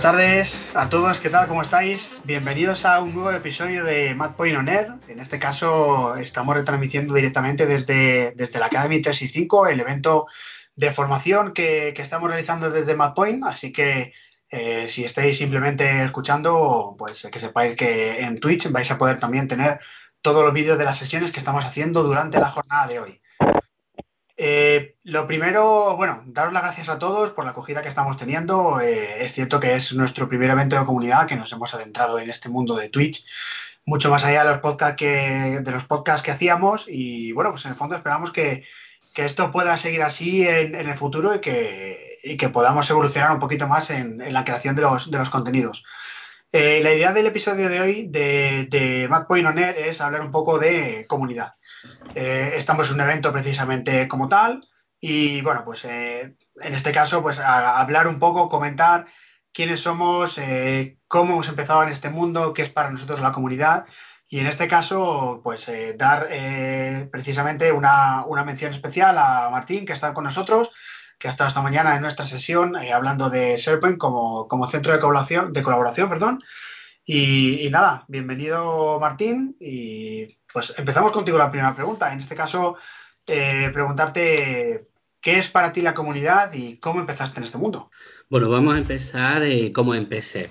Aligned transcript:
Buenas 0.00 0.16
tardes 0.16 0.70
a 0.72 0.88
todos, 0.88 1.18
¿qué 1.18 1.28
tal? 1.28 1.46
¿Cómo 1.46 1.60
estáis? 1.60 2.16
Bienvenidos 2.24 2.86
a 2.86 3.02
un 3.02 3.12
nuevo 3.12 3.32
episodio 3.32 3.84
de 3.84 4.14
Mad 4.14 4.34
Point 4.34 4.56
On 4.56 4.66
Air. 4.66 4.94
En 5.08 5.20
este 5.20 5.38
caso 5.38 6.16
estamos 6.16 6.54
retransmitiendo 6.54 7.12
directamente 7.12 7.66
desde, 7.66 8.32
desde 8.32 8.58
la 8.60 8.66
Academy 8.66 9.02
365, 9.02 9.66
el 9.66 9.78
evento 9.78 10.26
de 10.74 10.90
formación 10.90 11.52
que, 11.52 11.92
estamos 11.98 12.30
realizando 12.30 12.70
desde 12.70 12.96
Mad 12.96 13.12
Point, 13.12 13.44
así 13.44 13.72
que 13.72 14.14
eh, 14.48 14.86
si 14.88 15.04
estáis 15.04 15.36
simplemente 15.36 16.02
escuchando, 16.02 16.94
pues 16.98 17.28
que 17.30 17.38
sepáis 17.38 17.76
que 17.76 18.20
en 18.24 18.40
Twitch 18.40 18.70
vais 18.70 18.90
a 18.90 18.96
poder 18.96 19.20
también 19.20 19.48
tener 19.48 19.80
todos 20.22 20.42
los 20.42 20.54
vídeos 20.54 20.78
de 20.78 20.84
las 20.86 20.96
sesiones 20.96 21.30
que 21.30 21.40
estamos 21.40 21.62
haciendo 21.62 22.04
durante 22.04 22.40
la 22.40 22.48
jornada 22.48 22.86
de 22.86 23.00
hoy. 23.00 23.20
Eh, 24.42 24.96
lo 25.04 25.26
primero, 25.26 25.98
bueno, 25.98 26.22
daros 26.24 26.54
las 26.54 26.62
gracias 26.62 26.88
a 26.88 26.98
todos 26.98 27.32
por 27.32 27.44
la 27.44 27.50
acogida 27.50 27.82
que 27.82 27.90
estamos 27.90 28.16
teniendo. 28.16 28.80
Eh, 28.80 29.22
es 29.22 29.34
cierto 29.34 29.60
que 29.60 29.74
es 29.74 29.92
nuestro 29.92 30.30
primer 30.30 30.48
evento 30.48 30.78
de 30.78 30.86
comunidad, 30.86 31.26
que 31.26 31.36
nos 31.36 31.52
hemos 31.52 31.74
adentrado 31.74 32.18
en 32.18 32.30
este 32.30 32.48
mundo 32.48 32.74
de 32.74 32.88
Twitch, 32.88 33.22
mucho 33.84 34.08
más 34.08 34.24
allá 34.24 34.44
de 34.44 34.50
los 34.50 34.60
podcasts 35.84 36.22
que, 36.22 36.30
hacíamos. 36.30 36.86
Y 36.88 37.32
bueno, 37.32 37.50
pues 37.50 37.66
en 37.66 37.72
el 37.72 37.76
fondo 37.76 37.96
esperamos 37.96 38.32
que, 38.32 38.64
esto 39.14 39.50
pueda 39.50 39.76
seguir 39.76 40.02
así 40.02 40.48
en, 40.48 40.74
el 40.74 40.94
futuro 40.94 41.34
y 41.34 41.40
que, 41.40 42.48
podamos 42.48 42.88
evolucionar 42.88 43.32
un 43.32 43.40
poquito 43.40 43.68
más 43.68 43.90
en, 43.90 44.32
la 44.32 44.46
creación 44.46 44.74
de 44.74 44.80
los, 44.80 45.10
de 45.10 45.18
los 45.18 45.28
contenidos. 45.28 45.84
Eh, 46.50 46.80
la 46.82 46.94
idea 46.94 47.12
del 47.12 47.26
episodio 47.26 47.68
de 47.68 47.80
hoy 47.82 48.06
de, 48.08 48.68
de 48.70 49.06
Mad 49.08 49.26
Point 49.26 49.46
On 49.46 49.58
Air 49.58 49.76
es 49.76 50.00
hablar 50.00 50.22
un 50.22 50.30
poco 50.30 50.58
de 50.58 51.04
comunidad. 51.06 51.56
Eh, 52.14 52.54
estamos 52.56 52.88
en 52.88 52.94
un 52.94 53.00
evento 53.02 53.32
precisamente 53.32 54.08
como 54.08 54.28
tal 54.28 54.60
y 55.00 55.40
bueno, 55.42 55.64
pues 55.64 55.84
eh, 55.84 56.36
en 56.60 56.74
este 56.74 56.92
caso, 56.92 57.22
pues 57.22 57.38
hablar 57.38 58.08
un 58.08 58.18
poco, 58.18 58.48
comentar 58.48 59.06
quiénes 59.52 59.80
somos, 59.80 60.38
eh, 60.38 60.98
cómo 61.08 61.34
hemos 61.34 61.48
empezado 61.48 61.82
en 61.82 61.88
este 61.88 62.10
mundo, 62.10 62.52
qué 62.52 62.62
es 62.62 62.70
para 62.70 62.90
nosotros 62.90 63.20
la 63.20 63.32
comunidad 63.32 63.86
y 64.28 64.40
en 64.40 64.46
este 64.46 64.68
caso, 64.68 65.40
pues 65.42 65.68
dar 65.96 66.28
precisamente 67.10 67.72
una, 67.72 68.24
mención 68.44 68.72
especial 68.72 69.18
a 69.18 69.48
Martín, 69.50 69.84
que 69.84 69.92
está 69.92 70.14
con 70.14 70.22
nosotros, 70.22 70.70
que 71.18 71.26
ha 71.26 71.32
estado 71.32 71.48
esta 71.48 71.62
mañana 71.62 71.96
en 71.96 72.02
nuestra 72.02 72.24
sesión 72.24 72.76
hablando 72.76 73.28
de 73.28 73.56
SharePoint 73.56 73.98
como, 73.98 74.46
como 74.46 74.68
centro 74.68 74.92
de 74.92 75.00
colaboración, 75.00 75.52
de 75.52 75.62
colaboración 75.64 76.08
perdón, 76.08 76.44
y, 77.12 77.68
nada, 77.70 78.04
bienvenido 78.06 79.00
Martín 79.00 79.56
y 79.58 80.28
pues 80.52 80.74
empezamos 80.78 81.10
contigo 81.10 81.38
la 81.38 81.50
primera 81.50 81.74
pregunta. 81.74 82.12
En 82.12 82.20
este 82.20 82.36
caso, 82.36 82.76
eh, 83.26 83.68
preguntarte 83.72 84.86
qué 85.20 85.38
es 85.38 85.48
para 85.48 85.72
ti 85.72 85.80
la 85.80 85.92
comunidad 85.92 86.52
y 86.54 86.76
cómo 86.76 87.00
empezaste 87.00 87.40
en 87.40 87.44
este 87.44 87.58
mundo. 87.58 87.90
Bueno, 88.28 88.48
vamos 88.48 88.76
a 88.76 88.78
empezar 88.78 89.42
eh, 89.42 89.72
cómo 89.72 89.94
empecé. 89.94 90.50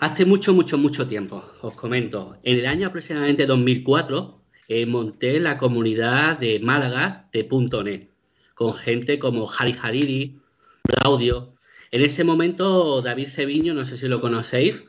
Hace 0.00 0.26
mucho, 0.26 0.52
mucho, 0.52 0.76
mucho 0.76 1.08
tiempo, 1.08 1.42
os 1.62 1.74
comento. 1.74 2.36
En 2.42 2.58
el 2.58 2.66
año 2.66 2.88
aproximadamente 2.88 3.46
2004 3.46 4.42
eh, 4.68 4.84
monté 4.84 5.40
la 5.40 5.56
comunidad 5.56 6.36
de 6.36 6.60
Málaga 6.60 7.30
de 7.32 7.48
.NET 7.84 8.10
con 8.54 8.74
gente 8.74 9.18
como 9.18 9.50
Harry 9.50 9.74
Hariri, 9.80 10.38
Claudio. 10.82 11.54
En 11.90 12.02
ese 12.02 12.22
momento, 12.22 13.00
David 13.00 13.28
Ceviño, 13.28 13.72
no 13.72 13.86
sé 13.86 13.96
si 13.96 14.08
lo 14.08 14.20
conocéis, 14.20 14.84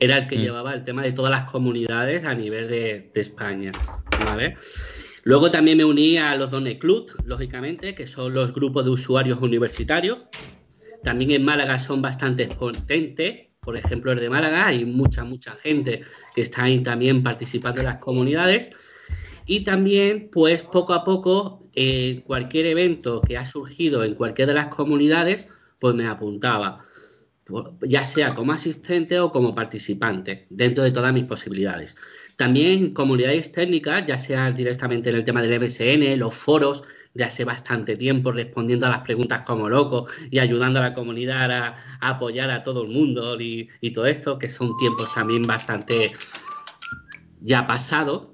era 0.00 0.18
el 0.18 0.26
que 0.26 0.36
mm. 0.36 0.40
llevaba 0.40 0.74
el 0.74 0.84
tema 0.84 1.02
de 1.02 1.12
todas 1.12 1.30
las 1.30 1.44
comunidades 1.44 2.24
a 2.24 2.34
nivel 2.34 2.68
de, 2.68 3.10
España, 3.14 3.72
¿vale? 4.24 4.56
Luego 5.24 5.50
también 5.50 5.78
me 5.78 5.84
uní 5.84 6.18
a 6.18 6.34
los 6.36 6.50
Donne 6.50 6.78
Club, 6.78 7.12
lógicamente, 7.24 7.94
que 7.94 8.06
son 8.06 8.32
los 8.32 8.52
grupos 8.52 8.84
de 8.84 8.90
usuarios 8.90 9.40
universitarios. 9.40 10.28
También 11.02 11.32
en 11.32 11.44
Málaga 11.44 11.78
son 11.78 12.00
bastante 12.00 12.46
potentes, 12.46 13.48
por 13.60 13.76
ejemplo, 13.76 14.12
el 14.12 14.20
de 14.20 14.30
Málaga, 14.30 14.66
hay 14.66 14.84
mucha, 14.84 15.24
mucha 15.24 15.52
gente 15.52 16.00
que 16.34 16.40
está 16.40 16.64
ahí 16.64 16.82
también 16.82 17.22
participando 17.22 17.80
en 17.80 17.86
las 17.86 17.98
comunidades. 17.98 18.70
Y 19.44 19.64
también, 19.64 20.30
pues 20.32 20.62
poco 20.62 20.94
a 20.94 21.04
poco, 21.04 21.58
eh, 21.74 22.22
cualquier 22.26 22.66
evento 22.66 23.20
que 23.20 23.36
ha 23.36 23.44
surgido 23.44 24.04
en 24.04 24.14
cualquiera 24.14 24.52
de 24.52 24.58
las 24.58 24.68
comunidades, 24.68 25.48
pues 25.78 25.94
me 25.94 26.06
apuntaba 26.06 26.80
ya 27.80 28.04
sea 28.04 28.34
como 28.34 28.52
asistente 28.52 29.18
o 29.20 29.32
como 29.32 29.54
participante, 29.54 30.46
dentro 30.50 30.84
de 30.84 30.90
todas 30.90 31.12
mis 31.12 31.24
posibilidades. 31.24 31.96
También 32.36 32.92
comunidades 32.92 33.50
técnicas, 33.52 34.04
ya 34.06 34.18
sea 34.18 34.52
directamente 34.52 35.10
en 35.10 35.16
el 35.16 35.24
tema 35.24 35.42
del 35.42 35.60
MSN, 35.60 36.18
los 36.18 36.34
foros, 36.34 36.84
de 37.14 37.24
hace 37.24 37.44
bastante 37.44 37.96
tiempo 37.96 38.30
respondiendo 38.30 38.86
a 38.86 38.90
las 38.90 39.00
preguntas 39.00 39.42
como 39.46 39.68
loco 39.68 40.06
y 40.30 40.38
ayudando 40.38 40.78
a 40.78 40.82
la 40.82 40.94
comunidad 40.94 41.50
a, 41.50 41.76
apoyar 42.00 42.50
a 42.50 42.62
todo 42.62 42.82
el 42.82 42.90
mundo 42.90 43.40
y, 43.40 43.68
todo 43.92 44.06
esto, 44.06 44.38
que 44.38 44.48
son 44.48 44.76
tiempos 44.76 45.12
también 45.14 45.42
bastante 45.42 46.12
ya 47.40 47.66
pasados. 47.66 48.28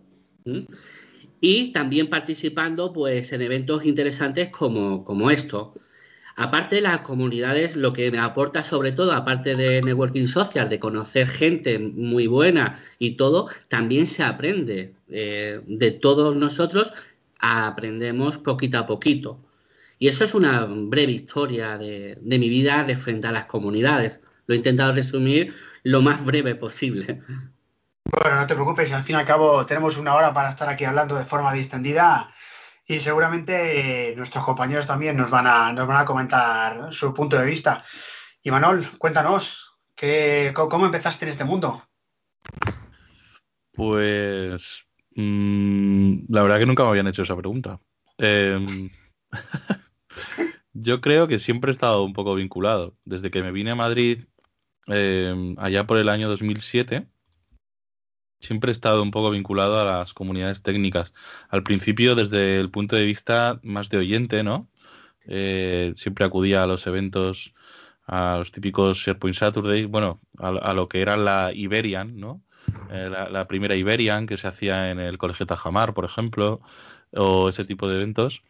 Y 1.41 1.73
también 1.73 2.09
participando 2.09 2.93
pues 2.93 3.33
en 3.33 3.43
eventos 3.43 3.85
interesantes 3.85 4.49
como, 4.51 5.05
como 5.05 5.31
esto. 5.31 5.75
Aparte, 6.37 6.81
las 6.81 6.99
comunidades 7.00 7.77
lo 7.77 7.93
que 7.93 8.11
me 8.11 8.19
aporta 8.19 8.65
sobre 8.65 8.91
todo, 8.93 9.12
aparte 9.12 9.55
de 9.55 9.83
networking 9.83 10.27
social, 10.27 10.69
de 10.69 10.81
conocer 10.81 11.28
gente 11.28 11.78
muy 11.78 12.27
buena 12.27 12.78
y 12.99 13.12
todo, 13.12 13.49
también 13.69 14.06
se 14.06 14.25
aprende 14.25 14.95
eh, 15.09 15.61
de 15.67 15.91
todos 15.93 16.34
nosotros, 16.34 16.93
aprendemos 17.39 18.39
poquito 18.39 18.78
a 18.78 18.87
poquito. 18.87 19.39
Y 19.99 20.09
eso 20.09 20.25
es 20.25 20.34
una 20.34 20.67
breve 20.69 21.12
historia 21.12 21.78
de, 21.78 22.19
mi 22.21 22.49
vida 22.49 22.83
de 22.83 22.97
frente 22.97 23.28
a 23.28 23.33
las 23.33 23.45
comunidades. 23.45 24.21
Lo 24.47 24.55
he 24.55 24.59
intentado 24.59 24.93
resumir 24.93 25.55
lo 25.84 26.03
más 26.03 26.25
breve 26.25 26.56
posible. 26.56 27.21
Bueno, 28.05 28.41
no 28.41 28.47
te 28.47 28.55
preocupes, 28.55 28.93
al 28.93 29.03
fin 29.03 29.16
y 29.16 29.19
al 29.21 29.27
cabo 29.27 29.65
tenemos 29.65 29.97
una 29.97 30.15
hora 30.15 30.33
para 30.33 30.51
estar 30.51 30.69
aquí 30.69 30.84
hablando 30.84 31.16
de 31.16 31.25
forma 31.25 31.53
distendida 31.53 32.28
y 32.87 33.00
seguramente 33.00 34.11
eh, 34.11 34.17
nuestros 34.17 34.45
compañeros 34.45 34.87
también 34.87 35.17
nos 35.17 35.31
van 35.31 35.47
a, 35.47 35.72
nos 35.72 35.87
van 35.87 35.97
a 35.97 36.05
comentar 36.05 36.92
su 36.92 37.15
punto 37.15 37.39
de 37.39 37.47
vista. 37.47 37.83
Y 38.42 38.51
Manol, 38.51 38.86
cuéntanos, 38.98 39.78
¿qué, 39.95 40.53
cómo, 40.54 40.84
empezaste 40.84 41.25
en 41.25 41.31
este 41.31 41.45
mundo? 41.45 41.83
Pues 43.72 44.86
mm, 45.16 46.27
la 46.28 46.42
verdad 46.42 46.59
que 46.59 46.66
nunca 46.66 46.84
me 46.84 46.91
habían 46.91 47.07
hecho 47.07 47.22
esa 47.22 47.36
pregunta. 47.36 47.81
Em, 48.19 48.91
yo 50.75 51.01
creo 51.01 51.27
que 51.27 51.39
siempre 51.39 51.71
he 51.71 51.72
estado 51.72 52.04
un 52.04 52.13
poco 52.13 52.34
vinculado. 52.34 52.97
Desde 53.04 53.31
que 53.31 53.42
me 53.42 53.51
vine 53.51 53.71
a 53.71 53.77
Madrid 53.77 54.25
em, 54.86 55.57
allá 55.59 55.86
por 55.86 55.97
el 55.97 56.10
año 56.10 56.28
2007, 56.28 57.07
siempre 58.45 58.71
he 58.71 58.73
estado 58.73 59.03
un 59.03 59.11
poco 59.11 59.31
vinculado 59.31 59.81
a 59.81 59.85
las 59.85 60.15
comunidades 60.15 60.63
técnicas. 60.63 61.15
Al 61.49 61.63
principio, 61.63 62.15
desde 62.15 62.61
el 62.61 62.71
punto 62.71 62.97
de 62.97 63.07
vista 63.07 63.61
más 63.63 63.91
de 63.91 63.99
oyente, 63.99 64.43
¿no? 64.43 64.69
Eh, 65.27 65.95
siempre 65.97 66.25
acudía 66.25 66.63
a 66.63 66.67
los 66.67 66.87
eventos, 66.87 67.55
a 68.07 68.37
los 68.39 68.53
típicos 68.53 68.99
SharePoint 68.99 69.37
Saturday, 69.37 69.87
bueno, 69.87 70.21
a, 70.39 70.75
lo 70.75 70.89
que 70.89 71.01
era 71.01 71.17
la 71.17 71.53
Iberian, 71.53 72.19
¿no? 72.21 72.43
Eh, 72.91 73.11
la, 73.11 73.47
primera 73.49 73.77
Iberian 73.77 74.27
que 74.27 74.37
se 74.37 74.49
hacía 74.49 74.91
en 74.91 75.01
el 75.01 75.19
Colegio 75.19 75.47
Tajamar, 75.47 75.95
por 75.95 76.05
ejemplo, 76.05 76.61
o 77.13 77.49
ese 77.49 77.65
tipo 77.65 77.89
de 77.89 77.97
eventos. 77.97 78.43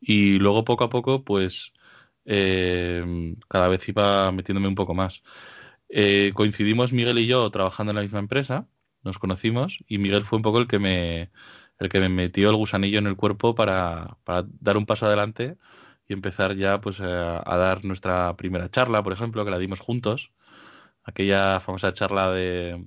Y 0.00 0.38
luego 0.38 0.64
poco 0.64 0.84
a 0.84 0.90
poco, 0.90 1.24
pues 1.24 1.72
eh, 2.24 3.34
cada 3.48 3.68
vez 3.68 3.88
iba 3.88 4.30
metiéndome 4.32 4.68
un 4.68 4.74
poco 4.74 4.94
más. 4.94 5.22
Eh, 5.94 6.32
coincidimos 6.34 6.92
Miguel 6.92 7.18
y 7.18 7.26
yo 7.26 7.50
trabajando 7.50 7.90
en 7.90 7.96
la 7.96 8.02
misma 8.02 8.18
empresa, 8.18 8.66
nos 9.02 9.18
conocimos 9.18 9.84
y 9.86 9.98
Miguel 9.98 10.24
fue 10.24 10.36
un 10.36 10.42
poco 10.42 10.58
el 10.58 10.66
que 10.66 10.78
me, 10.78 11.30
el 11.78 11.88
que 11.88 12.00
me 12.00 12.08
metió 12.08 12.50
el 12.50 12.56
gusanillo 12.56 12.98
en 12.98 13.06
el 13.06 13.16
cuerpo 13.16 13.54
para, 13.54 14.16
para 14.24 14.46
dar 14.60 14.76
un 14.76 14.86
paso 14.86 15.06
adelante 15.06 15.56
y 16.08 16.12
empezar 16.12 16.56
ya 16.56 16.80
pues 16.80 17.00
a, 17.00 17.42
dar 17.44 17.84
nuestra 17.84 18.36
primera 18.36 18.68
charla, 18.70 19.02
por 19.02 19.12
ejemplo, 19.12 19.44
que 19.44 19.50
la 19.50 19.58
dimos 19.58 19.80
juntos, 19.80 20.32
aquella 21.04 21.60
famosa 21.60 21.92
charla 21.92 22.30
de, 22.30 22.84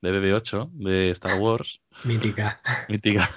de 0.00 0.12
BB8 0.12 0.70
de 0.72 1.10
Star 1.10 1.38
Wars. 1.40 1.82
Mítica. 2.04 2.60
Mítica. 2.88 3.30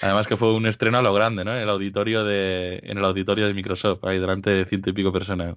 Además 0.00 0.28
que 0.28 0.36
fue 0.36 0.52
un 0.54 0.66
estreno 0.66 0.98
a 0.98 1.02
lo 1.02 1.14
grande, 1.14 1.44
¿no? 1.44 1.52
En 1.52 1.62
el 1.62 1.68
auditorio 1.68 2.24
de, 2.24 2.80
en 2.82 2.98
el 2.98 3.04
auditorio 3.04 3.46
de 3.46 3.54
Microsoft, 3.54 4.04
ahí 4.04 4.18
delante 4.18 4.50
de 4.50 4.64
ciento 4.64 4.90
y 4.90 4.92
pico 4.92 5.12
personas. 5.12 5.56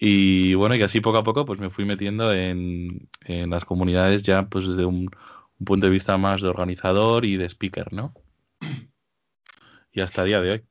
Y 0.00 0.54
bueno, 0.54 0.76
y 0.76 0.82
así 0.82 1.00
poco 1.00 1.18
a 1.18 1.24
poco 1.24 1.44
pues 1.44 1.58
me 1.58 1.70
fui 1.70 1.84
metiendo 1.84 2.32
en, 2.32 3.08
en 3.24 3.50
las 3.50 3.64
comunidades 3.64 4.22
ya 4.22 4.46
pues 4.46 4.66
desde 4.68 4.84
un, 4.84 5.10
un, 5.58 5.64
punto 5.64 5.86
de 5.86 5.92
vista 5.92 6.16
más 6.16 6.40
de 6.40 6.48
organizador 6.48 7.24
y 7.24 7.36
de 7.36 7.46
speaker, 7.46 7.92
¿no? 7.92 8.14
Y 9.90 10.00
hasta 10.00 10.22
el 10.22 10.28
día 10.28 10.40
de 10.40 10.50
hoy. 10.52 10.64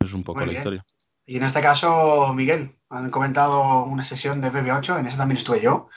Es 0.00 0.12
un 0.12 0.22
poco 0.22 0.44
la 0.44 0.52
historia. 0.52 0.84
Y 1.24 1.38
en 1.38 1.44
este 1.44 1.62
caso, 1.62 2.32
Miguel, 2.34 2.76
han 2.90 3.10
comentado 3.10 3.84
una 3.84 4.04
sesión 4.04 4.42
de 4.42 4.52
BB8, 4.52 5.00
en 5.00 5.06
esa 5.06 5.16
también 5.16 5.38
estuve 5.38 5.62
yo. 5.62 5.88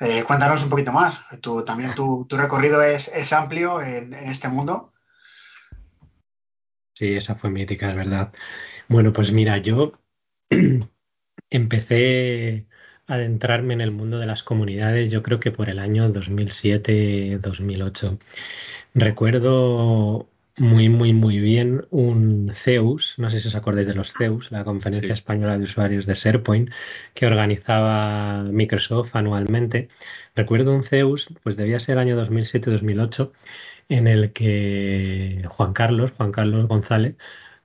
Eh, 0.00 0.24
cuéntanos 0.24 0.62
un 0.62 0.70
poquito 0.70 0.92
más. 0.92 1.24
Tu, 1.42 1.62
también 1.64 1.94
tu, 1.94 2.24
tu 2.26 2.36
recorrido 2.38 2.82
es, 2.82 3.08
es 3.08 3.32
amplio 3.32 3.82
en, 3.82 4.14
en, 4.14 4.28
este 4.30 4.48
mundo. 4.48 4.94
Sí, 6.94 7.14
esa 7.14 7.34
fue 7.34 7.50
mítica, 7.50 7.90
es 7.90 7.94
verdad. 7.94 8.32
Bueno, 8.88 9.12
pues 9.12 9.30
mira, 9.30 9.58
yo 9.58 9.92
empecé 11.52 12.66
a 13.06 13.14
adentrarme 13.14 13.74
en 13.74 13.80
el 13.82 13.90
mundo 13.92 14.18
de 14.18 14.26
las 14.26 14.42
comunidades, 14.42 15.10
yo 15.10 15.22
creo 15.22 15.40
que 15.40 15.52
por 15.52 15.68
el 15.68 15.78
año 15.78 16.10
2007-2008. 16.12 18.18
Recuerdo 18.94 20.28
muy, 20.56 20.88
muy, 20.88 21.12
muy 21.12 21.38
bien 21.38 21.86
un 21.90 22.52
CEUS, 22.54 23.18
no 23.18 23.30
sé 23.30 23.40
si 23.40 23.48
os 23.48 23.54
acordáis 23.54 23.86
de 23.86 23.94
los 23.94 24.12
CEUS, 24.12 24.50
la 24.50 24.64
Conferencia 24.64 25.08
sí. 25.08 25.12
Española 25.12 25.58
de 25.58 25.64
Usuarios 25.64 26.06
de 26.06 26.14
SharePoint, 26.14 26.70
que 27.14 27.26
organizaba 27.26 28.42
Microsoft 28.44 29.14
anualmente. 29.16 29.88
Recuerdo 30.34 30.74
un 30.74 30.84
CEUS, 30.84 31.28
pues 31.42 31.56
debía 31.56 31.78
ser 31.80 31.94
el 31.94 32.00
año 32.00 32.26
2007-2008, 32.26 33.30
en 33.88 34.06
el 34.06 34.32
que 34.32 35.44
Juan 35.48 35.72
Carlos, 35.72 36.12
Juan 36.16 36.32
Carlos 36.32 36.68
González, 36.68 37.16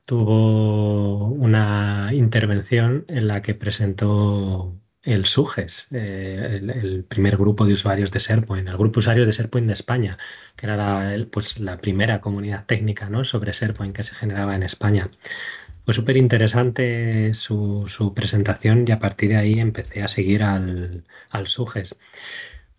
tuvo 0.08 1.28
una 1.28 2.12
intervención 2.14 3.04
en 3.10 3.28
la 3.28 3.42
que 3.42 3.56
presentó 3.56 4.74
el 5.04 5.26
SUGES, 5.26 5.88
eh, 5.92 6.62
el, 6.64 7.04
primer 7.04 7.36
grupo 7.36 7.66
de 7.66 7.74
usuarios 7.74 8.12
de 8.12 8.20
SharePoint, 8.20 8.70
el 8.70 8.78
grupo 8.78 8.96
de 8.96 9.00
usuarios 9.02 9.28
de 9.28 9.34
SharePoint 9.34 9.68
de 9.68 9.74
España, 9.74 10.18
que 10.56 10.66
era 10.66 10.78
la, 10.78 11.26
pues, 11.30 11.60
la 11.60 11.78
primera 11.80 12.22
comunidad 12.22 12.66
técnica 12.66 13.10
¿no? 13.10 13.26
sobre 13.26 13.52
SharePoint 13.52 13.94
que 13.94 14.04
se 14.04 14.16
generaba 14.16 14.56
en 14.56 14.64
España. 14.64 15.12
Fue 15.84 15.94
súper 15.94 16.16
interesante 16.16 17.34
su, 17.34 17.84
su, 17.88 18.14
presentación 18.14 18.86
y 18.88 18.92
a 18.94 19.00
partir 19.00 19.30
de 19.32 19.38
ahí 19.38 19.60
empecé 19.60 20.04
a 20.04 20.08
seguir 20.08 20.42
al, 20.42 21.04
al 21.32 21.48
SUGES. 21.48 21.98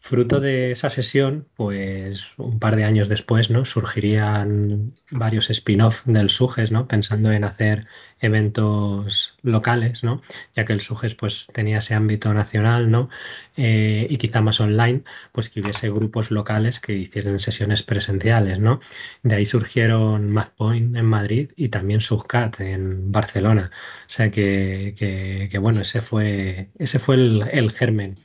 Fruto 0.08 0.40
de 0.40 0.70
esa 0.70 0.88
sesión, 0.88 1.46
pues 1.54 2.32
un 2.38 2.58
par 2.58 2.76
de 2.76 2.84
años 2.84 3.10
después, 3.10 3.50
¿no? 3.50 3.66
Surgirían 3.66 4.94
varios 5.10 5.50
spin-off 5.50 6.00
del 6.06 6.30
Suges, 6.30 6.72
¿no? 6.72 6.88
Pensando 6.88 7.30
en 7.30 7.44
hacer 7.44 7.86
eventos 8.18 9.36
locales, 9.42 10.04
¿no? 10.04 10.22
Ya 10.56 10.64
que 10.64 10.72
el 10.72 10.80
Suges 10.80 11.14
pues 11.14 11.48
tenía 11.52 11.76
ese 11.76 11.92
ámbito 11.92 12.32
nacional, 12.32 12.90
¿no? 12.90 13.10
Eh, 13.58 14.06
y 14.08 14.16
quizá 14.16 14.40
más 14.40 14.60
online, 14.60 15.02
pues 15.32 15.50
que 15.50 15.60
hubiese 15.60 15.90
grupos 15.90 16.30
locales 16.30 16.80
que 16.80 16.94
hicieran 16.94 17.38
sesiones 17.38 17.82
presenciales, 17.82 18.60
¿no? 18.60 18.80
De 19.22 19.36
ahí 19.36 19.44
surgieron 19.44 20.30
MathPoint 20.30 20.96
en 20.96 21.04
Madrid 21.04 21.50
y 21.54 21.68
también 21.68 22.00
Subcat 22.00 22.60
en 22.60 23.12
Barcelona. 23.12 23.72
O 24.06 24.10
sea 24.10 24.30
que, 24.30 24.94
que, 24.96 25.58
bueno, 25.58 25.82
ese 25.82 26.00
fue, 26.00 26.70
ese 26.78 26.98
fue 26.98 27.16
el 27.16 27.70
germen 27.72 28.16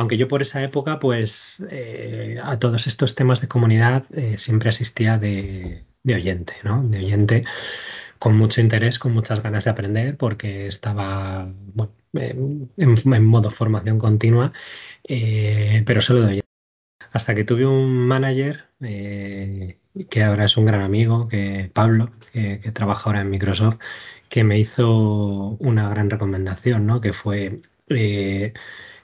aunque 0.00 0.16
yo 0.16 0.28
por 0.28 0.40
esa 0.42 0.62
época, 0.62 0.98
pues 0.98 1.64
eh, 1.70 2.38
a 2.42 2.58
todos 2.58 2.86
estos 2.86 3.14
temas 3.14 3.40
de 3.42 3.48
comunidad 3.48 4.06
eh, 4.14 4.38
siempre 4.38 4.70
asistía 4.70 5.18
de, 5.18 5.84
oyente, 6.06 6.54
¿no? 6.64 6.82
De 6.82 6.98
oyente 6.98 7.44
con 8.18 8.36
mucho 8.36 8.60
interés, 8.62 8.98
con 8.98 9.12
muchas 9.12 9.42
ganas 9.42 9.64
de 9.64 9.70
aprender, 9.70 10.16
porque 10.16 10.66
estaba 10.66 11.52
bueno, 11.74 11.92
en, 12.14 12.70
en, 12.78 13.24
modo 13.24 13.50
formación 13.50 13.98
continua, 13.98 14.52
eh, 15.04 15.82
pero 15.86 16.00
solo 16.00 16.20
de 16.22 16.26
oyente. 16.26 16.48
Hasta 17.12 17.34
que 17.34 17.44
tuve 17.44 17.66
un 17.66 18.06
manager 18.06 18.68
eh, 18.80 19.78
que 20.08 20.22
ahora 20.22 20.46
es 20.46 20.56
un 20.56 20.64
gran 20.66 20.82
amigo, 20.82 21.28
que 21.28 21.70
Pablo, 21.74 22.10
que, 22.32 22.60
que 22.60 22.72
trabaja 22.72 23.02
ahora 23.06 23.20
en 23.20 23.30
Microsoft, 23.30 23.78
que 24.30 24.44
me 24.44 24.58
hizo 24.58 25.56
una 25.60 25.90
gran 25.90 26.08
recomendación, 26.10 26.86
¿no? 26.86 27.00
Que 27.00 27.12
fue 27.12 27.60
eh, 27.90 28.54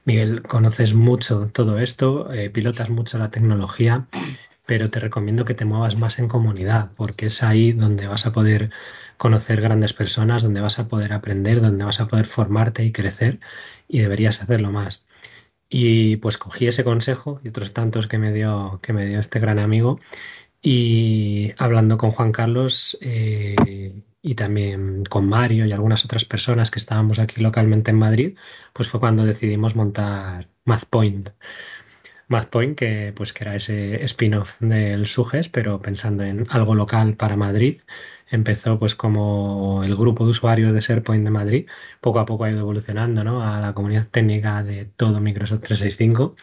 Miguel, 0.06 0.42
conoces 0.42 0.94
mucho 0.94 1.50
todo 1.52 1.80
esto, 1.80 2.32
eh, 2.32 2.48
pilotas 2.48 2.90
mucho 2.90 3.18
la 3.18 3.30
tecnología, 3.30 4.06
pero 4.64 4.88
te 4.88 5.00
recomiendo 5.00 5.44
que 5.44 5.54
te 5.54 5.64
muevas 5.64 5.98
más 5.98 6.20
en 6.20 6.28
comunidad, 6.28 6.92
porque 6.96 7.26
es 7.26 7.42
ahí 7.42 7.72
donde 7.72 8.06
vas 8.06 8.24
a 8.24 8.32
poder 8.32 8.70
conocer 9.16 9.60
grandes 9.60 9.92
personas, 9.94 10.44
donde 10.44 10.60
vas 10.60 10.78
a 10.78 10.86
poder 10.86 11.12
aprender, 11.12 11.60
donde 11.60 11.84
vas 11.84 12.00
a 12.00 12.06
poder 12.06 12.26
formarte 12.26 12.84
y 12.84 12.92
crecer, 12.92 13.40
y 13.88 13.98
deberías 13.98 14.40
hacerlo 14.42 14.70
más. 14.70 15.04
Y 15.68 16.18
pues 16.18 16.38
cogí 16.38 16.68
ese 16.68 16.84
consejo 16.84 17.40
y 17.42 17.48
otros 17.48 17.72
tantos 17.72 18.06
que 18.06 18.18
me 18.18 18.32
dio, 18.32 18.78
que 18.82 18.92
me 18.92 19.06
dio 19.06 19.18
este 19.18 19.40
gran 19.40 19.58
amigo, 19.58 19.98
y 20.68 21.52
hablando 21.58 21.96
con 21.96 22.10
Juan 22.10 22.32
Carlos, 22.32 22.98
eh, 23.00 23.54
y 24.20 24.34
también 24.34 25.04
con 25.04 25.28
Mario 25.28 25.64
y 25.64 25.70
algunas 25.70 26.04
otras 26.04 26.24
personas 26.24 26.72
que 26.72 26.80
estábamos 26.80 27.20
aquí 27.20 27.40
localmente 27.40 27.92
en 27.92 27.98
Madrid, 27.98 28.36
pues 28.72 28.88
fue 28.88 28.98
cuando 28.98 29.24
decidimos 29.24 29.76
montar 29.76 30.48
MathPoint. 30.64 31.30
MathPoint, 32.26 32.76
que 32.76 33.12
pues 33.14 33.32
que 33.32 33.44
era 33.44 33.54
ese 33.54 34.02
spin-off 34.02 34.56
del 34.58 35.06
Suges, 35.06 35.48
pero 35.48 35.80
pensando 35.80 36.24
en 36.24 36.48
algo 36.50 36.74
local 36.74 37.14
para 37.14 37.36
Madrid, 37.36 37.82
empezó 38.28 38.76
pues 38.80 38.96
como 38.96 39.84
el 39.84 39.94
grupo 39.94 40.24
de 40.24 40.32
usuarios 40.32 40.74
de 40.74 40.80
SharePoint 40.80 41.24
de 41.24 41.30
Madrid, 41.30 41.66
poco 42.00 42.18
a 42.18 42.26
poco 42.26 42.42
ha 42.42 42.50
ido 42.50 42.60
evolucionando 42.60 43.22
¿no? 43.22 43.42
a 43.42 43.60
la 43.60 43.72
comunidad 43.72 44.08
técnica 44.08 44.64
de 44.64 44.86
todo 44.96 45.20
Microsoft 45.20 45.60
365. 45.62 46.34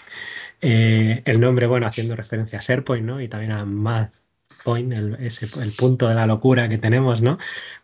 Eh, 0.62 1.22
el 1.26 1.42
nombre, 1.42 1.68
bueno, 1.68 1.88
haciendo 1.88 2.16
referencia 2.16 2.60
a 2.60 2.62
SharePoint, 2.62 3.06
¿no? 3.06 3.20
Y 3.20 3.28
también 3.28 3.52
a 3.52 3.66
Math 3.66 4.14
point, 4.64 4.92
el, 4.92 5.72
punto 5.78 6.08
de 6.08 6.16
la 6.16 6.26
locura 6.26 6.70
que 6.70 6.78
tenemos, 6.78 7.22
¿no? 7.22 7.38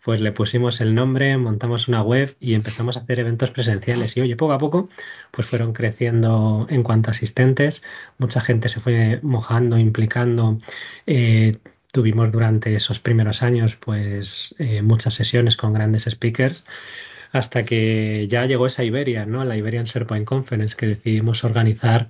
Pues 0.03 0.21
le 0.21 0.31
pusimos 0.31 0.81
el 0.81 0.95
nombre, 0.95 1.37
montamos 1.37 1.87
una 1.87 2.01
web 2.01 2.35
y 2.39 2.53
empezamos 2.53 2.97
a 2.97 3.01
hacer 3.01 3.19
eventos 3.19 3.51
presenciales. 3.51 4.15
Y 4.17 4.21
oye, 4.21 4.35
poco 4.35 4.53
a 4.53 4.57
poco, 4.57 4.89
pues 5.31 5.47
fueron 5.47 5.73
creciendo 5.73 6.67
en 6.69 6.83
cuanto 6.83 7.09
a 7.09 7.11
asistentes, 7.11 7.83
mucha 8.17 8.41
gente 8.41 8.69
se 8.69 8.79
fue 8.79 9.19
mojando, 9.21 9.77
implicando. 9.77 10.59
Eh, 11.05 11.57
tuvimos 11.91 12.31
durante 12.31 12.75
esos 12.75 12.99
primeros 12.99 13.43
años, 13.43 13.75
pues, 13.75 14.55
eh, 14.59 14.81
muchas 14.81 15.13
sesiones 15.13 15.57
con 15.57 15.73
grandes 15.73 16.03
speakers 16.03 16.63
hasta 17.31 17.63
que 17.63 18.27
ya 18.29 18.45
llegó 18.45 18.65
esa 18.65 18.83
Iberia, 18.83 19.25
¿no? 19.25 19.45
La 19.45 19.55
Iberian 19.57 19.85
SharePoint 19.85 20.25
Conference 20.25 20.75
que 20.75 20.87
decidimos 20.87 21.43
organizar 21.43 22.09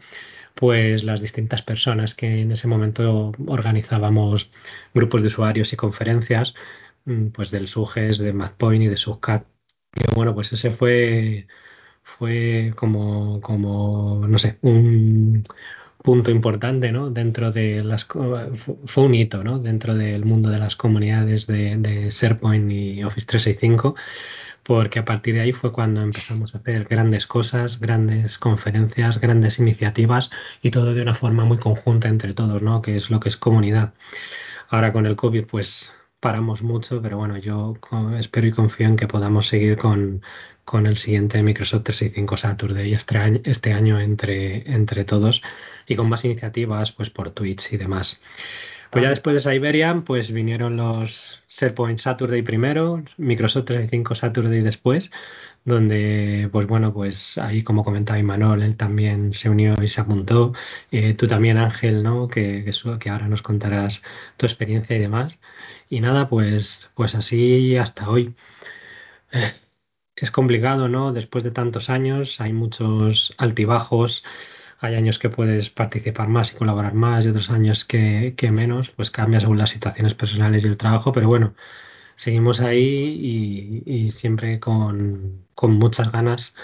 pues 0.56 1.04
las 1.04 1.22
distintas 1.22 1.62
personas 1.62 2.16
que 2.16 2.42
en 2.42 2.52
ese 2.52 2.68
momento 2.68 3.32
organizábamos 3.48 4.52
grupos 4.94 5.22
de 5.22 5.28
usuarios 5.28 5.74
y 5.74 5.78
conferencias, 5.78 6.56
mm, 7.06 7.28
pues 7.30 7.52
del 7.52 7.68
SUGES, 7.68 8.18
de 8.20 8.34
MathPoint 8.34 8.84
y 8.84 8.88
de 8.88 8.98
SUGCAT. 8.98 9.46
Y 9.96 10.16
bueno, 10.16 10.36
pues 10.36 10.52
ese 10.54 10.72
fue, 10.72 11.48
fue 12.04 12.74
como, 12.76 13.42
como, 13.42 14.26
no 14.28 14.38
sé, 14.40 14.60
un 14.62 15.44
punto 16.04 16.32
importante, 16.32 16.92
¿no? 16.92 17.10
Dentro 17.10 17.52
de 17.52 17.84
las, 17.84 18.06
fue 18.06 19.04
un 19.04 19.16
hito, 19.16 19.44
¿no? 19.44 19.60
Dentro 19.60 19.96
del 19.96 20.26
mundo 20.26 20.50
de 20.50 20.60
las 20.60 20.76
comunidades 20.76 21.48
de, 21.48 21.78
de 21.78 22.10
SharePoint 22.10 22.72
y 22.72 23.04
Office 23.04 23.28
365 23.28 23.96
porque 24.64 25.00
a 25.00 25.06
partir 25.06 25.36
de 25.36 25.42
ahí 25.42 25.52
fue 25.52 25.72
cuando 25.72 26.02
empezamos 26.02 26.54
a 26.54 26.60
hacer 26.60 26.86
grandes 26.86 27.28
cosas, 27.28 27.80
grandes 27.80 28.38
conferencias, 28.38 29.20
grandes 29.20 29.60
iniciativas 29.60 30.30
y 30.62 30.72
todo 30.72 30.94
de 30.94 31.02
una 31.02 31.16
forma 31.16 31.46
muy 31.46 31.58
conjunta 31.58 32.08
entre 32.08 32.34
todos, 32.34 32.62
¿no? 32.62 32.82
Que 32.82 32.96
es 32.96 33.10
lo 33.10 33.20
que 33.20 33.30
es 33.30 33.38
comunidad. 33.38 33.94
Ahora 34.70 34.94
con 34.94 35.06
el 35.06 35.16
COVID, 35.16 35.46
pues 35.46 35.92
paramos 36.20 36.62
mucho, 36.62 37.02
pero 37.02 37.18
bueno, 37.18 37.38
yo 37.38 37.76
espero 38.18 38.48
y 38.48 38.52
confío 38.52 38.88
en 38.88 38.98
que 38.98 39.08
podamos 39.08 39.48
seguir 39.48 39.78
con, 39.78 40.22
con 40.66 40.86
el 40.86 40.98
siguiente 40.98 41.42
Microsoft 41.42 41.84
365 41.86 42.38
Saturday 42.38 42.94
este 42.94 43.18
año, 43.18 43.42
este 43.46 43.74
año 43.74 44.00
entre, 44.00 44.72
entre 44.72 45.06
todos 45.06 45.42
y 45.88 45.96
con 45.96 46.10
más 46.10 46.26
iniciativas, 46.26 46.92
pues 46.92 47.10
por 47.10 47.32
Twitch 47.32 47.74
y 47.74 47.78
demás. 47.78 48.22
Pues 48.90 49.04
ya 49.04 49.10
después 49.12 49.36
de 49.36 49.52
Siberian, 49.52 50.04
pues 50.04 50.32
vinieron 50.32 50.76
los 50.76 51.44
SharePoint 51.48 52.00
Saturday 52.00 52.42
primero, 52.42 53.04
Microsoft 53.18 53.66
365 53.66 54.16
Saturday 54.16 54.62
después, 54.62 55.12
donde, 55.64 56.50
pues 56.52 56.66
bueno, 56.68 56.92
pues 56.94 57.38
ahí 57.38 57.64
como 57.64 57.84
comentaba 57.84 58.18
Imanol, 58.20 58.64
él 58.64 58.76
también 58.78 59.34
se 59.34 59.50
unió 59.50 59.76
y 59.82 59.88
se 59.88 60.02
apuntó. 60.02 60.54
Eh, 60.92 61.14
tú 61.14 61.28
también, 61.28 61.58
Ángel, 61.58 62.02
¿no? 62.02 62.28
Que, 62.28 62.66
que, 63.00 63.10
ahora 63.10 63.28
nos 63.28 63.44
contarás 63.44 64.02
tu 64.38 64.46
experiencia 64.48 64.96
y 64.96 65.00
demás. 65.00 65.40
Y 65.90 66.02
nada, 66.02 66.28
pues, 66.30 66.90
pues 66.96 67.16
así 67.16 67.78
hasta 67.78 68.10
hoy. 68.10 68.36
Es 70.16 70.32
complicado, 70.32 70.90
¿no? 70.90 71.14
Después 71.14 71.44
de 71.44 71.52
tantos 71.52 71.90
años 71.90 72.42
hay 72.42 72.52
muchos 72.54 73.34
altibajos, 73.38 74.24
hay 74.82 74.96
años 74.96 75.20
que 75.20 75.30
puedes 75.30 75.70
participar 75.70 76.30
más 76.30 76.54
y 76.54 76.58
colaborar 76.58 76.94
más 76.94 77.26
y 77.26 77.30
otros 77.30 77.50
años 77.50 77.84
que, 77.86 78.34
menos, 78.52 78.92
pues 78.92 79.12
cambia 79.12 79.40
según 79.40 79.58
las 79.58 79.72
situaciones 79.72 80.16
personales 80.16 80.64
y 80.64 80.68
el 80.68 80.78
trabajo, 80.78 81.12
pero 81.12 81.28
bueno, 81.28 81.54
seguimos 82.16 82.62
ahí 82.62 83.84
y, 83.86 84.12
siempre 84.12 84.60
con, 84.60 85.46
muchas 85.62 86.12
ganas 86.12 86.56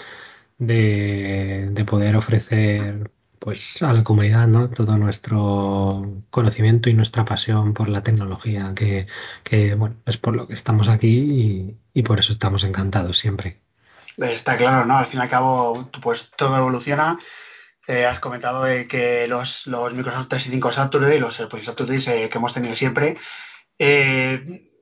de, 0.58 1.84
poder 1.86 2.16
ofrecer 2.16 3.10
pues 3.38 3.82
a 3.82 3.92
la 3.92 4.02
comunidad 4.02 4.48
¿no? 4.48 4.70
todo 4.70 4.96
nuestro 4.96 6.22
conocimiento 6.30 6.90
y 6.90 6.94
nuestra 6.94 7.24
pasión 7.24 7.74
por 7.74 7.88
la 7.88 8.02
tecnología, 8.02 8.74
que, 8.74 9.06
bueno, 9.74 9.96
es 10.06 10.16
por 10.16 10.34
lo 10.34 10.48
que 10.48 10.54
estamos 10.54 10.88
aquí 10.88 11.08
y, 11.08 11.76
y 11.92 12.02
por 12.02 12.18
eso 12.18 12.32
estamos 12.32 12.64
encantados 12.64 13.18
siempre. 13.18 13.60
Está 14.16 14.56
claro, 14.56 14.86
¿no? 14.86 14.96
Al 14.96 15.04
fin 15.04 15.20
y 15.20 15.22
al 15.22 15.28
cabo, 15.28 15.90
pues 16.00 16.30
todo 16.34 16.56
evoluciona 16.56 17.18
eh, 17.86 18.04
has 18.04 18.18
comentado 18.18 18.64
que 18.88 19.26
los, 19.28 19.66
los, 19.68 19.92
Microsoft 19.92 20.28
365 20.28 20.72
Saturday 20.72 21.20
los 21.20 21.38
AirPods 21.38 21.66
Saturday 21.66 21.98
eh, 22.08 22.28
que 22.28 22.38
hemos 22.38 22.52
tenido 22.52 22.74
siempre. 22.74 23.16
Eh, 23.78 24.72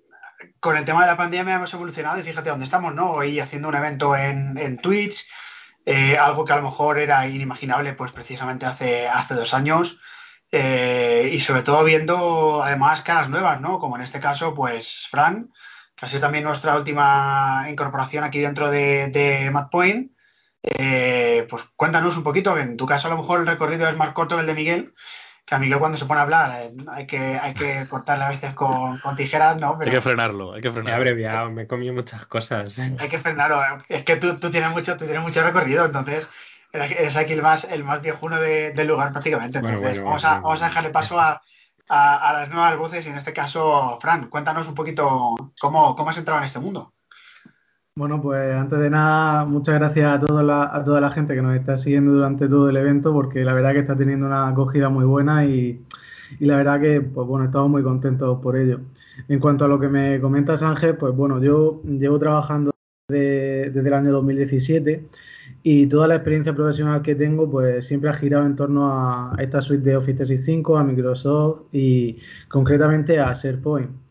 con 0.59 0.77
el 0.77 0.85
tema 0.87 1.03
de 1.03 1.09
la 1.09 1.17
pandemia 1.17 1.57
hemos 1.57 1.75
evolucionado 1.75 2.19
y 2.19 2.23
fíjate 2.23 2.49
dónde 2.49 2.65
estamos, 2.65 2.95
¿no? 2.95 3.13
Hoy 3.13 3.41
haciendo 3.41 3.69
un 3.69 3.75
evento 3.75 4.17
en, 4.17 4.57
en 4.59 4.79
Twitch, 4.79 5.27
algo 6.19 6.47
que 6.47 6.53
a 6.55 6.57
lo 6.57 6.63
mejor 6.63 6.99
era 6.99 7.27
inimaginable, 7.29 7.93
pues 7.93 8.13
precisamente 8.13 8.65
hace, 8.65 9.07
hace 9.09 9.35
dos 9.35 9.53
años. 9.53 10.01
y 10.51 11.41
sobre 11.41 11.63
todo 11.63 11.85
viendo 11.85 12.63
además 12.63 13.03
caras 13.03 13.29
nuevas, 13.29 13.61
¿no? 13.61 13.79
Como 13.79 13.97
en 13.97 14.03
este 14.03 14.21
caso, 14.21 14.55
pues 14.55 15.09
Fran, 15.11 15.53
que 15.95 16.07
ha 16.07 16.09
sido 16.09 16.23
también 16.23 16.45
nuestra 16.45 16.77
última 16.77 17.67
incorporación 17.69 18.25
aquí 18.25 18.41
dentro 18.41 18.71
de, 18.71 19.09
de. 19.09 19.51
Eh, 20.65 21.47
pues 21.49 21.63
cuéntanos 21.77 22.17
un 22.17 22.23
poquito, 22.23 22.57
en 22.57 22.77
tu 22.79 22.87
caso 22.87 23.09
a 23.09 23.11
lo 23.11 23.19
mejor 23.19 23.41
el 23.41 23.47
recorrido 23.47 23.87
es 23.87 23.97
más 23.97 24.13
corto 24.13 24.35
que 24.35 24.41
el 24.41 24.47
de 24.47 24.55
Miguel, 24.55 24.95
que 25.45 25.55
a 25.55 25.59
Miguel 25.59 25.79
cuando 25.79 25.99
se 25.99 26.07
pone 26.07 26.21
a 26.21 26.23
hablar 26.23 26.59
eh, 26.59 26.75
hay, 26.89 27.07
que, 27.07 27.19
hay 27.19 27.53
que 27.53 27.87
cortarle 27.87 28.25
a 28.25 28.29
veces 28.31 28.55
con, 28.55 28.99
tijeras, 29.15 29.59
¿no? 29.59 29.79
hay 29.79 29.91
que 29.91 30.01
frenarlo, 30.01 30.55
hay 30.55 30.63
que 30.63 30.71
frenarlo. 30.71 30.85
Me 30.85 30.91
he 30.91 31.11
abreviado, 31.11 31.51
me 31.51 31.63
he 31.63 31.67
comido 31.67 31.93
muchas 31.93 32.25
cosas. 32.27 32.79
Hay 32.79 33.09
que 33.11 33.19
frenarlo, 33.19 33.61
es 33.89 34.05
que 34.05 34.17
tú, 34.17 34.39
tienes 34.51 34.71
mucho, 34.71 34.97
tú 34.97 35.05
tienes 35.05 35.23
mucho 35.23 35.45
recorrido, 35.45 35.85
entonces 35.85 36.31
eres 36.73 37.17
aquí 37.19 37.35
el 37.35 37.43
más, 37.43 37.65
el 37.65 37.85
más 37.85 38.01
viejuno 38.01 38.41
del 38.41 38.87
lugar 38.87 39.13
prácticamente. 39.13 39.59
Entonces 39.59 40.03
vamos, 40.03 40.25
a, 40.25 40.41
vamos 40.41 40.63
a 40.63 40.69
dejarle 40.69 40.91
paso 40.91 41.21
a, 41.21 41.43
a, 41.89 42.33
las 42.33 42.49
nuevas 42.49 42.77
voces 42.79 43.07
y 43.07 43.11
en 43.11 43.17
este 43.17 43.33
caso, 43.33 43.99
Fran, 44.01 44.29
cuéntanos 44.29 44.67
un 44.67 44.75
poquito 44.75 45.35
cómo, 45.61 45.95
cómo 45.95 46.11
has 46.11 46.17
entrado 46.17 46.39
en 46.39 46.47
este 46.47 46.59
mundo. 46.59 46.94
Bueno, 47.97 48.21
pues 48.21 48.53
antes 48.53 48.81
de 48.81 48.91
nada, 48.91 49.45
muchas 49.47 49.77
gracias 49.77 50.17
a 50.17 50.19
toda, 50.19 50.43
la, 50.43 50.65
a 50.75 50.83
toda 50.83 51.01
la 51.01 51.13
gente 51.13 51.33
que 51.33 51.43
nos 51.43 51.55
está 51.55 51.77
siguiendo 51.77 52.13
durante 52.13 52.49
todo 52.49 52.69
el 52.69 52.77
evento, 52.77 53.13
porque 53.13 53.45
la 53.45 53.55
verdad 53.55 53.73
que 53.73 53.79
está 53.79 53.97
teniendo 53.97 54.27
una 54.27 54.49
acogida 54.49 54.89
muy 54.89 55.05
buena 55.05 55.45
y, 55.47 55.81
la 56.41 56.57
verdad 56.57 56.81
que, 56.81 57.01
pues 57.03 57.29
bueno, 57.29 57.45
estamos 57.45 57.71
muy 57.71 57.85
contentos 57.85 58.41
por 58.41 58.57
ello. 58.57 58.81
En 59.29 59.39
cuanto 59.39 59.65
a 59.65 59.69
lo 59.69 59.79
que 59.79 59.89
me 59.89 60.21
comentas, 60.21 60.63
Ángel, 60.63 60.97
pues 60.97 61.15
bueno, 61.15 61.41
yo 61.41 61.83
llevo 61.85 62.19
trabajando 62.19 62.73
desde 63.09 63.79
el 63.79 63.95
año 63.95 64.11
2017 64.11 65.09
y 65.63 65.87
toda 65.87 66.09
la 66.09 66.17
experiencia 66.17 66.53
profesional 66.53 67.01
que 67.03 67.15
tengo, 67.15 67.49
pues 67.49 67.87
siempre 67.87 68.11
ha 68.11 68.15
girado 68.15 68.45
en 68.47 68.57
torno 68.57 68.89
a 68.91 69.37
esta 69.39 69.61
suite 69.61 69.85
de 69.91 69.97
Office 69.97 70.17
365, 70.17 70.79
a 70.79 70.83
Microsoft 70.85 71.73
y 71.73 72.19
concretamente 72.49 73.21
a 73.21 73.33
SharePoint. 73.35 74.04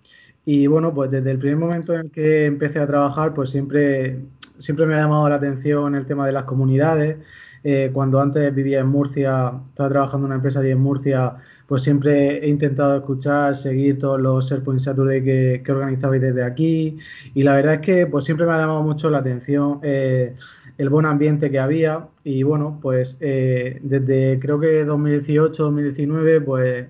Y 0.46 0.68
bueno, 0.68 0.94
pues 0.94 1.10
desde 1.12 1.32
el 1.32 1.40
primer 1.40 1.58
momento 1.58 1.96
en 1.96 2.10
que 2.10 2.46
empecé 2.46 2.80
a 2.80 2.88
trabajar, 2.88 3.34
pues 3.34 3.50
siempre, 3.50 4.20
siempre 4.58 4.86
me 4.86 4.96
ha 4.96 5.00
llamado 5.00 5.30
la 5.30 5.36
atención 5.36 5.96
el 5.96 6.06
tema 6.06 6.26
de 6.26 6.34
las 6.34 6.44
comunidades. 6.44 7.18
Eh, 7.66 7.92
cuando 7.94 8.20
antes 8.20 8.54
vivía 8.54 8.82
en 8.82 8.88
Murcia, 8.88 9.54
estaba 9.70 9.90
trabajando 9.90 10.26
en 10.26 10.32
una 10.32 10.36
empresa 10.36 10.60
allí 10.60 10.72
en 10.72 10.82
Murcia, 10.82 11.36
pues 11.66 11.82
siempre 11.82 12.44
he 12.44 12.50
intentado 12.50 12.98
escuchar, 12.98 13.56
seguir 13.56 13.98
todos 13.98 14.20
los 14.20 14.50
SharePoint 14.50 14.82
Saturday 14.82 15.24
que, 15.24 15.62
que 15.64 15.72
organizabais 15.72 16.22
desde 16.22 16.44
aquí. 16.44 16.98
Y 17.34 17.44
la 17.44 17.56
verdad 17.56 17.76
es 17.76 17.80
que 17.80 18.06
pues 18.08 18.26
siempre 18.26 18.46
me 18.46 18.52
ha 18.52 18.58
llamado 18.58 18.84
mucho 18.84 19.10
la 19.10 19.20
atención 19.20 19.80
eh, 19.82 20.36
el 20.78 20.90
buen 20.90 21.06
ambiente 21.06 21.50
que 21.50 21.60
había. 21.60 22.10
Y 22.26 22.44
bueno, 22.44 22.80
pues 22.82 23.18
eh, 23.22 23.80
desde 23.82 24.40
creo 24.40 24.60
que 24.60 24.84
2018, 24.84 25.64
2019, 25.64 26.42
pues 26.42 26.86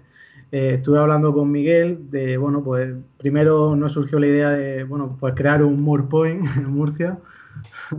eh, 0.53 0.75
estuve 0.75 0.99
hablando 0.99 1.33
con 1.33 1.49
Miguel 1.49 2.11
de, 2.11 2.37
bueno, 2.37 2.63
pues 2.63 2.93
primero 3.17 3.75
nos 3.75 3.93
surgió 3.93 4.19
la 4.19 4.27
idea 4.27 4.51
de, 4.51 4.83
bueno, 4.83 5.17
pues 5.19 5.33
crear 5.33 5.63
un 5.63 5.81
Moorpoint 5.81 6.45
en 6.57 6.69
Murcia, 6.69 7.17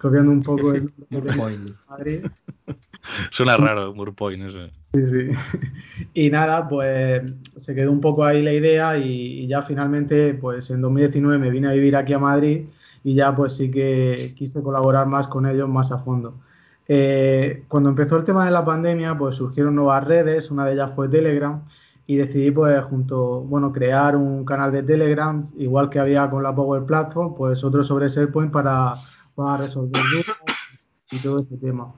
copiando 0.00 0.32
un 0.32 0.42
poco 0.42 0.72
el 0.72 0.92
de 1.08 1.72
Madrid. 1.88 2.26
Suena 3.30 3.56
raro, 3.56 3.94
Moorpoint, 3.94 4.42
eso. 4.42 4.66
Sí, 4.92 5.06
sí. 5.06 5.98
Y 6.14 6.30
nada, 6.30 6.68
pues 6.68 7.32
se 7.58 7.76
quedó 7.76 7.92
un 7.92 8.00
poco 8.00 8.24
ahí 8.24 8.42
la 8.42 8.52
idea 8.52 8.98
y, 8.98 9.46
ya 9.46 9.62
finalmente, 9.62 10.34
pues 10.34 10.70
en 10.70 10.80
2019 10.80 11.38
me 11.38 11.50
vine 11.50 11.68
a 11.68 11.72
vivir 11.74 11.94
aquí 11.94 12.12
a 12.12 12.18
Madrid 12.18 12.66
y 13.04 13.14
ya 13.14 13.36
pues 13.36 13.54
sí 13.54 13.70
que 13.70 14.32
quise 14.36 14.64
colaborar 14.64 15.06
más 15.06 15.28
con 15.28 15.46
ellos 15.46 15.68
más 15.68 15.92
a 15.92 16.00
fondo. 16.00 16.40
Eh, 16.88 17.62
cuando 17.68 17.88
empezó 17.88 18.16
el 18.16 18.24
tema 18.24 18.44
de 18.44 18.50
la 18.50 18.64
pandemia, 18.64 19.16
pues 19.16 19.36
surgieron 19.36 19.76
nuevas 19.76 20.02
redes, 20.02 20.50
una 20.50 20.66
de 20.66 20.72
ellas 20.72 20.92
fue 20.92 21.08
Telegram 21.08 21.62
y 22.06 22.16
decidí 22.16 22.50
pues 22.50 22.82
junto, 22.84 23.40
bueno, 23.42 23.72
crear 23.72 24.16
un 24.16 24.44
canal 24.44 24.72
de 24.72 24.82
Telegram, 24.82 25.44
igual 25.56 25.88
que 25.88 25.98
había 25.98 26.28
con 26.28 26.42
la 26.42 26.54
Power 26.54 26.84
Platform, 26.84 27.34
pues 27.34 27.64
otro 27.64 27.82
sobre 27.82 28.08
SharePoint 28.08 28.52
para, 28.52 28.94
para 29.34 29.58
resolver 29.58 30.02
y 31.10 31.18
todo 31.18 31.40
ese 31.40 31.56
tema. 31.56 31.94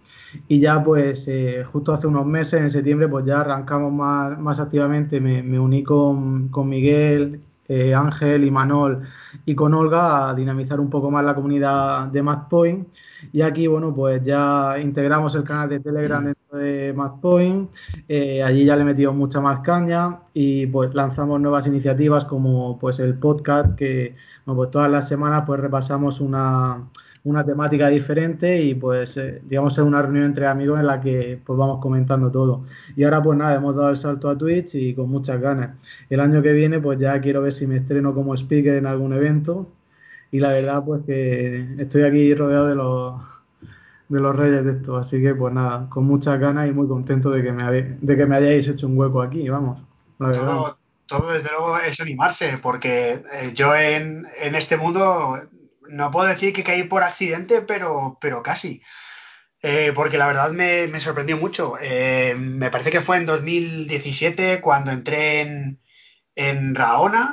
Y 0.48 0.60
ya 0.60 0.82
pues 0.82 1.26
eh, 1.28 1.64
justo 1.64 1.92
hace 1.92 2.06
unos 2.06 2.26
meses, 2.26 2.60
en 2.60 2.70
septiembre, 2.70 3.08
pues 3.08 3.24
ya 3.24 3.40
arrancamos 3.40 3.92
más, 3.92 4.38
más 4.38 4.60
activamente, 4.60 5.20
me, 5.20 5.58
uní 5.58 5.82
con, 5.82 6.48
con 6.48 6.68
Miguel 6.68 7.40
eh, 7.68 7.94
Ángel 7.94 8.44
y 8.44 8.50
Manol 8.50 9.02
y 9.44 9.56
con 9.56 9.74
Olga 9.74 10.28
a 10.28 10.34
dinamizar 10.34 10.78
un 10.78 10.88
poco 10.88 11.10
más 11.10 11.24
la 11.24 11.34
comunidad 11.34 12.06
de 12.06 12.22
MacPoint. 12.22 12.88
Y 13.32 13.42
aquí, 13.42 13.66
bueno, 13.66 13.92
pues 13.94 14.22
ya 14.22 14.78
integramos 14.80 15.34
el 15.34 15.42
canal 15.42 15.68
de 15.68 15.80
Telegram 15.80 16.24
dentro 16.24 16.35
de 16.52 16.92
MacPoint. 16.92 17.70
Eh, 18.08 18.42
allí 18.42 18.64
ya 18.64 18.76
le 18.76 18.84
metimos 18.84 19.14
mucha 19.14 19.40
más 19.40 19.60
caña 19.60 20.20
y 20.32 20.66
pues 20.66 20.94
lanzamos 20.94 21.40
nuevas 21.40 21.66
iniciativas 21.66 22.24
como 22.24 22.78
pues 22.78 22.98
el 23.00 23.18
podcast 23.18 23.74
que 23.76 24.14
pues 24.44 24.70
todas 24.70 24.90
las 24.90 25.08
semanas 25.08 25.44
pues 25.46 25.60
repasamos 25.60 26.20
una 26.20 26.88
una 27.26 27.44
temática 27.44 27.88
diferente 27.88 28.62
y 28.62 28.74
pues 28.76 29.16
eh, 29.16 29.42
digamos 29.44 29.72
es 29.76 29.84
una 29.84 30.00
reunión 30.00 30.26
entre 30.26 30.46
amigos 30.46 30.78
en 30.78 30.86
la 30.86 31.00
que 31.00 31.40
pues 31.44 31.58
vamos 31.58 31.80
comentando 31.80 32.30
todo. 32.30 32.62
Y 32.94 33.02
ahora 33.04 33.20
pues 33.20 33.36
nada, 33.36 33.56
hemos 33.56 33.74
dado 33.74 33.90
el 33.90 33.96
salto 33.96 34.28
a 34.28 34.38
Twitch 34.38 34.76
y 34.76 34.94
con 34.94 35.10
muchas 35.10 35.40
ganas. 35.40 35.76
El 36.08 36.20
año 36.20 36.40
que 36.42 36.52
viene 36.52 36.78
pues 36.80 37.00
ya 37.00 37.20
quiero 37.20 37.42
ver 37.42 37.52
si 37.52 37.66
me 37.66 37.78
estreno 37.78 38.14
como 38.14 38.34
speaker 38.34 38.74
en 38.74 38.86
algún 38.86 39.12
evento 39.12 39.68
y 40.30 40.40
la 40.40 40.50
verdad 40.50 40.84
pues 40.84 41.02
que 41.04 41.60
estoy 41.78 42.04
aquí 42.04 42.34
rodeado 42.34 42.68
de 42.68 42.74
los 42.76 43.35
de 44.08 44.20
los 44.20 44.36
reyes 44.36 44.64
de 44.64 44.72
esto, 44.72 44.96
así 44.96 45.20
que 45.20 45.34
pues 45.34 45.52
nada, 45.52 45.88
con 45.88 46.04
muchas 46.04 46.38
ganas 46.38 46.68
y 46.68 46.72
muy 46.72 46.86
contento 46.86 47.30
de 47.30 47.42
que 47.42 47.52
me, 47.52 47.82
de 48.00 48.16
que 48.16 48.26
me 48.26 48.36
hayáis 48.36 48.68
hecho 48.68 48.86
un 48.86 48.96
hueco 48.96 49.20
aquí, 49.22 49.48
vamos. 49.48 49.82
Todo, 50.18 50.78
todo 51.06 51.32
desde 51.32 51.50
luego 51.50 51.78
es 51.78 52.00
animarse, 52.00 52.58
porque 52.58 53.22
eh, 53.32 53.52
yo 53.54 53.74
en, 53.74 54.26
en 54.40 54.54
este 54.54 54.76
mundo 54.76 55.38
no 55.88 56.10
puedo 56.10 56.28
decir 56.28 56.52
que 56.52 56.64
caí 56.64 56.84
por 56.84 57.02
accidente, 57.02 57.62
pero, 57.62 58.18
pero 58.20 58.42
casi. 58.42 58.82
Eh, 59.62 59.92
porque 59.94 60.18
la 60.18 60.26
verdad 60.26 60.50
me, 60.50 61.00
sorprendió 61.00 61.36
mucho. 61.36 61.74
Eh, 61.80 62.34
me 62.38 62.70
parece 62.70 62.90
que 62.90 63.00
fue 63.00 63.16
en 63.16 63.26
2017 63.26 64.60
cuando 64.60 64.92
entré 64.92 65.40
en, 65.40 65.80
en 66.34 66.74
Raona. 66.74 67.32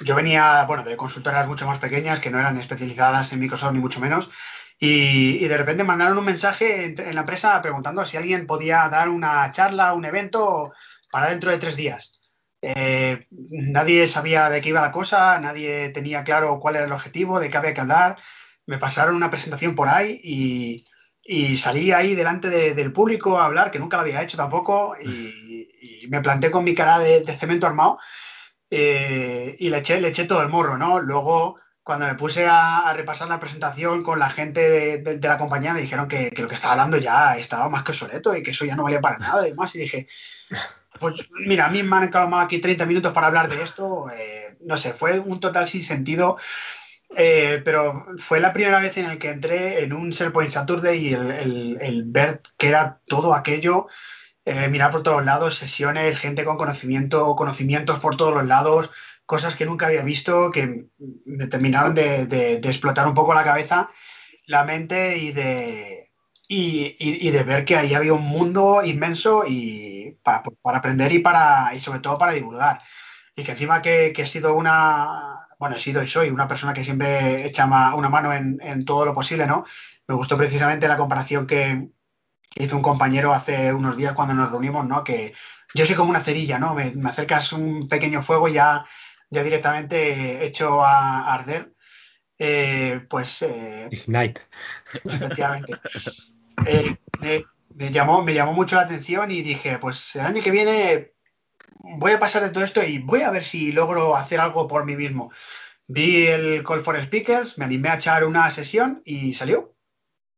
Yo 0.00 0.14
venía, 0.14 0.64
bueno, 0.64 0.82
de 0.82 0.96
consultoras 0.96 1.46
mucho 1.46 1.66
más 1.66 1.78
pequeñas 1.78 2.20
que 2.20 2.30
no 2.30 2.38
eran 2.38 2.58
especializadas 2.58 3.32
en 3.32 3.40
Microsoft 3.40 3.72
ni 3.72 3.80
mucho 3.80 4.00
menos. 4.00 4.30
Y, 4.78 5.46
de 5.46 5.56
repente 5.56 5.84
mandaron 5.84 6.18
un 6.18 6.24
mensaje 6.24 6.86
en, 6.86 7.14
la 7.14 7.20
empresa 7.20 7.60
preguntando 7.62 8.04
si 8.04 8.16
alguien 8.16 8.46
podía 8.46 8.88
dar 8.88 9.08
una 9.08 9.50
charla, 9.50 9.94
un 9.94 10.04
evento 10.04 10.72
para 11.10 11.30
dentro 11.30 11.50
de 11.50 11.58
tres 11.58 11.76
días. 11.76 12.12
Eh, 12.60 13.26
nadie 13.30 14.06
sabía 14.08 14.50
de 14.50 14.60
qué 14.60 14.70
iba 14.70 14.80
la 14.80 14.90
cosa, 14.90 15.38
nadie 15.40 15.90
tenía 15.90 16.24
claro 16.24 16.58
cuál 16.58 16.76
era 16.76 16.84
el 16.84 16.92
objetivo, 16.92 17.40
de 17.40 17.48
qué 17.48 17.56
había 17.56 17.74
que 17.74 17.80
hablar. 17.80 18.16
Me 18.66 18.78
pasaron 18.78 19.16
una 19.16 19.30
presentación 19.30 19.74
por 19.74 19.88
ahí 19.88 20.20
y, 20.22 20.84
salí 21.56 21.92
ahí 21.92 22.14
delante 22.14 22.74
del 22.74 22.92
público 22.92 23.38
a 23.38 23.46
hablar, 23.46 23.70
que 23.70 23.78
nunca 23.78 23.96
lo 23.96 24.02
había 24.02 24.22
hecho 24.22 24.36
tampoco, 24.36 24.94
y, 25.02 25.68
y 26.02 26.08
me 26.08 26.20
planté 26.20 26.50
con 26.50 26.64
mi 26.64 26.74
cara 26.74 26.98
de, 26.98 27.24
cemento 27.24 27.66
armado 27.66 27.98
eh, 28.70 29.56
y 29.58 29.70
le 29.70 29.78
eché, 29.78 30.00
le 30.00 30.08
eché 30.08 30.24
todo 30.24 30.42
el 30.42 30.48
morro, 30.48 30.76
¿no? 30.76 31.00
Luego, 31.00 31.56
cuando 31.86 32.06
me 32.06 32.16
puse 32.16 32.44
a, 32.50 32.92
repasar 32.94 33.28
la 33.28 33.38
presentación 33.38 34.02
con 34.02 34.18
la 34.18 34.28
gente 34.28 34.98
de, 34.98 35.20
la 35.22 35.38
compañía, 35.38 35.72
me 35.72 35.80
dijeron 35.80 36.08
que, 36.08 36.32
lo 36.36 36.48
que 36.48 36.56
estaba 36.56 36.72
hablando 36.72 36.96
ya 36.96 37.36
estaba 37.36 37.68
más 37.68 37.84
que 37.84 37.92
obsoleto 37.92 38.36
y 38.36 38.42
que 38.42 38.50
eso 38.50 38.64
ya 38.64 38.74
no 38.74 38.82
valía 38.82 39.00
para 39.00 39.18
nada 39.18 39.46
y 39.46 39.50
demás. 39.50 39.72
Y 39.76 39.78
dije, 39.78 40.08
pues 40.98 41.14
mira, 41.46 41.66
a 41.66 41.70
mí 41.70 41.84
me 41.84 41.96
han 41.96 42.02
encalmado 42.02 42.42
aquí 42.42 42.58
30 42.58 42.86
minutos 42.86 43.12
para 43.12 43.28
hablar 43.28 43.48
de 43.48 43.62
esto. 43.62 44.10
Eh, 44.10 44.56
no 44.62 44.76
sé, 44.76 44.94
fue 44.94 45.20
un 45.20 45.38
total 45.38 45.68
sin 45.68 45.80
sentido. 45.80 46.38
Eh, 47.16 47.62
pero 47.64 48.04
fue 48.18 48.40
la 48.40 48.52
primera 48.52 48.80
vez 48.80 48.96
en 48.96 49.06
el 49.06 49.18
que 49.18 49.30
entré 49.30 49.84
en 49.84 49.92
un 49.92 50.10
SharePoint 50.10 50.50
Saturday 50.50 51.06
y 51.06 51.14
el, 51.14 52.02
ver 52.06 52.40
que 52.58 52.66
era 52.66 53.00
todo 53.06 53.32
aquello, 53.32 53.86
eh, 54.44 54.66
mirar 54.66 54.90
por 54.90 55.04
todos 55.04 55.24
lados, 55.24 55.54
sesiones, 55.54 56.18
gente 56.18 56.44
con 56.44 56.56
conocimiento, 56.56 57.36
conocimientos 57.36 58.00
por 58.00 58.16
todos 58.16 58.34
los 58.34 58.46
lados, 58.46 58.90
cosas 59.26 59.56
que 59.56 59.66
nunca 59.66 59.86
había 59.86 60.02
visto, 60.02 60.50
que 60.50 60.86
me 61.26 61.46
terminaron 61.48 61.94
de, 61.94 62.54
explotar 62.62 63.06
un 63.06 63.14
poco 63.14 63.34
la 63.34 63.44
cabeza, 63.44 63.90
la 64.46 64.64
mente 64.64 65.18
y 65.18 65.32
de, 65.32 66.12
y, 66.48 67.30
de 67.30 67.42
ver 67.42 67.64
que 67.64 67.76
ahí 67.76 67.94
había 67.94 68.14
un 68.14 68.22
mundo 68.22 68.82
inmenso 68.84 69.44
y 69.46 70.18
para, 70.22 70.42
aprender 70.64 71.12
y, 71.12 71.18
para, 71.18 71.74
y 71.74 71.80
sobre 71.80 71.98
todo 72.00 72.16
para 72.16 72.32
divulgar. 72.32 72.80
Y 73.34 73.42
que 73.44 73.52
encima 73.52 73.82
que, 73.82 74.12
he 74.16 74.26
sido 74.26 74.54
una, 74.54 75.34
bueno, 75.58 75.76
he 75.76 75.80
sido 75.80 76.02
y 76.02 76.06
soy 76.06 76.30
una 76.30 76.48
persona 76.48 76.72
que 76.72 76.84
siempre 76.84 77.44
echa 77.46 77.66
una 77.66 78.08
mano 78.08 78.32
en, 78.32 78.84
todo 78.84 79.04
lo 79.04 79.12
posible, 79.12 79.46
¿no? 79.46 79.64
Me 80.06 80.14
gustó 80.14 80.36
precisamente 80.38 80.88
la 80.88 80.96
comparación 80.96 81.46
que 81.46 81.88
hizo 82.54 82.76
un 82.76 82.82
compañero 82.82 83.34
hace 83.34 83.72
unos 83.72 83.96
días 83.96 84.14
cuando 84.14 84.34
nos 84.34 84.50
reunimos, 84.50 84.86
¿no? 84.86 85.04
Que 85.04 85.34
yo 85.74 85.84
soy 85.84 85.96
como 85.96 86.10
una 86.10 86.20
cerilla, 86.20 86.58
¿no? 86.58 86.74
Me, 86.74 86.92
acercas 87.04 87.52
un 87.52 87.88
pequeño 87.88 88.22
fuego 88.22 88.48
y 88.48 88.54
ya, 88.54 88.86
ya 89.30 89.42
directamente 89.42 90.44
hecho 90.46 90.84
a, 90.84 91.34
arder. 91.34 91.72
Eh, 92.38 93.00
pues... 93.08 93.42
Eh, 93.42 93.88
Ignite. 93.90 94.40
Efectivamente. 95.04 95.74
Eh, 96.66 96.96
me, 97.74 97.90
llamó, 97.90 98.22
me 98.22 98.34
llamó 98.34 98.52
mucho 98.52 98.76
la 98.76 98.82
atención 98.82 99.30
y 99.30 99.42
dije, 99.42 99.78
pues 99.78 100.16
el 100.16 100.26
año 100.26 100.42
que 100.42 100.50
viene 100.50 101.12
voy 101.78 102.12
a 102.12 102.18
pasar 102.18 102.42
de 102.42 102.50
todo 102.50 102.64
esto 102.64 102.82
y 102.82 102.98
voy 102.98 103.22
a 103.22 103.30
ver 103.30 103.44
si 103.44 103.72
logro 103.72 104.16
hacer 104.16 104.40
algo 104.40 104.66
por 104.66 104.84
mí 104.84 104.96
mismo. 104.96 105.30
Vi 105.88 106.26
el 106.26 106.64
Call 106.64 106.80
for 106.80 107.00
Speakers, 107.00 107.58
me 107.58 107.64
animé 107.64 107.90
a 107.90 107.94
echar 107.94 108.24
una 108.24 108.50
sesión 108.50 109.02
y 109.04 109.34
salió. 109.34 109.74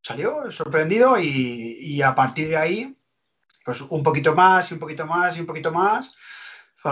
Salió 0.02 0.50
sorprendido 0.50 1.18
y, 1.20 2.00
a 2.02 2.14
partir 2.14 2.48
de 2.48 2.56
ahí, 2.56 2.96
pues 3.64 3.80
un 3.80 4.02
poquito 4.02 4.34
más 4.34 4.70
y 4.70 4.74
un 4.74 4.80
poquito 4.80 5.06
más 5.06 5.36
y 5.36 5.40
un 5.40 5.46
poquito 5.46 5.72
más. 5.72 6.14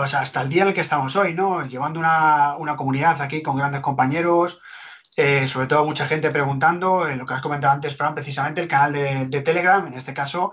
Hasta 0.03 0.41
el 0.41 0.49
día 0.49 0.61
en 0.61 0.67
el 0.69 0.73
que 0.75 0.81
estamos 0.81 1.15
hoy, 1.15 1.33
¿no? 1.33 1.65
Llevando 1.65 1.99
una, 1.99 2.75
comunidad 2.75 3.19
aquí 3.21 3.41
con 3.41 3.57
grandes 3.57 3.81
compañeros, 3.81 4.61
eh, 5.15 5.47
sobre 5.47 5.65
todo 5.65 5.85
mucha 5.85 6.05
gente 6.05 6.29
preguntando, 6.29 7.05
lo 7.05 7.25
que 7.25 7.33
has 7.33 7.41
comentado 7.41 7.73
antes, 7.73 7.97
Fran, 7.97 8.13
precisamente 8.13 8.61
el 8.61 8.67
canal 8.67 8.93
de, 8.93 9.41
Telegram, 9.41 9.87
en 9.87 9.95
este 9.95 10.13
caso, 10.13 10.51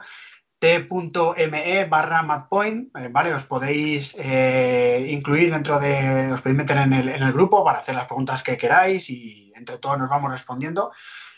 t.me 0.59 1.85
barra 1.85 2.23
madpoint, 2.23 2.89
eh, 2.97 3.09
¿vale? 3.11 3.35
Os 3.35 3.45
podéis 3.45 4.17
eh, 4.19 5.07
incluir 5.11 5.53
dentro 5.53 5.79
de, 5.79 6.33
os 6.33 6.41
podéis 6.41 6.57
meter 6.57 6.79
en 6.79 6.93
el, 6.95 7.33
grupo 7.33 7.63
para 7.65 7.81
hacer 7.81 7.95
las 7.95 8.07
preguntas 8.07 8.43
que 8.43 8.57
queráis 8.57 9.11
y 9.11 9.53
entre 9.57 9.77
todos 9.77 9.99
nos 9.99 10.09
vamos 10.09 10.31
respondiendo. 10.31 10.91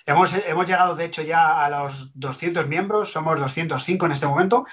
Hemos, 0.07 0.33
hemos 0.47 0.67
llegado, 0.67 0.95
de 0.95 1.07
hecho, 1.07 1.23
ya 1.23 1.65
a 1.65 1.69
los 1.69 2.13
200 2.15 2.69
miembros, 2.69 3.11
somos 3.11 3.41
205 3.41 4.07
en 4.07 4.13
este 4.13 4.29
momento, 4.29 4.65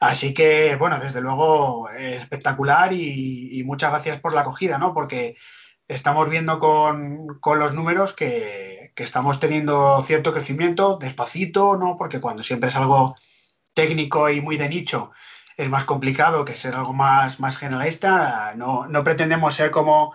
así 0.00 0.34
que, 0.34 0.76
bueno, 0.76 0.98
desde 0.98 1.20
luego, 1.20 1.88
espectacular 1.90 2.92
y, 2.92 3.62
muchas 3.64 3.90
gracias 3.90 4.20
por 4.20 4.34
la 4.34 4.40
acogida, 4.40 4.78
¿no? 4.78 4.94
Porque 4.94 5.36
estamos 5.86 6.28
viendo 6.28 6.58
con, 6.58 7.26
los 7.58 7.74
números 7.74 8.12
que, 8.12 8.92
que 8.96 9.04
estamos 9.04 9.38
teniendo 9.38 10.02
cierto 10.02 10.32
crecimiento, 10.32 10.96
despacito, 10.98 11.76
¿no? 11.76 11.96
Porque 11.96 12.20
cuando 12.20 12.42
siempre 12.42 12.70
es 12.70 12.76
algo 12.76 13.14
técnico 13.74 14.28
y 14.30 14.40
muy 14.40 14.56
de 14.56 14.68
nicho 14.68 15.12
es 15.60 15.68
más 15.68 15.84
complicado 15.84 16.44
que 16.44 16.56
ser 16.56 16.74
algo 16.74 16.92
más, 16.92 17.38
más 17.40 17.58
generalista. 17.58 18.54
No, 18.56 18.86
no 18.86 19.04
pretendemos 19.04 19.54
ser 19.54 19.70
como, 19.70 20.14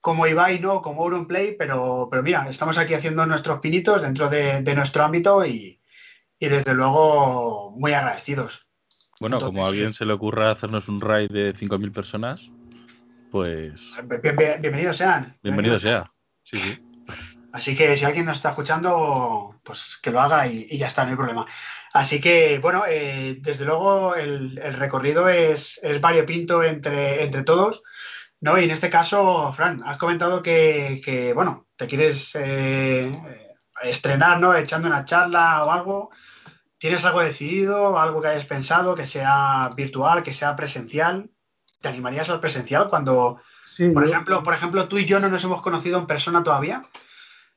como 0.00 0.26
Ibai, 0.26 0.60
¿no? 0.60 0.82
Como 0.82 1.02
Auronplay, 1.02 1.56
pero, 1.56 2.08
pero 2.10 2.22
mira, 2.22 2.46
estamos 2.48 2.78
aquí 2.78 2.94
haciendo 2.94 3.24
nuestros 3.26 3.60
pinitos 3.60 4.02
dentro 4.02 4.28
de, 4.28 4.62
nuestro 4.74 5.04
ámbito 5.04 5.44
y, 5.46 5.80
desde 6.38 6.74
luego 6.74 7.72
muy 7.74 7.94
agradecidos. 7.94 8.68
Bueno, 9.20 9.38
como 9.38 9.64
a 9.64 9.68
alguien 9.68 9.92
se 9.92 10.04
le 10.04 10.12
ocurra 10.12 10.50
hacernos 10.50 10.88
un 10.88 11.00
raid 11.00 11.30
de 11.30 11.54
5.000 11.54 11.92
personas, 11.92 12.50
pues... 13.30 13.92
bienvenidos 14.60 14.96
sean. 14.96 15.36
Bienvenidos 15.42 15.82
sea. 15.82 16.12
Sí, 16.42 16.56
sí. 16.56 16.78
Así 17.52 17.76
que 17.76 17.96
si 17.96 18.04
alguien 18.04 18.26
nos 18.26 18.36
está 18.36 18.48
escuchando, 18.50 19.60
pues 19.62 19.98
que 20.02 20.10
lo 20.10 20.20
haga 20.20 20.48
y, 20.48 20.66
y 20.68 20.78
ya 20.78 20.88
está, 20.88 21.04
no 21.04 21.10
hay 21.10 21.16
problema. 21.16 21.46
Así 21.94 22.20
que, 22.20 22.58
bueno, 22.58 22.82
eh, 22.88 23.36
desde 23.40 23.64
luego 23.64 24.16
el, 24.16 24.56
recorrido 24.74 25.28
es, 25.28 25.78
es, 25.80 26.00
variopinto 26.00 26.64
entre, 26.64 27.22
entre 27.22 27.44
todos, 27.44 27.84
¿no? 28.40 28.58
Y 28.58 28.64
en 28.64 28.72
este 28.72 28.90
caso, 28.90 29.52
Fran, 29.52 29.80
has 29.84 29.96
comentado 29.96 30.42
que, 30.42 31.30
bueno, 31.36 31.68
te 31.76 31.86
quieres 31.86 32.34
eh, 32.34 33.12
estrenar, 33.84 34.40
¿no? 34.40 34.56
Echando 34.56 34.88
una 34.88 35.04
charla 35.04 35.64
o 35.64 35.70
algo. 35.70 36.10
¿Tienes 36.84 37.02
algo 37.06 37.20
decidido, 37.20 37.98
algo 37.98 38.20
que 38.20 38.28
hayas 38.28 38.44
pensado, 38.44 38.94
que 38.94 39.06
sea 39.06 39.70
virtual, 39.74 40.22
que 40.22 40.34
sea 40.34 40.54
presencial? 40.54 41.30
¿Te 41.80 41.88
animarías 41.88 42.28
al 42.28 42.40
presencial 42.40 42.90
cuando, 42.90 43.38
por, 43.94 44.06
ejemplo, 44.06 44.42
por 44.42 44.52
ejemplo, 44.52 44.86
tú 44.86 44.98
y 44.98 45.06
yo 45.06 45.18
no 45.18 45.30
nos 45.30 45.42
hemos 45.44 45.62
conocido 45.62 45.98
en 45.98 46.06
persona 46.06 46.42
todavía? 46.42 46.84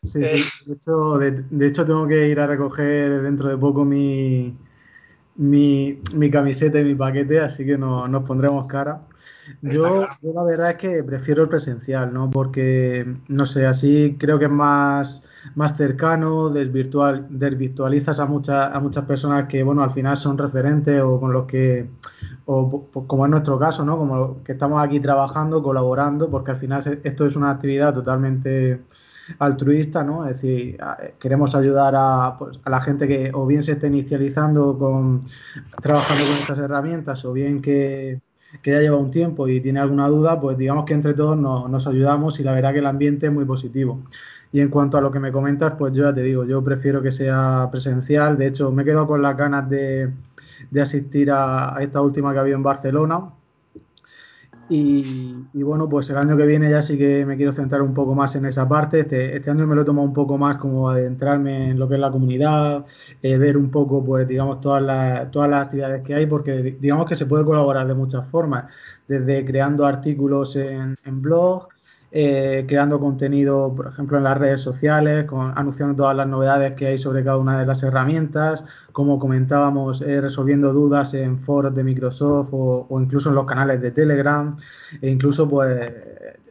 Sí, 0.01 0.23
sí. 0.23 0.45
Eh, 0.69 1.43
de 1.49 1.67
hecho, 1.67 1.83
tengo 1.83 2.07
que 2.07 2.29
ir 2.29 2.39
a 2.39 2.47
recoger 2.47 3.21
dentro 3.21 3.49
de 3.49 3.57
poco 3.57 3.83
mi, 3.83 4.57
mi, 5.35 6.31
camiseta 6.31 6.79
y 6.79 6.85
mi 6.85 6.95
paquete, 6.95 7.41
así 7.41 7.65
que 7.65 7.77
no, 7.77 8.07
nos 8.07 8.23
pondremos 8.23 8.65
cara. 8.65 9.01
Yo, 9.61 10.07
la 10.21 10.43
verdad 10.43 10.71
es 10.71 10.77
que 10.77 11.03
prefiero 11.03 11.43
el 11.43 11.49
presencial, 11.49 12.13
¿no? 12.13 12.29
Porque, 12.29 13.17
no 13.27 13.45
sé, 13.45 13.65
así 13.65 14.17
creo 14.19 14.37
que 14.39 14.45
es 14.45 14.51
más, 14.51 15.23
más 15.55 15.77
cercano, 15.77 16.49
desvirtual, 16.49 17.27
desvirtualizas 17.29 18.19
a, 18.19 18.25
muchas 18.25 18.75
a 18.75 18.79
muchas 18.79 19.05
personas 19.05 19.47
que, 19.47 19.63
bueno, 19.63 19.83
al 19.83 19.91
final 19.91 20.17
son 20.17 20.37
referentes 20.37 21.01
o 21.01 21.19
con 21.19 21.31
los 21.31 21.45
que, 21.45 21.89
o 22.45 22.87
como 23.07 23.25
en 23.25 23.31
nuestro 23.31 23.57
caso, 23.57 23.85
¿no? 23.85 23.97
Como 23.97 24.43
que 24.43 24.53
estamos 24.53 24.83
aquí 24.83 24.99
trabajando, 24.99 25.63
colaborando, 25.63 26.29
porque 26.29 26.51
al 26.51 26.57
final 26.57 26.99
esto 27.03 27.25
es 27.25 27.35
una 27.35 27.51
actividad 27.51 27.93
totalmente 27.93 28.81
altruista, 29.39 30.03
¿no? 30.03 30.25
Es 30.25 30.41
decir, 30.41 30.77
queremos 31.19 31.55
ayudar 31.55 32.37
pues, 32.37 32.59
a, 32.63 32.69
la 32.69 32.81
gente 32.81 33.07
que 33.07 33.31
o 33.33 33.45
bien 33.45 33.63
se 33.63 33.73
esté 33.73 33.87
inicializando 33.87 34.77
con 34.77 35.23
trabajando 35.81 36.23
con 36.23 36.33
estas 36.33 36.57
herramientas 36.59 37.25
o 37.25 37.33
bien 37.33 37.61
que, 37.61 38.21
ya 38.63 38.81
lleva 38.81 38.97
un 38.97 39.11
tiempo 39.11 39.47
y 39.47 39.61
tiene 39.61 39.79
alguna 39.79 40.07
duda, 40.07 40.39
pues 40.39 40.57
digamos 40.57 40.85
que 40.85 40.93
entre 40.93 41.13
todos 41.13 41.37
nos, 41.37 41.87
ayudamos 41.87 42.39
y 42.39 42.43
la 42.43 42.53
verdad 42.53 42.73
que 42.73 42.79
el 42.79 42.85
ambiente 42.85 43.27
es 43.27 43.33
muy 43.33 43.45
positivo. 43.45 44.03
Y 44.51 44.61
en 44.61 44.69
cuanto 44.69 44.97
a 44.97 45.01
lo 45.01 45.11
que 45.11 45.19
me 45.19 45.31
comentas, 45.31 45.73
pues 45.77 45.93
yo 45.93 46.03
ya 46.03 46.13
te 46.13 46.21
digo, 46.21 46.45
yo 46.45 46.63
prefiero 46.63 47.01
que 47.01 47.11
sea 47.11 47.67
presencial. 47.71 48.37
De 48.37 48.47
hecho, 48.47 48.71
me 48.71 48.83
he 48.83 48.85
quedado 48.85 49.07
con 49.07 49.21
las 49.21 49.37
ganas 49.37 49.69
de, 49.69 50.11
asistir 50.79 51.31
a, 51.31 51.77
a, 51.77 51.83
esta 51.83 52.01
última 52.01 52.33
que 52.33 52.39
había 52.39 52.55
en 52.55 52.63
Barcelona, 52.63 53.33
y, 54.69 55.63
bueno, 55.63 55.87
pues 55.87 56.09
el 56.09 56.17
año 56.17 56.35
que 56.35 56.45
viene 56.45 56.69
ya 56.69 56.81
sí 56.81 56.97
que 56.97 57.25
me 57.25 57.37
quiero 57.37 57.51
centrar 57.51 57.81
un 57.81 57.93
poco 57.93 58.13
más 58.15 58.35
en 58.35 58.45
esa 58.45 58.67
parte. 58.67 59.01
Este, 59.01 59.35
este 59.35 59.49
año 59.49 59.65
me 59.65 59.75
lo 59.75 59.83
he 59.83 59.85
tomado 59.85 60.07
un 60.07 60.13
poco 60.13 60.37
más 60.37 60.57
como 60.57 60.89
adentrarme 60.89 61.71
en 61.71 61.79
lo 61.79 61.87
que 61.87 61.95
es 61.95 62.01
la 62.01 62.11
comunidad, 62.11 62.85
eh, 63.21 63.37
ver 63.37 63.57
un 63.57 63.71
poco, 63.71 64.03
pues 64.03 64.27
digamos, 64.27 64.59
todas 64.59 64.81
las, 64.81 65.31
todas 65.31 65.49
las 65.49 65.65
actividades 65.65 66.03
que 66.03 66.15
hay, 66.15 66.25
porque 66.25 66.77
digamos 66.79 67.05
que 67.05 67.15
se 67.15 67.25
puede 67.25 67.45
colaborar 67.45 67.87
de 67.87 67.93
muchas 67.93 68.27
formas, 68.27 68.65
desde 69.07 69.45
creando 69.45 69.85
artículos 69.85 70.55
en, 70.57 70.95
en 71.05 71.21
blog, 71.21 71.69
eh, 72.11 72.65
creando 72.67 72.99
contenido, 72.99 73.73
por 73.75 73.87
ejemplo, 73.87 74.17
en 74.17 74.23
las 74.23 74.37
redes 74.37 74.61
sociales, 74.61 75.25
con, 75.25 75.57
anunciando 75.57 75.95
todas 75.95 76.15
las 76.15 76.27
novedades 76.27 76.73
que 76.73 76.87
hay 76.87 76.97
sobre 76.97 77.23
cada 77.23 77.37
una 77.37 77.59
de 77.59 77.65
las 77.65 77.83
herramientas, 77.83 78.65
como 78.91 79.19
comentábamos, 79.19 80.01
eh, 80.01 80.21
resolviendo 80.21 80.73
dudas 80.73 81.13
en 81.13 81.37
foros 81.37 81.75
de 81.75 81.83
Microsoft 81.83 82.49
o, 82.53 82.87
incluso 83.01 83.29
en 83.29 83.35
los 83.35 83.45
canales 83.45 83.81
de 83.81 83.91
Telegram, 83.91 84.55
e 85.01 85.09
incluso 85.09 85.47
pues 85.49 85.91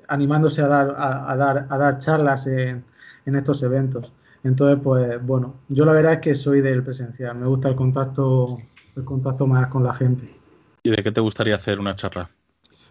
animándose 0.08 0.62
a 0.62 0.68
dar, 0.68 0.94
a, 0.98 1.36
dar, 1.36 1.66
a 1.68 1.78
dar 1.78 1.98
charlas 1.98 2.46
en, 2.46 2.84
en 3.26 3.34
estos 3.34 3.62
eventos. 3.62 4.12
Entonces, 4.44 4.78
pues 4.82 5.24
bueno, 5.26 5.56
yo 5.68 5.84
la 5.84 5.92
verdad 5.92 6.14
es 6.14 6.20
que 6.20 6.34
soy 6.34 6.60
del 6.60 6.82
presencial, 6.82 7.36
me 7.36 7.46
gusta 7.46 7.68
el 7.68 7.74
contacto, 7.74 8.58
el 8.94 9.04
contacto 9.04 9.46
más 9.46 9.68
con 9.68 9.82
la 9.82 9.92
gente. 9.92 10.32
¿Y 10.84 10.90
de 10.90 11.02
qué 11.02 11.10
te 11.10 11.20
gustaría 11.20 11.56
hacer 11.56 11.80
una 11.80 11.96
charla? 11.96 12.30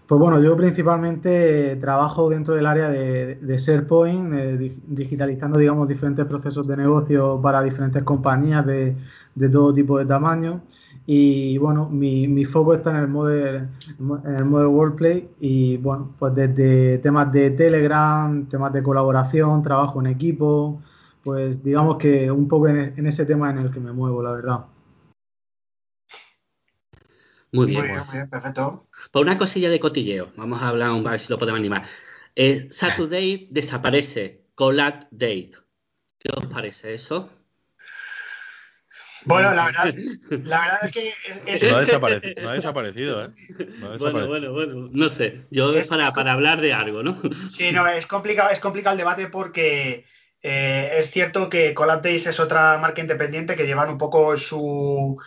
Pues 0.08 0.20
bueno, 0.20 0.40
yo 0.40 0.56
principalmente 0.56 1.78
trabajo 1.78 2.30
dentro 2.30 2.54
del 2.54 2.68
área 2.68 2.90
de, 2.90 3.36
de 3.36 3.58
SharePoint, 3.58 4.34
eh, 4.34 4.72
digitalizando, 4.86 5.58
digamos, 5.60 5.88
diferentes 5.88 6.26
procesos 6.28 6.68
de 6.68 6.78
negocio 6.78 7.40
para 7.42 7.64
diferentes 7.64 8.04
compañías 8.04 8.64
de, 8.68 8.96
de 9.34 9.50
todo 9.50 9.74
tipo 9.74 9.98
de 9.98 10.06
tamaño. 10.06 10.62
Y 11.08 11.58
bueno, 11.58 11.90
mi, 11.90 12.28
mi, 12.28 12.46
foco 12.46 12.76
está 12.76 12.92
en 12.92 12.98
el 12.98 13.08
Model, 13.08 13.68
en 14.00 14.36
el 14.36 14.46
Model 14.46 14.68
Workplace 14.68 15.30
y 15.40 15.78
bueno, 15.78 16.14
pues 16.20 16.36
desde 16.36 17.00
temas 17.00 17.32
de 17.32 17.52
Telegram, 17.52 18.48
temas 18.48 18.74
de 18.74 18.84
colaboración, 18.84 19.64
trabajo 19.64 20.00
en 20.02 20.08
equipo, 20.08 20.82
pues 21.24 21.64
digamos 21.64 21.98
que 21.98 22.30
un 22.30 22.48
poco 22.48 22.68
en, 22.68 22.94
en 22.96 23.08
ese 23.08 23.26
tema 23.26 23.50
en 23.50 23.58
el 23.58 23.72
que 23.72 23.80
me 23.80 23.92
muevo, 23.92 24.22
la 24.22 24.32
verdad. 24.32 24.66
Muy 27.52 27.68
bien. 27.68 27.80
Muy 27.80 27.88
bien, 27.90 28.02
muy 28.08 28.16
bien, 28.18 28.30
perfecto. 28.30 28.86
Por 29.16 29.22
una 29.22 29.38
cosilla 29.38 29.70
de 29.70 29.80
cotilleo, 29.80 30.34
vamos 30.36 30.62
a 30.62 30.68
hablar, 30.68 30.90
a 30.90 31.12
ver 31.12 31.22
si 31.22 31.30
lo 31.30 31.38
podemos 31.38 31.60
animar. 31.60 31.86
Eh, 32.36 32.68
Saturday 32.70 33.48
desaparece, 33.50 34.42
Collab 34.56 35.08
Date. 35.10 35.52
¿Qué 36.20 36.30
os 36.36 36.46
parece 36.48 36.96
eso? 36.96 37.30
Bueno, 39.24 39.54
la 39.54 39.68
verdad, 39.68 39.94
la 40.44 40.60
verdad 40.60 40.80
es 40.84 40.92
que... 40.92 41.14
Es, 41.48 41.64
no, 41.64 41.78
ha 41.78 41.80
desaparecido, 41.80 42.44
no 42.44 42.50
ha 42.50 42.54
desaparecido, 42.56 43.26
¿eh? 43.26 43.30
No 43.80 43.94
ha 43.94 43.98
bueno, 43.98 44.28
bueno, 44.28 44.52
bueno, 44.52 44.90
no 44.92 45.08
sé. 45.08 45.46
Yo 45.50 45.74
es, 45.74 45.88
para, 45.88 46.12
para 46.12 46.34
hablar 46.34 46.60
de 46.60 46.74
algo, 46.74 47.02
¿no? 47.02 47.18
Sí, 47.50 47.72
no, 47.72 47.88
es 47.88 48.08
complicado, 48.08 48.50
es 48.50 48.60
complicado 48.60 48.96
el 48.96 48.98
debate 48.98 49.28
porque 49.28 50.04
eh, 50.42 50.98
es 51.00 51.10
cierto 51.10 51.50
que 51.50 51.74
Collab 51.74 52.02
Days 52.02 52.28
es 52.28 52.40
otra 52.42 52.78
marca 52.80 53.00
independiente 53.00 53.56
que 53.56 53.66
llevan 53.66 53.90
un 53.90 53.98
poco 53.98 54.36
su, 54.36 55.18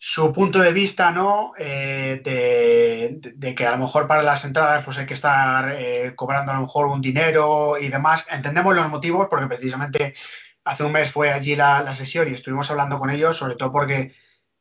su 0.00 0.32
punto 0.32 0.60
de 0.60 0.72
vista, 0.72 1.10
¿no? 1.10 1.52
Eh, 1.58 2.20
de, 2.22 3.54
que 3.54 3.66
a 3.66 3.72
lo 3.72 3.78
mejor 3.78 4.06
para 4.06 4.22
las 4.22 4.44
entradas 4.44 4.84
pues 4.84 4.96
hay 4.96 5.06
que 5.06 5.14
estar 5.14 5.72
eh, 5.76 6.12
cobrando 6.14 6.52
a 6.52 6.54
lo 6.54 6.60
mejor 6.62 6.86
un 6.86 7.00
dinero 7.00 7.76
y 7.78 7.88
demás. 7.88 8.24
Entendemos 8.30 8.76
los 8.76 8.88
motivos 8.88 9.26
porque 9.28 9.48
precisamente 9.48 10.14
hace 10.62 10.84
un 10.84 10.92
mes 10.92 11.10
fue 11.10 11.32
allí 11.32 11.56
la, 11.56 11.94
sesión 11.96 12.28
y 12.28 12.32
estuvimos 12.32 12.70
hablando 12.70 12.98
con 12.98 13.10
ellos, 13.10 13.36
sobre 13.36 13.56
todo 13.56 13.72
porque 13.72 14.14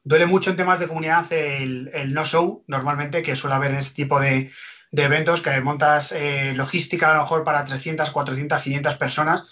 duele 0.03 0.25
mucho 0.25 0.49
en 0.49 0.55
temas 0.55 0.79
de 0.79 0.87
comunidad 0.87 1.31
el, 1.31 2.13
no 2.13 2.25
show, 2.25 2.63
normalmente, 2.67 3.21
que 3.21 3.35
suele 3.35 3.57
haber 3.57 3.71
en 3.71 3.77
este 3.77 3.93
tipo 3.93 4.19
de, 4.19 4.49
de 4.91 5.03
eventos, 5.03 5.41
que 5.41 5.61
montas 5.61 6.13
eh, 6.13 6.53
logística 6.55 7.11
a 7.11 7.13
lo 7.13 7.21
mejor 7.21 7.43
para 7.43 7.63
300, 7.63 8.09
400, 8.09 8.59
500 8.63 8.95
personas 8.95 9.43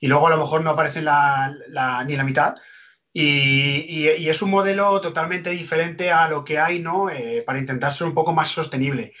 y 0.00 0.08
luego 0.08 0.26
a 0.26 0.30
lo 0.30 0.38
mejor 0.38 0.64
no 0.64 0.70
aparecen 0.70 1.04
la, 1.04 1.54
la, 1.68 2.02
ni 2.02 2.16
la 2.16 2.24
mitad. 2.24 2.56
Y, 3.20 4.28
es 4.28 4.42
un 4.42 4.50
modelo 4.50 5.00
totalmente 5.00 5.50
diferente 5.50 6.12
a 6.12 6.28
lo 6.28 6.44
que 6.44 6.60
hay, 6.60 6.78
¿no? 6.78 7.10
Eh, 7.10 7.42
para 7.44 7.58
intentar 7.58 7.92
ser 7.92 8.06
un 8.06 8.14
poco 8.14 8.32
más 8.32 8.50
sostenible. 8.50 9.12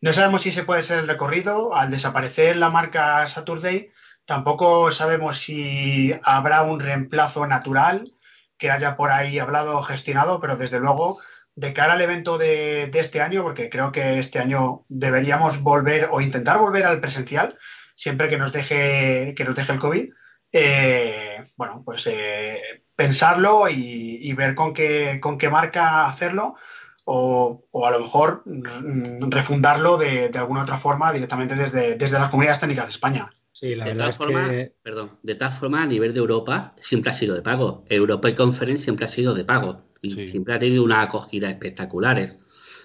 No 0.00 0.14
sabemos 0.14 0.42
si 0.42 0.50
se 0.50 0.64
puede 0.64 0.82
ser 0.82 1.00
el 1.00 1.08
recorrido. 1.08 1.74
Al 1.74 1.90
desaparecer 1.90 2.56
la 2.56 2.70
marca 2.70 3.26
Saturday, 3.26 3.90
tampoco 4.24 4.90
sabemos 4.92 5.40
si 5.40 6.14
habrá 6.22 6.62
un 6.62 6.80
reemplazo 6.80 7.46
natural 7.46 8.14
que 8.56 8.70
haya 8.70 8.96
por 8.96 9.10
ahí 9.10 9.38
hablado 9.38 9.76
o 9.78 9.82
gestionado, 9.82 10.40
pero 10.40 10.56
desde 10.56 10.80
luego, 10.80 11.18
de 11.54 11.74
cara 11.74 11.94
al 11.94 12.00
evento 12.00 12.38
de, 12.38 12.86
de, 12.86 13.00
este 13.00 13.20
año, 13.20 13.42
porque 13.42 13.68
creo 13.68 13.92
que 13.92 14.18
este 14.20 14.38
año 14.38 14.86
deberíamos 14.88 15.60
volver 15.60 16.08
o 16.10 16.22
intentar 16.22 16.58
volver 16.58 16.86
al 16.86 17.00
presencial, 17.00 17.58
siempre 17.94 18.28
que 18.30 18.38
nos 18.38 18.52
deje, 18.52 19.34
que 19.36 19.44
nos 19.44 19.54
deje 19.54 19.72
el 19.72 19.78
COVID. 19.78 20.10
Eh, 20.52 21.44
bueno, 21.56 21.82
pues 21.84 22.06
eh, 22.06 22.83
pensarlo 22.96 23.68
y, 23.68 24.18
y, 24.22 24.32
ver 24.34 24.54
con 24.54 24.72
qué, 24.72 25.18
con 25.20 25.38
qué 25.38 25.48
marca 25.50 26.06
hacerlo 26.06 26.54
o, 27.04 27.66
o 27.70 27.86
a 27.86 27.90
lo 27.90 28.00
mejor 28.00 28.42
mm, 28.46 29.30
refundarlo 29.30 29.96
de, 29.96 30.28
de, 30.28 30.38
alguna 30.38 30.62
otra 30.62 30.78
forma 30.78 31.12
directamente 31.12 31.54
desde, 31.54 31.96
desde 31.96 32.18
las 32.18 32.28
comunidades 32.28 32.60
técnicas 32.60 32.86
de 32.86 32.90
España. 32.90 33.30
Sí, 33.52 33.74
la 33.74 33.84
de 33.84 33.92
verdad 33.92 34.08
es 34.08 34.16
forma, 34.16 34.50
que... 34.50 34.74
Perdón, 34.82 35.18
de 35.22 35.34
tal 35.36 35.52
forma, 35.52 35.82
a 35.82 35.86
nivel 35.86 36.12
de 36.12 36.18
Europa 36.18 36.74
siempre 36.80 37.10
ha 37.10 37.14
sido 37.14 37.34
de 37.34 37.42
pago. 37.42 37.84
Europa 37.88 38.28
y 38.28 38.34
Conference 38.34 38.82
siempre 38.82 39.04
ha 39.04 39.08
sido 39.08 39.34
de 39.34 39.44
pago. 39.44 39.82
Y 40.02 40.10
sí. 40.10 40.28
siempre 40.28 40.54
ha 40.54 40.58
tenido 40.58 40.82
una 40.82 41.02
acogida 41.02 41.48
espectaculares. 41.48 42.38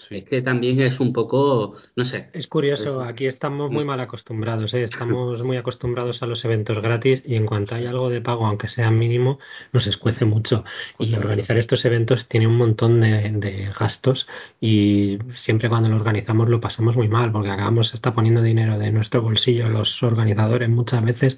Sí. 0.09 0.15
Es 0.15 0.23
que 0.23 0.41
también 0.41 0.81
es 0.81 0.99
un 0.99 1.13
poco, 1.13 1.75
no 1.95 2.03
sé. 2.03 2.31
Es 2.33 2.47
curioso, 2.47 3.03
es, 3.03 3.07
aquí 3.07 3.27
estamos 3.27 3.69
muy 3.69 3.85
mal 3.85 3.99
acostumbrados, 3.99 4.73
¿eh? 4.73 4.81
estamos 4.81 5.43
muy 5.45 5.55
acostumbrados 5.55 6.23
a 6.23 6.25
los 6.25 6.43
eventos 6.45 6.81
gratis 6.81 7.21
y 7.23 7.35
en 7.35 7.45
cuanto 7.45 7.75
hay 7.75 7.85
algo 7.85 8.09
de 8.09 8.19
pago, 8.19 8.47
aunque 8.47 8.67
sea 8.67 8.89
mínimo, 8.89 9.37
nos 9.71 9.85
escuece 9.85 10.25
mucho. 10.25 10.63
Escuece 10.83 11.11
y 11.11 11.15
organizar 11.15 11.55
mucho. 11.55 11.59
estos 11.59 11.85
eventos 11.85 12.27
tiene 12.27 12.47
un 12.47 12.57
montón 12.57 13.01
de, 13.01 13.29
de, 13.35 13.71
gastos 13.79 14.27
y 14.59 15.19
siempre 15.31 15.69
cuando 15.69 15.89
lo 15.89 15.97
organizamos 15.97 16.49
lo 16.49 16.59
pasamos 16.59 16.95
muy 16.95 17.07
mal 17.07 17.31
porque 17.31 17.51
acabamos 17.51 17.93
hasta 17.93 18.11
poniendo 18.11 18.41
dinero 18.41 18.79
de 18.79 18.91
nuestro 18.91 19.21
bolsillo 19.21 19.69
los 19.69 20.01
organizadores 20.01 20.69
muchas 20.69 21.03
veces 21.03 21.37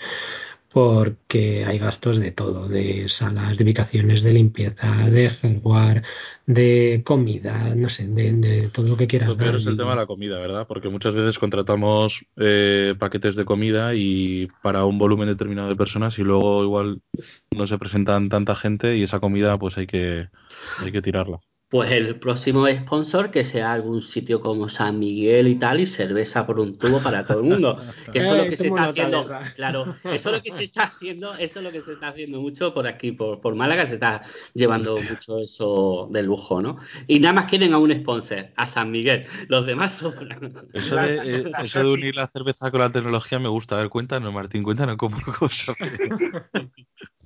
porque 0.73 1.65
hay 1.65 1.79
gastos 1.79 2.17
de 2.17 2.31
todo, 2.31 2.69
de 2.69 3.09
salas, 3.09 3.57
de 3.57 3.63
ubicaciones, 3.65 4.23
de 4.23 4.33
limpieza, 4.33 5.09
de 5.09 5.29
hardware, 5.29 6.03
de 6.45 7.01
comida, 7.05 7.75
no 7.75 7.89
sé, 7.89 8.07
de, 8.07 8.31
de 8.33 8.69
todo 8.69 8.87
lo 8.87 8.97
que 8.97 9.07
quieras. 9.07 9.29
Lo 9.29 9.37
peor 9.37 9.55
es 9.55 9.65
el 9.65 9.75
tema 9.75 9.91
de 9.91 9.97
la 9.97 10.05
comida, 10.05 10.39
¿verdad? 10.39 10.67
Porque 10.67 10.87
muchas 10.87 11.13
veces 11.13 11.39
contratamos 11.39 12.25
eh, 12.37 12.95
paquetes 12.97 13.35
de 13.35 13.43
comida 13.43 13.95
y 13.95 14.47
para 14.61 14.85
un 14.85 14.97
volumen 14.97 15.27
determinado 15.27 15.67
de 15.67 15.75
personas 15.75 16.17
y 16.19 16.23
luego 16.23 16.63
igual 16.63 17.01
no 17.51 17.67
se 17.67 17.77
presentan 17.77 18.29
tanta 18.29 18.55
gente 18.55 18.95
y 18.95 19.03
esa 19.03 19.19
comida 19.19 19.57
pues 19.57 19.77
hay 19.77 19.87
que, 19.87 20.29
hay 20.79 20.91
que 20.91 21.01
tirarla. 21.01 21.41
Pues 21.71 21.89
el 21.91 22.19
próximo 22.19 22.67
sponsor 22.67 23.31
que 23.31 23.45
sea 23.45 23.71
algún 23.71 24.01
sitio 24.01 24.41
como 24.41 24.67
San 24.67 24.99
Miguel 24.99 25.47
y 25.47 25.55
tal 25.55 25.79
y 25.79 25.87
cerveza 25.87 26.45
por 26.45 26.59
un 26.59 26.77
tubo 26.77 26.99
para 26.99 27.25
todo 27.25 27.39
el 27.39 27.45
mundo. 27.45 27.77
Que 28.11 28.19
eso 28.19 28.35
es 28.35 28.43
lo 28.43 28.49
que 28.49 28.57
se 28.57 28.67
está 28.67 28.83
haciendo. 28.83 29.23
Claro, 29.55 29.95
eso 30.03 30.29
es 30.31 30.35
lo 30.35 30.41
que 30.41 30.51
se 30.51 30.65
está 30.65 30.83
haciendo, 30.83 31.33
eso 31.35 31.59
es 31.59 31.63
lo 31.63 31.71
que 31.71 31.81
se 31.81 31.93
está 31.93 32.09
haciendo 32.09 32.41
mucho 32.41 32.73
por 32.73 32.87
aquí, 32.87 33.13
por, 33.13 33.39
por 33.39 33.55
Málaga, 33.55 33.85
se 33.85 33.93
está 33.93 34.21
llevando 34.53 34.95
Hostia. 34.95 35.11
mucho 35.11 35.39
eso 35.39 36.09
de 36.11 36.23
lujo, 36.23 36.61
¿no? 36.61 36.75
Y 37.07 37.21
nada 37.21 37.35
más 37.35 37.45
quieren 37.45 37.71
a 37.73 37.77
un 37.77 37.93
sponsor, 37.93 38.49
a 38.57 38.67
San 38.67 38.91
Miguel. 38.91 39.25
Los 39.47 39.65
demás 39.65 39.93
sobran. 39.93 40.69
Eso 40.73 40.97
de, 40.97 41.19
eh, 41.19 41.51
eso 41.61 41.79
de 41.79 41.89
unir 41.89 42.17
la 42.17 42.27
cerveza 42.27 42.69
con 42.69 42.81
la 42.81 42.89
tecnología 42.89 43.39
me 43.39 43.47
gusta. 43.47 43.77
A 43.77 43.79
ver, 43.79 43.87
cuéntanos, 43.87 44.33
Martín, 44.33 44.63
cuéntanos 44.63 44.97
cómo, 44.97 45.15
cómo 45.39 45.49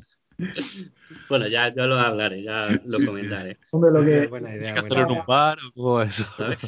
Bueno, 1.29 1.47
ya 1.47 1.73
yo 1.73 1.87
lo 1.87 1.97
hablaré, 1.97 2.43
ya 2.43 2.67
lo 2.85 2.97
sí, 2.97 3.05
comentaré. 3.05 3.53
Sí. 3.53 3.59
Hombre, 3.71 3.91
lo 3.91 4.05
que... 4.05 4.27
Buena 4.27 4.55
idea, 4.55 4.61
¿Es 4.61 4.73
que 4.73 4.79
hacerlo 4.79 5.03
en 5.03 5.19
un 5.19 5.25
bar 5.25 5.57
o 5.59 5.71
cómo 5.73 6.01
eso? 6.01 6.25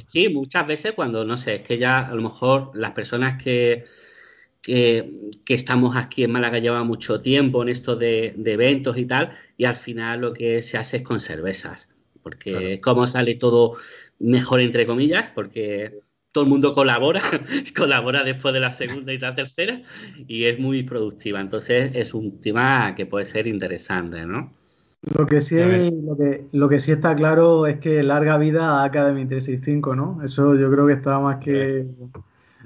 Sí, 0.08 0.30
muchas 0.30 0.65
veces 0.65 0.93
cuando, 0.93 1.25
no 1.25 1.38
sé, 1.38 1.56
es 1.56 1.62
que 1.62 1.77
ya 1.77 2.08
a 2.08 2.15
lo 2.15 2.21
mejor 2.21 2.71
las 2.73 2.91
personas 2.91 3.41
que, 3.41 3.84
que, 4.62 5.32
que 5.45 5.53
estamos 5.53 5.95
aquí 5.95 6.23
en 6.23 6.32
Málaga 6.32 6.60
llevan 6.60 6.88
mucho 6.88 7.21
tiempo 7.21 7.62
en 7.62 7.69
esto 7.69 7.95
de, 7.95 8.34
de, 8.38 8.53
eventos 8.53 8.97
y 8.97 9.06
tal, 9.06 9.32
y 9.58 9.65
al 9.65 9.75
final 9.75 10.21
lo 10.21 10.34
que 10.34 10.62
se 10.62 10.77
hace 10.77 10.97
es 10.97 11.03
con 11.03 11.19
cervezas, 11.19 11.89
porque 12.23 12.51
claro. 12.51 12.67
es 12.67 12.80
como 12.80 13.08
sale 13.08 13.36
todo 13.36 13.77
mejor 14.19 14.62
entre 14.62 14.86
comillas, 14.86 15.32
porque 15.34 16.01
todo 16.38 16.43
el 16.43 16.52
mundo 16.52 16.76
colabora, 16.76 17.19
colabora 17.76 18.23
después 18.23 18.54
de 18.54 18.60
la 18.60 18.71
segunda 18.71 19.12
y 19.12 19.17
la 19.17 19.34
tercera 19.34 19.82
y 20.28 20.43
es 20.43 20.60
muy 20.60 20.84
productiva. 20.84 21.41
Entonces 21.41 21.95
es 21.95 22.13
un 22.13 22.39
tema 22.39 22.93
que 22.93 23.08
puede 23.08 23.26
ser 23.26 23.47
interesante, 23.47 24.23
¿no? 24.28 24.54
Lo 25.17 25.26
que 25.26 25.41
sí, 25.41 25.56
lo 25.56 26.15
que, 26.15 26.45
lo 26.52 26.69
que 26.69 26.80
sí 26.80 26.91
está 26.91 27.15
claro 27.15 27.65
es 27.65 27.78
que 27.78 28.04
larga 28.04 28.38
vida 28.38 28.69
a 28.69 28.84
Academy 28.84 29.26
365, 29.26 29.95
¿no? 29.95 30.19
Eso 30.23 30.54
yo 30.54 30.69
creo 30.69 30.86
que 30.86 30.93
está 30.93 31.17
más 31.17 31.43
que, 31.43 31.88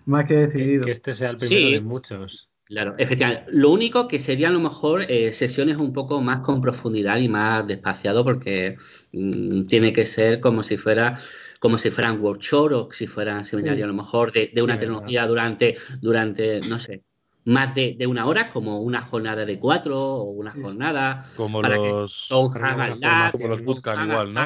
más 0.06 0.26
que 0.26 0.36
decidido. 0.36 0.82
Que, 0.82 0.88
que 0.88 0.92
este 0.92 1.14
sea 1.14 1.30
el 1.30 1.38
primero 1.38 1.68
sí. 1.68 1.74
de 1.74 1.80
muchos. 1.80 2.50
Claro, 2.66 2.96
efectivamente. 2.98 3.46
Lo 3.54 3.70
único 3.70 4.10
que 4.10 4.20
serían 4.20 4.52
a 4.52 4.56
lo 4.56 4.60
mejor 4.60 5.06
eh, 5.08 5.32
sesiones 5.32 5.78
un 5.78 5.94
poco 5.94 6.22
más 6.22 6.42
con 6.42 6.60
profundidad 6.60 7.20
y 7.20 7.30
más 7.30 7.66
despaciado 7.68 8.26
porque 8.26 8.76
mmm, 9.14 9.64
tiene 9.68 9.94
que 9.94 10.06
ser 10.06 10.42
como 10.42 10.62
si 10.62 10.76
fuera 10.76 11.18
como 11.62 11.78
si 11.78 11.92
fueran 11.92 12.20
workshops 12.20 12.74
o 12.74 12.90
si 12.92 13.06
fueran 13.06 13.46
seminarios 13.46 13.82
sí. 13.82 13.84
a 13.84 13.88
lo 13.88 13.94
mejor 13.94 14.32
de, 14.32 14.50
de 14.52 14.64
una 14.64 14.74
sí, 14.74 14.80
tecnología 14.80 15.28
durante, 15.28 15.78
durante, 16.02 16.60
no 16.62 16.80
sé, 16.80 17.04
más 17.46 17.76
de, 17.76 17.96
de, 18.00 18.08
una 18.08 18.26
hora, 18.26 18.50
como 18.50 18.80
una 18.80 19.00
jornada 19.00 19.46
de 19.46 19.60
cuatro 19.60 20.00
o 20.00 20.24
una 20.24 20.50
sí, 20.50 20.60
jornada. 20.60 21.24
Como 21.38 21.62
para 21.62 21.76
los, 21.76 22.26
que, 22.30 22.34
un 22.34 22.66
Hagalab, 22.66 23.32
como 23.34 23.48
los 23.48 23.64
bootcamp 23.64 24.10
igual, 24.10 24.34
¿no? 24.34 24.42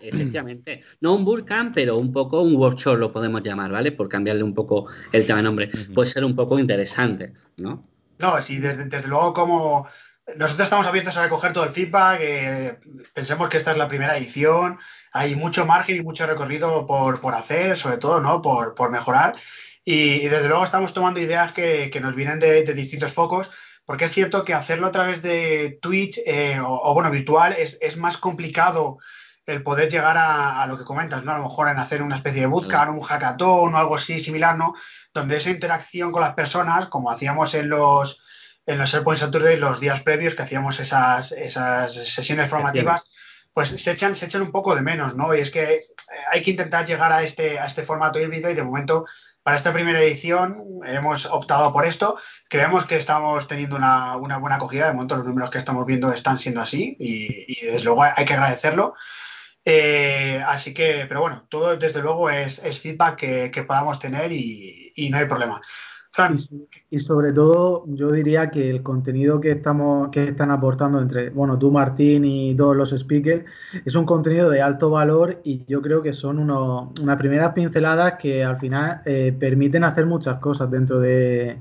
Efectivamente. 0.00 0.82
No 1.00 1.16
un 1.16 1.24
bootcamp, 1.24 1.74
pero 1.74 1.96
un 1.96 2.12
poco 2.12 2.40
un 2.40 2.54
workshop 2.54 2.98
lo 2.98 3.12
podemos 3.12 3.42
llamar, 3.42 3.72
¿vale? 3.72 3.90
Por 3.90 4.08
cambiarle 4.08 4.44
un 4.44 4.54
poco 4.54 4.86
el 5.10 5.26
tema 5.26 5.38
de 5.38 5.42
nombre. 5.42 5.70
Uh 5.72 5.76
-huh. 5.76 5.94
Puede 5.94 6.08
ser 6.08 6.24
un 6.24 6.36
poco 6.36 6.56
interesante, 6.56 7.32
¿no? 7.56 7.84
No, 8.20 8.40
sí, 8.40 8.60
desde, 8.60 8.84
desde 8.84 9.08
luego 9.08 9.34
como 9.34 9.88
nosotros 10.36 10.66
estamos 10.66 10.86
abiertos 10.86 11.16
a 11.16 11.24
recoger 11.24 11.52
todo 11.52 11.64
el 11.64 11.70
feedback, 11.70 12.20
eh, 12.22 12.78
pensemos 13.12 13.48
que 13.48 13.56
esta 13.56 13.72
es 13.72 13.78
la 13.78 13.88
primera 13.88 14.16
edición, 14.16 14.78
hay 15.12 15.34
mucho 15.34 15.66
margen 15.66 15.96
y 15.96 16.02
mucho 16.02 16.26
recorrido 16.26 16.86
por, 16.86 17.20
por 17.20 17.34
hacer, 17.34 17.76
sobre 17.76 17.98
todo, 17.98 18.20
¿no? 18.20 18.42
Por, 18.42 18.74
por 18.74 18.90
mejorar. 18.90 19.36
Y, 19.84 20.24
y, 20.24 20.28
desde 20.28 20.48
luego 20.48 20.64
estamos 20.64 20.92
tomando 20.92 21.20
ideas 21.20 21.52
que, 21.52 21.90
que 21.90 22.00
nos 22.00 22.14
vienen 22.14 22.38
de, 22.38 22.64
de, 22.64 22.74
distintos 22.74 23.12
focos, 23.12 23.50
porque 23.84 24.04
es 24.04 24.12
cierto 24.12 24.44
que 24.44 24.54
hacerlo 24.54 24.86
a 24.86 24.92
través 24.92 25.22
de 25.22 25.78
Twitch 25.80 26.20
eh, 26.26 26.60
o, 26.60 26.68
o, 26.68 26.94
bueno, 26.94 27.10
virtual 27.10 27.54
es, 27.58 27.78
es 27.80 27.96
más 27.96 28.18
complicado 28.18 28.98
el 29.46 29.62
poder 29.62 29.90
llegar 29.90 30.16
a, 30.18 30.64
lo 30.66 30.78
que 30.78 30.84
comentas, 30.84 31.24
¿no? 31.24 31.32
A 31.32 31.38
lo 31.38 31.44
mejor 31.44 31.68
en 31.68 31.78
hacer 31.78 32.02
una 32.02 32.16
especie 32.16 32.42
de 32.42 32.46
bootcamp, 32.46 32.96
un 32.96 33.00
hackathon 33.00 33.74
o 33.74 33.78
algo 33.78 33.96
así 33.96 34.20
similar, 34.20 34.56
¿no? 34.56 34.74
Donde 35.12 35.36
esa 35.36 35.50
interacción 35.50 36.12
con 36.12 36.22
las 36.22 36.34
personas, 36.34 36.86
como 36.86 37.10
hacíamos 37.10 37.54
en 37.54 37.68
los 37.68 38.22
en 38.66 38.78
los 38.78 38.90
SharePoint 38.90 39.20
Saturday 39.20 39.56
los 39.56 39.80
días 39.80 40.02
previos 40.02 40.34
que 40.34 40.42
hacíamos 40.42 40.78
esas, 40.78 41.32
esas 41.32 41.92
sesiones 41.92 42.48
formativas, 42.48 43.04
pues 43.52 43.68
se 43.68 43.90
echan, 43.90 44.16
se 44.16 44.26
echan 44.26 44.42
un 44.42 44.52
poco 44.52 44.74
de 44.74 44.82
menos, 44.82 45.16
¿no? 45.16 45.34
Y 45.34 45.40
es 45.40 45.50
que 45.50 45.62
eh, 45.62 45.86
hay 46.32 46.42
que 46.42 46.52
intentar 46.52 46.86
llegar 46.86 47.12
a 47.12 47.22
este, 47.22 47.58
a 47.58 47.66
este 47.66 47.82
formato 47.82 48.20
híbrido 48.20 48.50
y 48.50 48.54
de 48.54 48.62
momento 48.62 49.06
para 49.42 49.56
esta 49.56 49.72
primera 49.72 50.00
edición 50.00 50.62
hemos 50.86 51.26
optado 51.26 51.72
por 51.72 51.84
esto. 51.86 52.18
Creemos 52.48 52.84
que 52.84 52.96
estamos 52.96 53.46
teniendo 53.46 53.76
una, 53.76 54.16
buena 54.16 54.56
acogida. 54.56 54.86
De 54.86 54.92
momento 54.92 55.16
los 55.16 55.26
números 55.26 55.50
que 55.50 55.58
estamos 55.58 55.86
viendo 55.86 56.12
están 56.12 56.38
siendo 56.38 56.60
así 56.60 56.96
y, 56.98 57.64
desde 57.66 57.84
luego 57.84 58.02
hay 58.02 58.24
que 58.24 58.34
agradecerlo. 58.34 58.94
Eh, 59.64 60.42
así 60.46 60.72
que, 60.72 61.06
pero 61.08 61.20
bueno, 61.20 61.46
todo 61.48 61.76
desde 61.76 62.00
luego 62.00 62.30
es, 62.30 62.60
feedback 62.80 63.16
que, 63.50 63.64
podamos 63.66 63.98
tener 63.98 64.32
y 64.32 65.08
no 65.10 65.18
hay 65.18 65.26
problema. 65.26 65.60
Y, 66.90 66.98
sobre 66.98 67.32
todo, 67.32 67.84
yo 67.86 68.10
diría 68.10 68.50
que 68.50 68.68
el 68.70 68.82
contenido 68.82 69.40
que 69.40 69.52
estamos, 69.52 70.08
que 70.08 70.24
están 70.24 70.50
aportando 70.50 71.00
entre, 71.00 71.30
bueno, 71.30 71.58
tú 71.58 71.70
Martín 71.70 72.24
y 72.24 72.54
todos 72.56 72.76
los 72.76 72.90
speakers, 72.90 73.44
es 73.84 73.94
un 73.94 74.04
contenido 74.04 74.50
de 74.50 74.60
alto 74.60 74.90
valor 74.90 75.40
y 75.44 75.64
yo 75.66 75.80
creo 75.80 76.02
que 76.02 76.12
son 76.12 76.38
unas 76.38 77.16
primeras 77.16 77.52
pinceladas 77.52 78.14
que 78.14 78.44
al 78.44 78.58
final 78.58 79.02
eh, 79.04 79.34
permiten 79.38 79.84
hacer 79.84 80.06
muchas 80.06 80.38
cosas 80.38 80.70
dentro 80.70 81.00
de, 81.00 81.58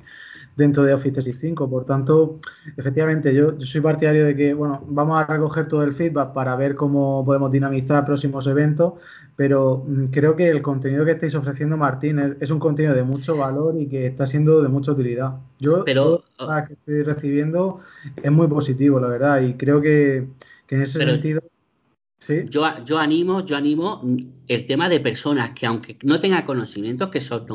dentro 0.59 0.83
de 0.83 0.93
Office 0.93 1.13
365. 1.13 1.67
Por 1.67 1.85
tanto, 1.85 2.39
efectivamente, 2.77 3.33
yo, 3.33 3.59
soy 3.59 3.81
partidario 3.81 4.25
de 4.25 4.35
que, 4.35 4.53
bueno, 4.53 4.83
vamos 4.87 5.19
a 5.19 5.25
recoger 5.25 5.65
todo 5.65 5.81
el 5.83 5.93
feedback 5.93 6.33
para 6.33 6.55
ver 6.55 6.75
cómo 6.75 7.25
podemos 7.25 7.49
dinamizar 7.49 8.05
próximos 8.05 8.45
eventos, 8.45 8.93
pero 9.35 9.83
mm, 9.87 10.05
creo 10.11 10.35
que 10.35 10.49
el 10.49 10.61
contenido 10.61 11.03
que 11.05 11.11
estáis 11.11 11.33
ofreciendo, 11.33 11.77
Martín, 11.77 12.37
es, 12.39 12.51
un 12.51 12.59
contenido 12.59 12.93
de 12.93 13.03
mucho 13.03 13.35
valor 13.35 13.75
y 13.75 13.87
que 13.87 14.05
está 14.05 14.27
siendo 14.27 14.61
de 14.61 14.67
mucha 14.67 14.91
utilidad. 14.91 15.33
Yo, 15.59 15.83
pero, 15.83 16.23
todo 16.37 16.65
que 16.67 16.73
estoy 16.73 17.03
recibiendo 17.03 17.79
es 18.21 18.31
muy 18.31 18.47
positivo, 18.47 18.99
la 18.99 19.07
verdad, 19.07 19.41
y 19.41 19.55
creo 19.55 19.81
que, 19.81 20.27
en 20.69 20.81
ese 20.81 20.99
sentido 20.99 21.41
yo, 22.49 22.85
yo 22.85 22.99
animo, 22.99 23.45
yo 23.45 23.57
animo 23.57 24.01
el 24.47 24.65
tema 24.65 24.89
de 24.89 24.99
personas 24.99 25.51
que 25.51 25.65
aunque 25.65 25.97
no 26.03 26.19
tengan 26.19 26.45
conocimientos, 26.45 27.09
que 27.09 27.21
son 27.21 27.45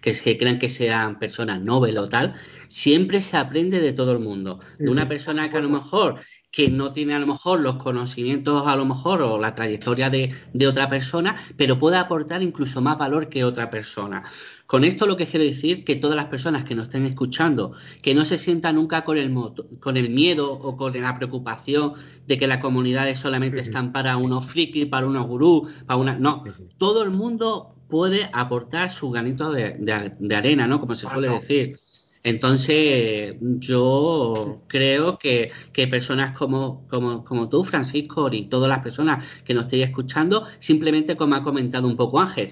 que, 0.00 0.12
que 0.12 0.38
crean 0.38 0.58
que 0.58 0.68
sean 0.68 1.18
personas 1.18 1.60
novel 1.60 1.98
o 1.98 2.08
tal, 2.08 2.34
siempre 2.68 3.20
se 3.22 3.36
aprende 3.36 3.80
de 3.80 3.92
todo 3.92 4.12
el 4.12 4.20
mundo. 4.20 4.60
de 4.78 4.90
una 4.90 5.08
persona 5.08 5.50
que 5.50 5.58
a 5.58 5.60
lo 5.60 5.70
mejor 5.70 6.20
que 6.50 6.70
no 6.70 6.92
tiene 6.92 7.14
a 7.14 7.18
lo 7.18 7.26
mejor 7.26 7.60
los 7.60 7.76
conocimientos 7.76 8.64
a 8.66 8.76
lo 8.76 8.84
mejor 8.84 9.22
o 9.22 9.40
la 9.40 9.52
trayectoria 9.52 10.08
de, 10.08 10.32
de 10.52 10.66
otra 10.68 10.88
persona, 10.88 11.34
pero 11.56 11.78
puede 11.78 11.96
aportar 11.96 12.42
incluso 12.44 12.80
más 12.80 12.96
valor 12.96 13.28
que 13.28 13.42
otra 13.42 13.70
persona. 13.70 14.22
Con 14.66 14.84
esto 14.84 15.06
lo 15.06 15.16
que 15.16 15.26
quiero 15.26 15.44
decir 15.44 15.84
que 15.84 15.96
todas 15.96 16.16
las 16.16 16.26
personas 16.26 16.64
que 16.64 16.74
nos 16.74 16.86
estén 16.86 17.04
escuchando, 17.04 17.72
que 18.00 18.14
no 18.14 18.24
se 18.24 18.38
sientan 18.38 18.76
nunca 18.76 19.04
con 19.04 19.18
el, 19.18 19.32
con 19.78 19.96
el 19.96 20.10
miedo 20.10 20.52
o 20.52 20.76
con 20.76 20.98
la 21.00 21.16
preocupación 21.16 21.92
de 22.26 22.38
que 22.38 22.46
las 22.46 22.58
comunidades 22.58 23.18
solamente 23.18 23.60
están 23.60 23.92
para 23.92 24.16
unos 24.16 24.46
frikis, 24.46 24.86
para 24.86 25.06
unos 25.06 25.26
gurús, 25.26 25.70
para 25.86 25.98
una... 25.98 26.18
No, 26.18 26.44
todo 26.78 27.02
el 27.02 27.10
mundo 27.10 27.74
puede 27.88 28.30
aportar 28.32 28.90
su 28.90 29.10
granito 29.10 29.52
de, 29.52 30.34
arena, 30.34 30.66
¿no? 30.66 30.80
Como 30.80 30.94
se 30.94 31.08
suele 31.08 31.28
decir. 31.28 31.78
Entonces, 32.22 33.36
yo 33.40 34.56
creo 34.66 35.18
que, 35.18 35.52
personas 35.90 36.36
como, 36.36 36.88
como, 36.88 37.22
como, 37.22 37.50
tú, 37.50 37.62
Francisco, 37.62 38.30
y 38.32 38.46
todas 38.46 38.70
las 38.70 38.78
personas 38.78 39.42
que 39.44 39.52
nos 39.52 39.64
estéis 39.64 39.84
escuchando, 39.84 40.46
simplemente 40.58 41.16
como 41.16 41.34
ha 41.34 41.42
comentado 41.42 41.86
un 41.86 41.96
poco 41.96 42.18
Ángel, 42.18 42.50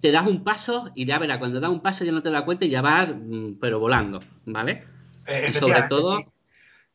te 0.00 0.10
das 0.12 0.26
un 0.26 0.42
paso 0.42 0.90
y 0.94 1.04
ya 1.04 1.18
verás, 1.18 1.38
cuando 1.38 1.60
das 1.60 1.70
un 1.70 1.82
paso 1.82 2.04
ya 2.04 2.12
no 2.12 2.22
te 2.22 2.30
das 2.30 2.42
cuenta 2.42 2.64
y 2.64 2.70
ya 2.70 2.82
vas, 2.82 3.08
mm, 3.08 3.54
pero 3.60 3.78
volando, 3.78 4.20
¿vale? 4.46 4.84
Eh, 5.26 5.48
y 5.50 5.52
sobre 5.52 5.82
todo... 5.82 6.20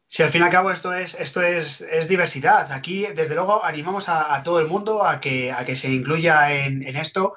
Si 0.07 0.21
al 0.21 0.29
fin 0.29 0.41
y 0.41 0.45
al 0.45 0.51
cabo 0.51 0.71
esto 0.71 0.93
es, 0.93 1.15
esto 1.15 1.41
es, 1.41 1.81
es 1.81 2.07
diversidad. 2.07 2.71
Aquí, 2.71 3.07
desde 3.15 3.33
luego, 3.33 3.65
animamos 3.65 4.07
a, 4.07 4.41
todo 4.43 4.59
el 4.59 4.67
mundo 4.67 5.03
a 5.03 5.19
que, 5.19 5.51
a 5.51 5.65
que 5.65 5.75
se 5.75 5.89
incluya 5.89 6.53
en, 6.53 6.83
esto, 6.95 7.33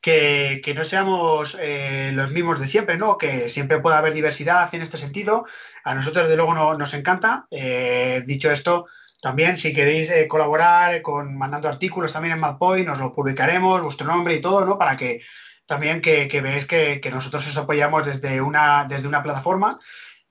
que, 0.00 0.60
no 0.76 0.82
seamos 0.82 1.56
eh, 1.60 2.10
los 2.12 2.32
mismos 2.32 2.58
de 2.58 2.66
siempre, 2.66 2.96
¿no? 2.96 3.16
Que 3.16 3.48
siempre 3.48 3.78
pueda 3.78 3.98
haber 3.98 4.12
diversidad 4.12 4.74
en 4.74 4.82
este 4.82 4.98
sentido. 4.98 5.46
A 5.84 5.94
nosotros, 5.94 6.24
desde 6.24 6.36
luego, 6.36 6.52
no, 6.52 6.74
nos 6.74 6.94
encanta. 6.94 7.46
Eh, 7.48 8.24
dicho 8.26 8.50
esto, 8.50 8.86
también, 9.20 9.58
si 9.58 9.72
queréis 9.72 10.10
eh, 10.10 10.26
colaborar 10.28 11.02
con 11.02 11.36
mandando 11.36 11.68
artículos 11.68 12.12
también 12.12 12.34
en 12.34 12.40
MadPoint, 12.40 12.88
os 12.88 12.98
lo 12.98 13.12
publicaremos, 13.12 13.82
vuestro 13.82 14.06
nombre 14.06 14.34
y 14.34 14.40
todo, 14.40 14.64
¿no? 14.64 14.78
Para 14.78 14.96
que 14.96 15.20
también 15.66 16.00
que, 16.00 16.26
veáis 16.42 16.66
que, 16.66 17.10
nosotros 17.12 17.46
os 17.46 17.56
apoyamos 17.56 18.06
desde 18.06 18.40
una, 18.40 18.86
desde 18.88 19.08
una 19.08 19.22
plataforma. 19.22 19.78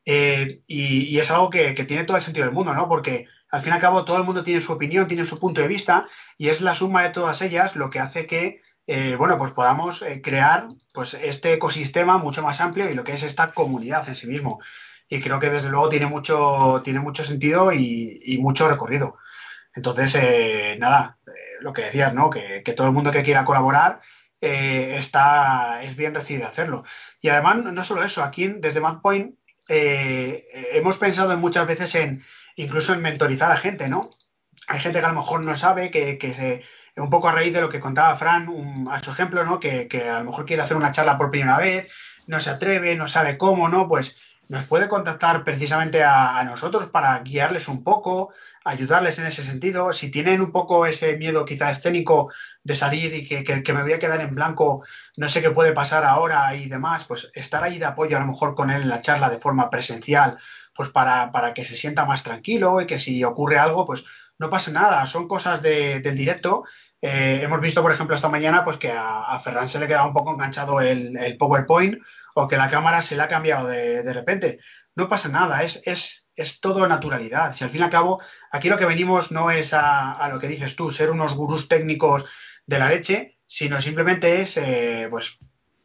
Eh, 0.06 0.62
y, 0.68 1.18
es 1.20 1.30
algo 1.32 1.50
que, 1.50 1.74
tiene 1.86 2.04
todo 2.04 2.18
el 2.18 2.24
sentido 2.24 2.46
del 2.46 2.56
mundo, 2.56 2.74
¿no? 2.74 2.88
Porque 2.88 3.28
al 3.52 3.62
fin 3.62 3.72
y 3.72 3.76
al 3.76 3.82
cabo 3.82 4.06
todo 4.06 4.18
el 4.18 4.24
mundo 4.24 4.44
tiene 4.44 4.60
su 4.60 4.74
opinión, 4.74 5.08
tiene 5.08 5.24
su 5.26 5.40
punto 5.40 5.62
de 5.62 5.68
vista, 5.68 6.06
y 6.38 6.50
es 6.50 6.62
la 6.62 6.74
suma 6.74 7.04
de 7.04 7.10
todas 7.12 7.42
ellas 7.42 7.76
lo 7.76 7.90
que 7.90 8.00
hace 8.00 8.28
que, 8.28 8.60
eh, 8.88 9.16
bueno, 9.18 9.38
pues 9.38 9.52
podamos 9.52 10.04
crear 10.24 10.68
pues 10.94 11.14
este 11.14 11.54
ecosistema 11.54 12.18
mucho 12.18 12.42
más 12.42 12.60
amplio 12.60 12.90
y 12.90 12.96
lo 12.96 13.04
que 13.04 13.14
es 13.14 13.24
esta 13.24 13.54
comunidad 13.54 14.08
en 14.10 14.16
sí 14.16 14.28
mismo 14.28 14.60
y 15.10 15.20
creo 15.20 15.40
que 15.40 15.50
desde 15.50 15.70
luego 15.70 15.90
tiene 15.90 16.06
mucho, 16.06 16.82
tiene 16.84 17.00
mucho 17.00 17.24
sentido 17.24 17.74
y, 17.74 18.38
mucho 18.40 18.70
recorrido. 18.70 19.18
Entonces, 19.74 20.16
eh, 20.16 20.78
nada, 20.80 21.18
eh, 21.28 21.32
lo 21.62 21.74
que 21.74 21.84
decías, 21.84 22.14
¿no? 22.14 22.30
Que, 22.30 22.62
todo 22.78 22.88
el 22.88 22.94
mundo 22.94 23.12
que 23.12 23.24
quiera 23.24 23.44
colaborar 23.44 24.02
eh, 24.40 24.96
está, 24.98 25.82
es 25.82 25.96
bien 25.96 26.14
recibido 26.14 26.48
hacerlo. 26.48 26.84
Y 27.22 27.30
además, 27.30 27.58
no 27.58 27.84
solo 27.84 28.04
eso, 28.04 28.24
aquí 28.24 28.48
desde 28.48 28.82
MadPoint 28.82 29.36
hemos 29.68 30.98
pensado 30.98 31.38
muchas 31.38 31.68
veces 31.68 31.94
en 31.94 32.24
incluso 32.56 32.94
en 32.94 33.02
mentorizar 33.02 33.52
a 33.52 33.58
gente, 33.58 33.88
¿no? 33.88 34.10
Hay 34.68 34.80
gente 34.80 35.00
que 35.00 35.06
a 35.06 35.10
lo 35.10 35.16
mejor 35.22 35.46
no 35.46 35.56
sabe, 35.56 35.92
que, 35.92 36.18
que 36.18 36.34
se, 36.34 36.64
un 36.96 37.10
poco 37.10 37.30
a 37.30 37.32
raíz 37.32 37.54
de 37.54 37.62
lo 37.62 37.70
que 37.70 37.80
contaba 37.80 38.16
Fran, 38.16 38.48
a 38.90 39.02
su 39.02 39.12
ejemplo, 39.12 39.46
¿no? 39.46 39.60
Que, 39.60 39.88
que, 39.88 40.10
a 40.10 40.20
lo 40.20 40.26
mejor 40.26 40.46
quiere 40.46 40.64
hacer 40.64 40.76
una 40.76 40.92
charla 40.92 41.18
por 41.18 41.30
primera 41.30 41.58
vez, 41.58 41.92
no 42.28 42.40
se 42.40 42.50
atreve, 42.50 42.96
no 42.96 43.08
sabe 43.08 43.38
cómo, 43.38 43.70
¿no? 43.70 43.88
Pues 43.88 44.18
nos 44.50 44.66
puede 44.66 44.88
contactar 44.88 45.44
precisamente 45.44 46.04
a, 46.04 46.44
nosotros 46.44 46.90
para 46.90 47.20
guiarles 47.20 47.68
un 47.68 47.84
poco, 47.84 48.34
ayudarles 48.66 49.20
en 49.20 49.28
ese 49.28 49.44
sentido. 49.44 49.94
Si 49.94 50.10
tienen 50.10 50.42
un 50.42 50.52
poco 50.52 50.88
ese 50.88 51.18
miedo 51.18 51.46
quizá 51.46 51.70
escénico 51.70 52.32
de 52.64 52.76
salir 52.76 53.14
y 53.14 53.28
que, 53.28 53.74
me 53.74 53.84
voy 53.84 53.94
a 53.94 54.00
quedar 54.00 54.20
en 54.22 54.34
blanco, 54.34 54.84
no 55.18 55.30
sé 55.30 55.44
qué 55.44 55.52
puede 55.52 55.72
pasar 55.72 56.04
ahora 56.04 56.56
y 56.56 56.68
demás, 56.68 57.06
pues 57.06 57.30
estar 57.36 57.64
ahí 57.64 57.78
de 57.78 57.86
apoyo 57.86 58.18
a 58.18 58.22
lo 58.22 58.26
mejor 58.26 58.56
con 58.56 58.72
él 58.72 58.82
en 58.82 58.90
la 58.90 59.02
charla 59.02 59.30
de 59.30 59.38
forma 59.38 59.70
presencial, 59.70 60.40
pues 60.74 60.90
para, 60.90 61.54
que 61.54 61.64
se 61.64 61.76
sienta 61.76 62.06
más 62.06 62.24
tranquilo 62.24 62.82
y 62.82 62.88
que 62.88 62.98
si 62.98 63.24
ocurre 63.24 63.60
algo, 63.60 63.86
pues 63.86 64.04
no 64.40 64.50
pase 64.50 64.72
nada, 64.72 65.06
son 65.06 65.28
cosas 65.28 65.62
del 65.62 66.18
directo. 66.18 66.64
Eh, 67.02 67.42
hemos 67.44 67.62
visto, 67.62 67.84
por 67.84 67.92
ejemplo, 67.92 68.16
esta 68.16 68.30
mañana 68.30 68.64
pues 68.64 68.78
que 68.78 68.92
a, 68.92 69.40
Ferran 69.44 69.70
se 69.70 69.80
le 69.80 69.88
quedaba 69.88 70.08
un 70.08 70.14
poco 70.14 70.34
enganchado 70.34 70.82
el, 70.82 71.16
el 71.18 71.38
PowerPoint 71.38 72.00
o 72.40 72.48
que 72.48 72.58
la 72.58 72.70
cámara 72.70 73.02
se 73.02 73.16
le 73.16 73.24
ha 73.24 73.28
cambiado 73.28 73.68
de, 73.68 74.14
repente. 74.14 74.60
No 74.96 75.10
pasa 75.10 75.28
nada, 75.28 75.62
es, 75.64 75.82
es, 75.86 76.28
es, 76.36 76.62
todo 76.62 76.88
naturalidad. 76.88 77.54
Si 77.54 77.64
al 77.64 77.70
fin 77.70 77.82
y 77.82 77.84
al 77.84 77.90
cabo, 77.90 78.22
aquí 78.52 78.70
lo 78.70 78.78
que 78.78 78.86
venimos 78.86 79.32
no 79.32 79.52
es 79.52 79.74
a, 79.74 80.28
lo 80.32 80.40
que 80.40 80.48
dices 80.48 80.76
tú, 80.76 80.90
ser 80.90 81.12
unos 81.12 81.34
gurús 81.34 81.68
técnicos 81.68 82.26
de 82.66 82.80
la 82.80 82.90
leche, 82.90 83.38
sino 83.46 83.82
simplemente 83.82 84.40
es 84.42 84.56
eh, 84.58 85.08
pues 85.10 85.38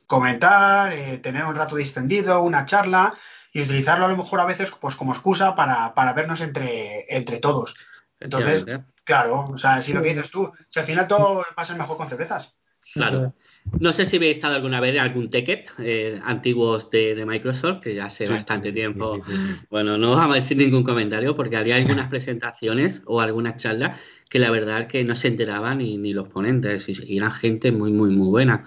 comentar, 0.06 0.92
eh, 0.92 1.18
tener 1.18 1.44
un 1.44 1.56
rato 1.56 1.74
distendido, 1.74 2.40
una 2.42 2.66
charla 2.66 3.14
y 3.52 3.62
utilizarlo 3.62 4.04
a 4.04 4.08
lo 4.08 4.16
mejor 4.16 4.40
a 4.40 4.44
veces 4.44 4.70
pues 4.80 4.94
como 4.94 5.12
excusa 5.12 5.54
para, 5.54 5.94
para 5.94 6.12
vernos 6.12 6.40
entre, 6.40 7.04
entre 7.08 7.38
todos. 7.38 7.74
Entonces, 8.20 8.64
claro, 9.02 9.50
o 9.52 9.58
sea, 9.58 9.82
si 9.82 9.92
lo 9.92 10.02
que 10.02 10.10
dices 10.14 10.30
tú, 10.30 10.52
si 10.68 10.78
al 10.78 10.86
final 10.86 11.08
todo 11.08 11.44
pasa 11.56 11.74
mejor 11.74 11.96
con 11.96 12.08
cervezas. 12.08 12.54
Claro. 12.92 13.34
No 13.80 13.92
sé 13.92 14.04
si 14.04 14.16
habéis 14.16 14.34
estado 14.34 14.56
alguna 14.56 14.78
vez 14.78 14.94
en 14.94 15.00
algún 15.00 15.30
ticket 15.30 15.70
eh, 15.78 16.20
antiguos 16.22 16.90
de, 16.90 17.24
Microsoft, 17.26 17.80
que 17.80 17.94
ya 17.94 18.06
hace 18.06 18.28
bastante 18.28 18.72
tiempo. 18.72 19.20
bueno, 19.70 19.96
no 19.96 20.14
vamos 20.14 20.36
a 20.36 20.40
decir 20.40 20.56
ningún 20.56 20.84
comentario 20.84 21.34
porque 21.34 21.56
había 21.56 21.76
algunas 21.76 22.08
presentaciones 22.08 23.02
o 23.06 23.20
algunas 23.20 23.56
charlas 23.56 23.98
que 24.28 24.38
la 24.38 24.50
verdad 24.50 24.86
que 24.86 25.02
no 25.04 25.14
se 25.14 25.28
enteraban 25.28 25.78
ni, 25.78 25.96
ni 25.96 26.12
los 26.12 26.28
ponentes 26.28 26.88
y, 26.88 27.16
eran 27.16 27.30
gente 27.30 27.72
muy, 27.72 27.90
muy, 27.90 28.10
muy 28.10 28.28
buena, 28.28 28.64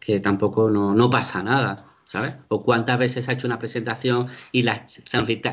que 0.00 0.18
tampoco 0.18 0.70
no, 0.70 0.94
no 0.94 1.08
pasa 1.08 1.42
nada. 1.42 1.86
¿sabes? 2.06 2.36
O 2.48 2.64
cuántas 2.64 2.98
veces 2.98 3.28
ha 3.28 3.32
hecho 3.34 3.46
una 3.46 3.60
presentación 3.60 4.26
y 4.50 4.62
la 4.62 4.84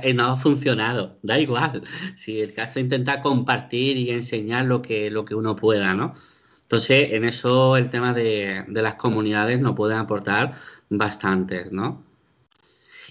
eh, 0.01 0.13
no 0.15 0.25
ha 0.25 0.37
funcionado, 0.37 1.19
da 1.21 1.37
igual. 1.37 1.83
Si 2.15 2.41
el 2.41 2.51
caso 2.53 2.79
intenta 2.79 3.21
compartir 3.21 3.95
y 3.95 4.09
enseñar 4.09 4.65
lo 4.65 4.81
que, 4.81 5.11
lo 5.11 5.23
que 5.23 5.35
uno 5.35 5.55
pueda, 5.55 5.93
¿no? 5.93 6.13
Entonces, 6.67 7.13
en 7.13 7.23
eso 7.23 7.77
el 7.77 7.89
tema 7.89 8.11
de, 8.11 8.65
las 8.67 8.95
comunidades 8.95 9.61
nos 9.61 9.73
pueden 9.73 9.99
aportar 9.99 10.51
bastantes, 10.89 11.71
¿no? 11.71 12.03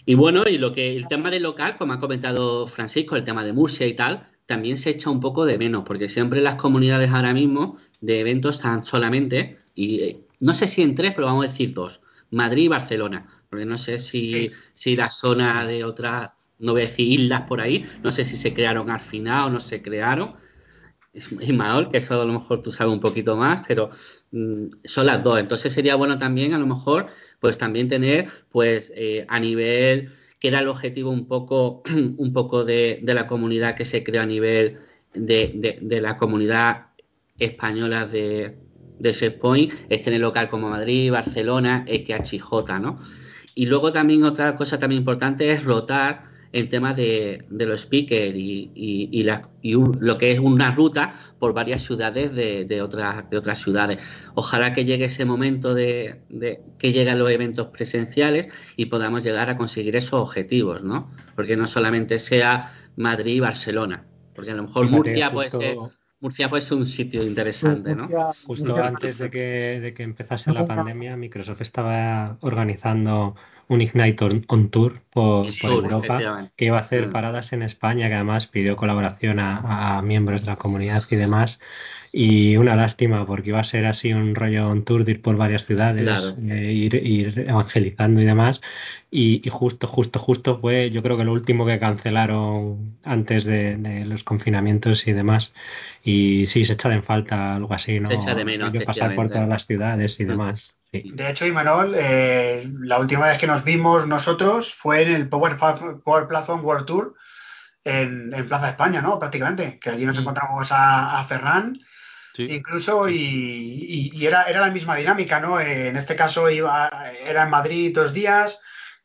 Y 0.05 0.15
bueno, 0.15 0.45
y 0.47 0.59
lo 0.59 0.75
que 0.75 0.95
el 0.95 1.09
tema 1.09 1.31
del 1.31 1.45
local, 1.45 1.79
como 1.79 1.95
ha 1.95 1.99
comentado 1.99 2.67
Francisco, 2.67 3.17
el 3.17 3.25
tema 3.25 3.45
de 3.45 3.55
Murcia 3.55 3.87
y 3.87 3.95
tal, 3.95 4.29
también 4.45 4.77
se 4.77 4.91
echa 4.91 5.09
un 5.09 5.21
poco 5.21 5.47
de 5.47 5.57
menos, 5.57 5.85
porque 5.85 6.11
siempre 6.11 6.43
las 6.43 6.57
comunidades 6.57 7.11
ahora 7.11 7.33
mismo 7.33 7.79
de 8.03 8.21
eventos 8.21 8.57
están 8.57 8.85
solamente, 8.85 9.57
y 9.75 10.01
eh, 10.01 10.21
no 10.39 10.53
sé 10.53 10.69
si 10.69 10.83
en 10.83 10.95
tres, 10.95 11.13
pero 11.15 11.27
vamos 11.27 11.47
a 11.47 11.49
decir 11.49 11.73
dos, 11.73 12.03
Madrid 12.31 12.65
y 12.65 12.69
Barcelona, 12.69 13.27
porque 13.49 13.65
no 13.65 13.79
sé 13.79 13.99
si, 13.99 14.51
si 14.75 14.97
la 14.97 15.09
zona 15.09 15.67
de 15.67 15.83
otras, 15.83 16.29
no 16.59 16.73
voy 16.73 16.83
a 16.83 16.87
decir 16.87 17.21
islas 17.21 17.43
por 17.49 17.63
ahí, 17.63 17.87
no 18.03 18.13
sé 18.13 18.27
si 18.27 18.37
se 18.37 18.53
crearon 18.53 18.91
al 18.91 19.01
final 19.01 19.49
o 19.49 19.51
no 19.51 19.61
se 19.61 19.81
crearon. 19.81 20.29
Ismael, 21.17 21.89
que 21.91 21.99
eso 21.99 22.21
a 22.21 22.25
lo 22.25 22.33
mejor 22.33 22.63
tú 22.63 22.73
sabes 22.73 22.93
un 22.93 23.01
poquito 23.01 23.37
más, 23.37 23.65
pero 23.67 23.91
mm, 24.33 24.67
son 24.85 25.07
las 25.07 25.23
dos. 25.25 25.41
Entonces 25.41 25.73
sería 25.73 25.97
bueno 25.97 26.19
también, 26.19 26.55
a 26.55 26.59
lo 26.59 26.67
mejor, 26.67 27.07
pues 27.41 27.59
también 27.59 27.89
tener, 27.89 28.29
pues 28.51 28.93
eh, 28.95 29.25
a 29.29 29.41
nivel 29.41 30.11
que 30.39 30.49
era 30.49 30.61
el 30.61 30.69
objetivo 30.69 31.11
un 31.11 31.27
poco, 31.27 31.83
un 32.19 32.33
poco 32.33 32.65
de, 32.65 33.01
la 33.03 33.27
comunidad 33.27 33.75
que 33.75 33.85
se 33.85 34.05
creó 34.05 34.23
a 34.23 34.27
nivel 34.27 34.79
de, 35.15 36.01
la 36.03 36.17
comunidad 36.17 36.89
española 37.39 38.07
de, 38.07 38.59
de 38.99 39.13
SharePoint, 39.13 39.73
es 39.89 40.03
tener 40.03 40.21
local 40.21 40.49
como 40.49 40.69
Madrid, 40.69 41.11
Barcelona, 41.11 41.87
XHJ, 41.89 42.81
¿no? 42.81 42.99
Y 43.55 43.67
luego 43.67 43.91
también 43.91 44.25
otra 44.25 44.55
cosa 44.55 44.79
también 44.79 45.01
importante 45.01 45.51
es 45.51 45.65
rotar 45.65 46.36
en 46.53 46.69
temas 46.69 46.97
de, 46.97 47.45
los 47.51 47.83
speakers 47.83 48.35
y, 48.37 48.71
y, 48.75 49.23
lo 50.01 50.19
que 50.19 50.33
es 50.33 50.39
una 50.39 50.71
ruta 50.71 51.13
por 51.39 51.53
varias 51.53 51.83
ciudades 51.83 52.35
de, 52.35 52.83
otras, 52.83 53.29
de 53.31 53.37
otras 53.37 53.59
ciudades. 53.61 54.03
Ojalá 54.35 54.73
que 54.73 54.85
llegue 54.85 55.07
ese 55.07 55.25
momento 55.25 55.75
de, 55.75 56.23
que 56.79 56.93
lleguen 56.93 57.19
los 57.19 57.31
eventos 57.31 57.69
presenciales 57.69 58.49
y 58.77 58.87
podamos 58.87 59.23
llegar 59.23 59.51
a 59.51 59.57
conseguir 59.57 59.97
esos 59.97 60.21
objetivos, 60.21 60.83
¿no? 60.83 61.09
Porque 61.35 61.57
no 61.57 61.67
solamente 61.67 62.19
sea 62.19 62.71
Madrid 62.97 63.35
y 63.35 63.41
Barcelona, 63.41 64.07
porque 64.35 64.53
a 64.53 64.55
lo 64.55 64.65
mejor 64.65 64.91
Murcia 64.91 65.31
puede 65.31 65.51
ser 65.51 65.77
Murcia 66.19 66.49
puede 66.49 66.63
ser 66.63 66.79
un 66.79 66.87
sitio 66.87 67.23
interesante, 67.23 67.95
¿no? 67.95 68.09
Justo 68.47 68.75
antes 68.83 69.19
de 69.19 69.31
que, 69.31 69.81
de 69.81 69.93
que 69.93 70.03
empezase 70.03 70.51
la 70.51 70.67
pandemia, 70.67 71.17
Microsoft 71.17 71.61
estaba 71.61 72.39
organizando 72.41 73.37
un 73.69 73.81
Ignite 73.81 74.25
on, 74.47 74.71
Tour 74.71 75.01
por, 75.11 75.47
Europa, 75.63 76.51
que 76.57 76.67
iba 76.67 76.79
a 76.79 76.81
hacer 76.81 77.09
mm. 77.09 77.13
paradas 77.13 77.53
en 77.53 77.63
España, 77.63 78.09
que 78.09 78.15
además 78.15 78.47
pidió 78.47 78.77
colaboración 78.77 79.39
a, 79.41 80.01
miembros 80.03 80.43
de 80.43 80.47
la 80.49 80.57
comunidad 80.57 81.03
y 81.11 81.17
demás. 81.17 81.61
Y 82.19 82.57
una 82.57 82.77
lástima, 82.77 83.27
porque 83.27 83.51
iba 83.51 83.61
a 83.61 83.65
ser 83.65 83.85
así 83.85 84.11
un 84.15 84.35
rollo 84.35 84.71
on 84.71 84.87
tour 84.87 85.05
de 85.05 85.13
ir 85.13 85.21
por 85.21 85.37
varias 85.37 85.67
ciudades, 85.67 86.35
eh, 86.49 86.73
ir, 86.73 87.45
evangelizando 87.47 88.23
y 88.23 88.25
demás. 88.25 88.63
Y, 89.11 89.47
justo, 89.51 89.87
justo, 89.87 90.19
justo 90.19 90.59
fue, 90.59 90.91
yo 90.91 91.03
creo 91.03 91.19
que 91.19 91.25
lo 91.25 91.33
último 91.33 91.67
que 91.67 91.79
cancelaron 91.79 92.97
antes 93.05 93.45
de, 93.45 94.05
los 94.07 94.25
confinamientos 94.25 95.07
y 95.07 95.13
demás. 95.13 95.53
Y 96.03 96.47
sí, 96.47 96.65
se 96.65 96.73
echa 96.73 96.89
de 96.89 97.03
falta 97.03 97.55
algo 97.57 97.75
así, 97.75 98.01
¿no? 98.01 98.09
Se 98.09 98.15
echa 98.15 98.35
de 98.35 98.47
menos. 98.47 98.73
Hay 98.73 98.81
que 98.81 98.87
pasar 98.87 99.15
por 99.15 99.29
todas 99.29 99.47
las 99.47 99.67
ciudades 99.67 100.19
y 100.19 100.25
mm. 100.25 100.29
demás. 100.29 100.75
De 100.93 101.31
hecho, 101.31 101.47
Imanol, 101.47 101.97
eh, 101.99 102.67
la 102.81 102.99
última 102.99 103.27
vez 103.27 103.37
que 103.37 103.47
nos 103.47 103.63
vimos 103.63 104.07
nosotros 104.07 104.73
fue 104.73 105.03
en 105.03 105.15
el 105.15 105.29
Power, 105.29 105.59
Power 106.03 106.27
Platform 106.29 106.65
World 106.65 106.87
Tour 106.87 107.15
en, 107.85 108.31
Plaza 108.47 108.71
España, 108.71 109.01
¿no? 109.01 109.19
Prácticamente, 109.19 109.79
que 109.79 109.91
allí 109.91 110.05
nos 110.05 110.17
mm. 110.17 110.21
encontramos 110.21 110.69
a, 110.71 111.23
Ferran. 111.29 111.79
Incluso 112.39 113.09
y, 113.09 114.25
era, 114.25 114.45
era 114.45 114.61
la 114.61 114.71
misma 114.71 114.97
dinámica, 114.97 115.41
¿no? 115.41 115.61
Eh, 115.61 115.89
en 115.89 115.97
este 115.97 116.17
caso 116.17 116.51
iba, 116.51 116.89
era 117.25 117.45
en 117.45 117.51
Madrid 117.51 117.93
dos 117.95 118.13
días, 118.13 118.59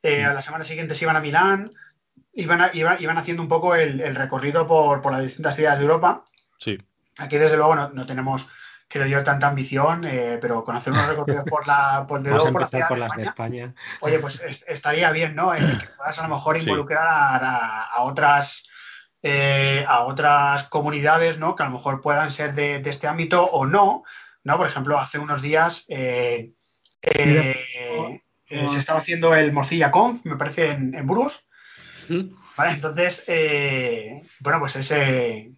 eh, 0.04 0.24
a 0.24 0.34
la 0.34 0.42
semana 0.42 0.64
siguiente 0.64 0.96
se 0.96 1.06
iban 1.06 1.16
a 1.16 1.22
Milán, 1.22 1.72
iban, 2.34 2.70
iban, 2.74 3.18
haciendo 3.18 3.44
un 3.44 3.50
poco 3.50 3.76
el, 3.76 4.16
recorrido 4.16 4.68
por, 4.68 5.12
las 5.12 5.24
distintas 5.24 5.56
ciudades 5.56 5.80
de 5.80 5.86
Europa. 5.86 6.24
Sí. 6.58 6.78
Aquí 7.18 7.38
desde 7.38 7.58
luego 7.58 7.76
no 7.76 8.06
tenemos 8.06 8.48
creo 8.92 9.08
yo, 9.08 9.24
tanta 9.24 9.48
ambición, 9.48 10.04
eh, 10.06 10.38
pero 10.40 10.64
con 10.64 10.76
hacer 10.76 10.94
unos 10.94 11.08
recorridos 11.08 11.46
por 11.46 11.66
la, 11.66 12.06
por, 12.08 12.22
de 12.22 12.32
por 12.52 12.62
la 12.62 12.68
ciudad 12.68 13.10
de, 13.16 13.24
España, 13.24 13.74
oye, 14.02 14.20
pues 14.20 14.42
estaría 14.68 15.12
bien, 15.12 15.36
¿no? 15.36 15.54
Eh, 15.56 15.60
que 15.60 15.88
puedas 15.98 16.20
a 16.20 16.28
lo 16.28 16.36
mejor 16.36 16.58
involucrar 16.60 17.42
a, 17.44 18.02
otras 18.02 18.68
eh, 19.24 19.86
a 19.88 20.04
otras 20.04 20.64
comunidades, 20.64 21.38
¿no? 21.38 21.56
Que 21.56 21.64
a 21.64 21.68
lo 21.68 21.74
mejor 21.74 22.02
puedan 22.02 22.32
ser 22.32 22.54
de, 22.54 22.82
este 22.86 23.08
ámbito 23.08 23.44
o 23.46 23.66
no, 23.66 24.04
¿no? 24.44 24.58
Por 24.58 24.68
ejemplo, 24.68 24.98
hace 24.98 25.20
unos 25.20 25.42
días 25.42 25.86
se 25.88 26.54
estaba 28.50 29.00
haciendo 29.00 29.36
el 29.36 29.54
Morcilla 29.54 29.92
Conf, 29.92 30.26
me 30.26 30.36
parece, 30.36 30.72
en, 30.72 30.96
en 30.96 31.08
Burgos. 31.08 31.46
Vale, 32.58 32.72
entonces, 32.74 33.24
bueno, 34.42 34.60
pues 34.60 34.76
ese 34.76 35.52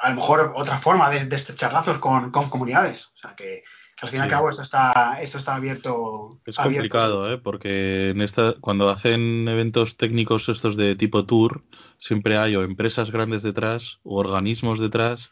a 0.00 0.10
lo 0.10 0.16
mejor 0.16 0.52
otra 0.56 0.78
forma 0.78 1.10
de, 1.10 1.34
estrechar 1.34 1.72
lazos 1.72 1.98
con, 1.98 2.30
comunidades. 2.30 3.06
O 3.06 3.16
sea, 3.16 3.34
que, 3.34 3.62
al 4.02 4.08
fin 4.08 4.20
y 4.20 4.22
al 4.22 4.28
cabo 4.28 4.48
esto 4.48 4.62
está, 4.62 5.18
esto 5.20 5.38
está 5.38 5.56
abierto. 5.56 6.30
Es 6.46 6.56
complicado, 6.56 7.32
¿eh? 7.32 7.38
porque 7.38 8.10
en 8.10 8.22
esta, 8.22 8.54
cuando 8.60 8.88
hacen 8.88 9.46
eventos 9.48 9.96
técnicos 9.96 10.48
estos 10.48 10.76
de 10.76 10.96
tipo 10.96 11.24
tour, 11.26 11.62
siempre 11.98 12.38
hay 12.38 12.56
o 12.56 12.62
empresas 12.62 13.10
grandes 13.10 13.42
detrás 13.42 14.00
o 14.04 14.18
organismos 14.18 14.80
detrás. 14.80 15.30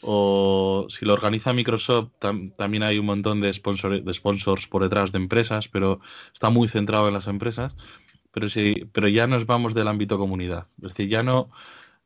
O 0.00 0.86
si 0.90 1.04
lo 1.04 1.12
organiza 1.12 1.52
Microsoft, 1.52 2.10
también 2.20 2.84
hay 2.84 2.98
un 3.00 3.06
montón 3.06 3.40
de, 3.40 3.48
de 3.48 4.14
sponsors 4.14 4.66
por 4.68 4.82
detrás 4.82 5.10
de 5.10 5.18
empresas, 5.18 5.66
pero 5.68 6.00
está 6.32 6.50
muy 6.50 6.68
centrado 6.68 7.08
en 7.08 7.14
las 7.14 7.26
empresas. 7.26 7.74
Pero, 8.30 8.48
sí, 8.48 8.88
pero 8.92 9.08
ya 9.08 9.26
nos 9.26 9.46
vamos 9.46 9.74
del 9.74 9.88
ámbito 9.88 10.18
comunidad. 10.18 10.66
Es 10.82 10.90
decir, 10.90 11.08
ya 11.08 11.24
no, 11.24 11.50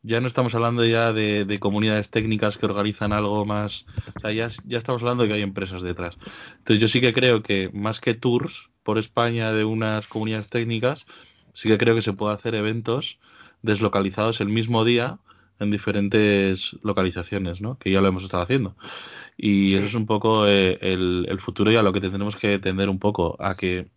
ya 0.03 0.21
no 0.21 0.27
estamos 0.27 0.55
hablando 0.55 0.85
ya 0.85 1.13
de, 1.13 1.59
comunidades 1.61 2.11
técnicas 2.11 2.59
que 2.59 2.67
organizan 2.67 3.13
algo 3.13 3.45
más, 3.45 3.87
o 4.17 4.21
sea, 4.21 4.33
ya, 4.33 4.47
estamos 4.47 5.03
hablando 5.03 5.23
de 5.23 5.29
que 5.29 5.35
hay 5.37 5.43
empresas 5.43 5.83
detrás. 5.83 6.19
Entonces 6.59 6.81
yo 6.81 6.89
sí 6.89 7.01
que 7.01 7.13
creo 7.13 7.43
que 7.43 7.71
más 7.73 8.01
que 8.01 8.15
tours 8.15 8.71
por 8.83 8.99
España 8.99 9.53
de 9.53 9.65
unas 9.65 10.09
comunidades 10.09 10.51
técnicas, 10.51 11.07
sí 11.53 11.69
que 11.69 11.79
creo 11.79 11.95
que 11.95 12.03
se 12.03 12.13
puede 12.13 12.35
hacer 12.35 12.55
eventos 12.55 13.21
deslocalizados 13.63 14.41
el 14.41 14.49
mismo 14.49 14.85
día 14.85 15.19
en 15.61 15.71
diferentes 15.71 16.77
localizaciones, 16.83 17.61
¿no? 17.61 17.79
Que 17.79 17.93
ya 17.93 18.01
lo 18.01 18.09
hemos 18.09 18.25
estado 18.25 18.43
haciendo. 18.43 18.77
Y 19.37 19.75
eso 19.75 19.87
es 19.87 19.95
un 19.95 20.07
poco 20.07 20.49
eh, 20.49 20.79
el, 20.81 21.27
el 21.29 21.41
futuro 21.41 21.71
y 21.71 21.77
a 21.77 21.83
lo 21.83 21.93
que 21.93 22.01
tendremos 22.01 22.37
que 22.37 22.59
tender 22.59 22.89
un 22.89 22.99
poco, 22.99 23.37
a 23.39 23.55
que 23.55 23.89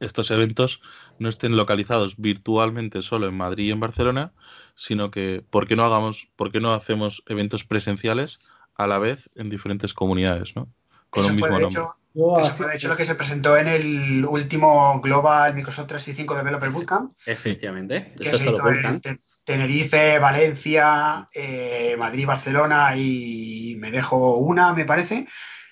estos 0.00 0.30
eventos 0.30 0.82
no 1.18 1.28
estén 1.28 1.56
localizados 1.56 2.16
virtualmente 2.16 3.02
solo 3.02 3.26
en 3.26 3.36
Madrid 3.36 3.66
y 3.66 3.70
en 3.70 3.80
Barcelona, 3.80 4.32
sino 4.74 5.10
que 5.10 5.44
¿por 5.48 5.66
qué 5.66 5.76
no 5.76 5.84
hagamos, 5.84 6.28
por 6.36 6.50
qué 6.50 6.60
no 6.60 6.72
hacemos 6.72 7.22
eventos 7.26 7.64
presenciales 7.64 8.40
a 8.76 8.86
la 8.86 8.98
vez 8.98 9.30
en 9.36 9.50
diferentes 9.50 9.94
comunidades, 9.94 10.56
¿no? 10.56 10.68
Con 11.10 11.24
un 11.24 11.36
mismo 11.36 11.48
nombre. 11.48 11.66
Hecho, 11.66 11.94
eso 12.14 12.54
fue 12.54 12.68
de 12.68 12.76
hecho 12.76 12.88
lo 12.88 12.96
que 12.96 13.04
se 13.04 13.14
presentó 13.14 13.56
en 13.56 13.68
el 13.68 14.24
último 14.24 15.00
Global 15.00 15.54
Microsoft 15.54 15.88
365 15.88 16.34
Developer 16.36 16.70
Bootcamp. 16.70 17.12
Efectivamente. 17.26 18.14
Que 18.20 18.34
se 18.34 18.44
hizo 18.44 18.68
en 18.68 19.00
Tenerife, 19.44 20.18
Valencia, 20.18 21.28
eh, 21.32 21.96
Madrid, 21.98 22.26
Barcelona 22.26 22.96
y 22.96 23.76
me 23.78 23.90
dejo 23.90 24.38
una, 24.38 24.72
me 24.72 24.84
parece, 24.84 25.26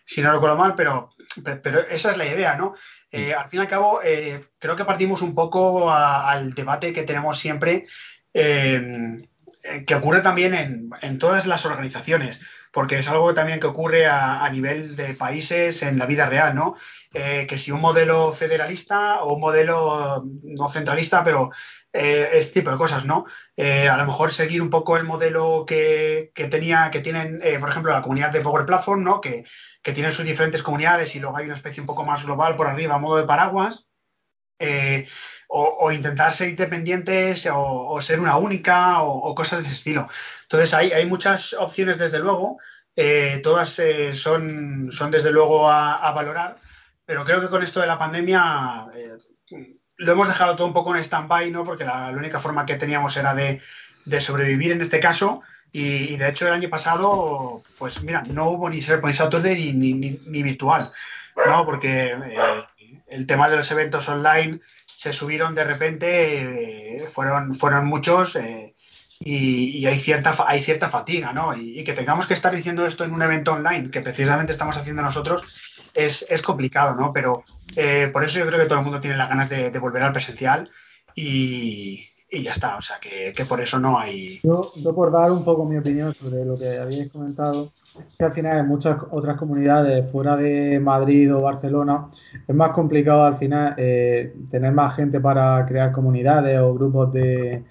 si 0.04 0.20
no 0.20 0.32
recuerdo 0.32 0.56
mal, 0.56 0.74
pero, 0.74 1.10
pero 1.62 1.80
esa 1.80 2.10
es 2.10 2.16
la 2.18 2.26
idea, 2.26 2.56
¿no? 2.56 2.74
Eh, 3.12 3.34
al 3.34 3.46
fin 3.46 3.58
y 3.58 3.60
al 3.60 3.68
cabo, 3.68 4.00
eh, 4.02 4.42
creo 4.58 4.74
que 4.74 4.86
partimos 4.86 5.20
un 5.20 5.34
poco 5.34 5.92
al 5.92 6.54
debate 6.54 6.92
que 6.92 7.02
tenemos 7.02 7.38
siempre 7.38 7.86
eh, 8.32 9.16
que 9.86 9.94
ocurre 9.94 10.20
también 10.20 10.54
en, 10.54 11.18
todas 11.18 11.46
las 11.46 11.64
organizaciones, 11.66 12.40
porque 12.72 12.98
es 12.98 13.08
algo 13.08 13.34
también 13.34 13.60
que 13.60 13.66
ocurre 13.66 14.06
a, 14.06 14.48
nivel 14.50 14.96
de 14.96 15.14
países 15.14 15.82
en 15.82 15.98
la 15.98 16.06
vida 16.06 16.26
real, 16.26 16.54
¿no? 16.54 16.76
Eh, 17.14 17.46
que 17.48 17.58
si 17.58 17.70
un 17.70 17.80
modelo 17.80 18.32
federalista 18.32 19.22
o 19.22 19.34
un 19.34 19.40
modelo 19.40 20.24
no 20.42 20.68
centralista, 20.68 21.22
pero 21.22 21.50
eh, 21.92 22.30
este 22.32 22.60
tipo 22.60 22.70
de 22.70 22.78
cosas, 22.78 23.04
¿no? 23.04 23.26
a 23.56 23.96
lo 23.96 24.06
mejor 24.06 24.32
seguir 24.32 24.62
un 24.62 24.70
poco 24.70 24.96
el 24.96 25.04
modelo 25.04 25.64
que, 25.66 26.32
tenía, 26.50 26.90
que 26.90 27.00
tienen, 27.00 27.40
por 27.60 27.68
ejemplo, 27.68 27.92
la 27.92 28.02
comunidad 28.02 28.32
de 28.32 28.40
Power 28.40 28.64
Platform, 28.64 29.04
¿no? 29.04 29.20
Que, 29.20 29.44
que 29.82 29.92
tienen 29.92 30.12
sus 30.12 30.24
diferentes 30.24 30.62
comunidades 30.62 31.14
y 31.14 31.20
luego 31.20 31.36
hay 31.36 31.44
una 31.44 31.54
especie 31.54 31.80
un 31.80 31.86
poco 31.86 32.04
más 32.04 32.24
global 32.24 32.56
por 32.56 32.66
arriba, 32.66 32.94
a 32.94 32.98
modo 32.98 33.18
de 33.18 33.24
paraguas 33.24 33.86
o, 35.54 35.92
intentar 35.92 36.32
ser 36.32 36.48
independientes 36.48 37.46
o, 37.52 38.00
ser 38.00 38.20
una 38.20 38.36
única 38.36 39.02
o, 39.02 39.34
cosas 39.34 39.60
de 39.60 39.66
ese 39.66 39.74
estilo. 39.74 40.08
Entonces 40.42 40.72
hay, 40.72 40.92
hay 40.92 41.04
muchas 41.06 41.52
opciones 41.52 41.98
desde 41.98 42.20
luego, 42.20 42.58
eh, 42.96 43.40
todas 43.42 43.78
eh, 43.78 44.14
son, 44.14 44.90
son 44.90 45.10
desde 45.10 45.30
luego 45.30 45.70
a, 45.70 46.10
valorar, 46.12 46.56
pero 47.04 47.24
creo 47.24 47.40
que 47.40 47.48
con 47.48 47.62
esto 47.62 47.80
de 47.80 47.86
la 47.86 47.98
pandemia 47.98 48.86
eh, 48.94 49.18
lo 49.98 50.12
hemos 50.12 50.28
dejado 50.28 50.56
todo 50.56 50.66
un 50.66 50.72
poco 50.72 50.94
en 50.94 51.04
stand-by, 51.04 51.50
¿no? 51.50 51.64
porque 51.64 51.84
la, 51.84 52.08
única 52.10 52.40
forma 52.40 52.64
que 52.64 52.76
teníamos 52.76 53.16
era 53.18 53.34
de, 53.34 53.60
sobrevivir 54.20 54.72
en 54.72 54.80
este 54.80 55.00
caso. 55.00 55.42
Y, 55.74 56.16
de 56.16 56.28
hecho 56.28 56.46
el 56.46 56.52
año 56.52 56.68
pasado, 56.68 57.62
pues 57.78 58.02
mira, 58.02 58.22
no 58.22 58.50
hubo 58.50 58.68
ni 58.68 58.80
SharePoint 58.80 59.16
Saturday 59.16 59.72
ni, 59.72 59.94
ni, 59.94 60.20
ni, 60.26 60.42
virtual, 60.42 60.90
¿no? 61.46 61.64
Porque 61.64 62.14
el 63.08 63.26
tema 63.26 63.48
de 63.48 63.56
los 63.56 63.70
eventos 63.70 64.06
online 64.08 64.60
se 65.02 65.12
subieron 65.12 65.56
de 65.56 65.64
repente, 65.64 66.98
eh, 66.98 67.08
fueron, 67.08 67.54
fueron 67.54 67.86
muchos, 67.86 68.36
eh, 68.36 68.76
y, 69.18 69.84
hay, 69.84 69.98
cierta, 69.98 70.32
hay 70.46 70.62
cierta 70.62 70.88
fatiga, 70.88 71.32
¿no? 71.32 71.56
Y, 71.56 71.82
que 71.82 71.92
tengamos 71.92 72.28
que 72.28 72.34
estar 72.34 72.54
diciendo 72.54 72.86
esto 72.86 73.02
en 73.02 73.12
un 73.12 73.20
evento 73.20 73.52
online, 73.52 73.90
que 73.90 74.00
precisamente 74.00 74.52
estamos 74.52 74.76
haciendo 74.76 75.02
nosotros, 75.02 75.42
es, 75.92 76.24
complicado, 76.42 76.94
¿no? 76.94 77.12
Pero 77.12 77.42
eh, 77.74 78.10
por 78.12 78.22
eso 78.22 78.38
yo 78.38 78.46
creo 78.46 78.60
que 78.60 78.66
todo 78.66 78.78
el 78.78 78.84
mundo 78.84 79.00
tiene 79.00 79.16
las 79.16 79.28
ganas 79.28 79.48
de, 79.48 79.70
de 79.70 79.78
volver 79.80 80.04
al 80.04 80.12
presencial 80.12 80.70
y, 81.16 82.08
y 82.32 82.42
ya 82.42 82.52
está. 82.52 82.76
O 82.78 82.82
sea, 82.82 82.96
que, 82.98 83.44
por 83.44 83.60
eso 83.60 83.78
no 83.78 83.98
hay. 83.98 84.40
Yo, 84.42 84.72
por 84.94 85.12
dar 85.12 85.30
un 85.30 85.44
poco 85.44 85.66
mi 85.66 85.76
opinión 85.76 86.14
sobre 86.14 86.44
lo 86.44 86.56
que 86.56 86.78
habéis 86.78 87.12
comentado, 87.12 87.70
que 88.18 88.24
al 88.24 88.32
final 88.32 88.58
en 88.58 88.66
muchas 88.66 88.96
otras 89.10 89.36
comunidades 89.36 90.10
fuera 90.10 90.36
de 90.36 90.80
Madrid 90.80 91.34
o 91.34 91.42
Barcelona 91.42 92.06
es 92.48 92.54
más 92.54 92.70
complicado 92.70 93.24
al 93.24 93.34
final 93.34 93.74
eh, 93.76 94.34
tener 94.50 94.72
más 94.72 94.96
gente 94.96 95.20
para 95.20 95.64
crear 95.66 95.92
comunidades 95.92 96.58
o 96.58 96.72
grupos 96.72 97.12
de 97.12 97.64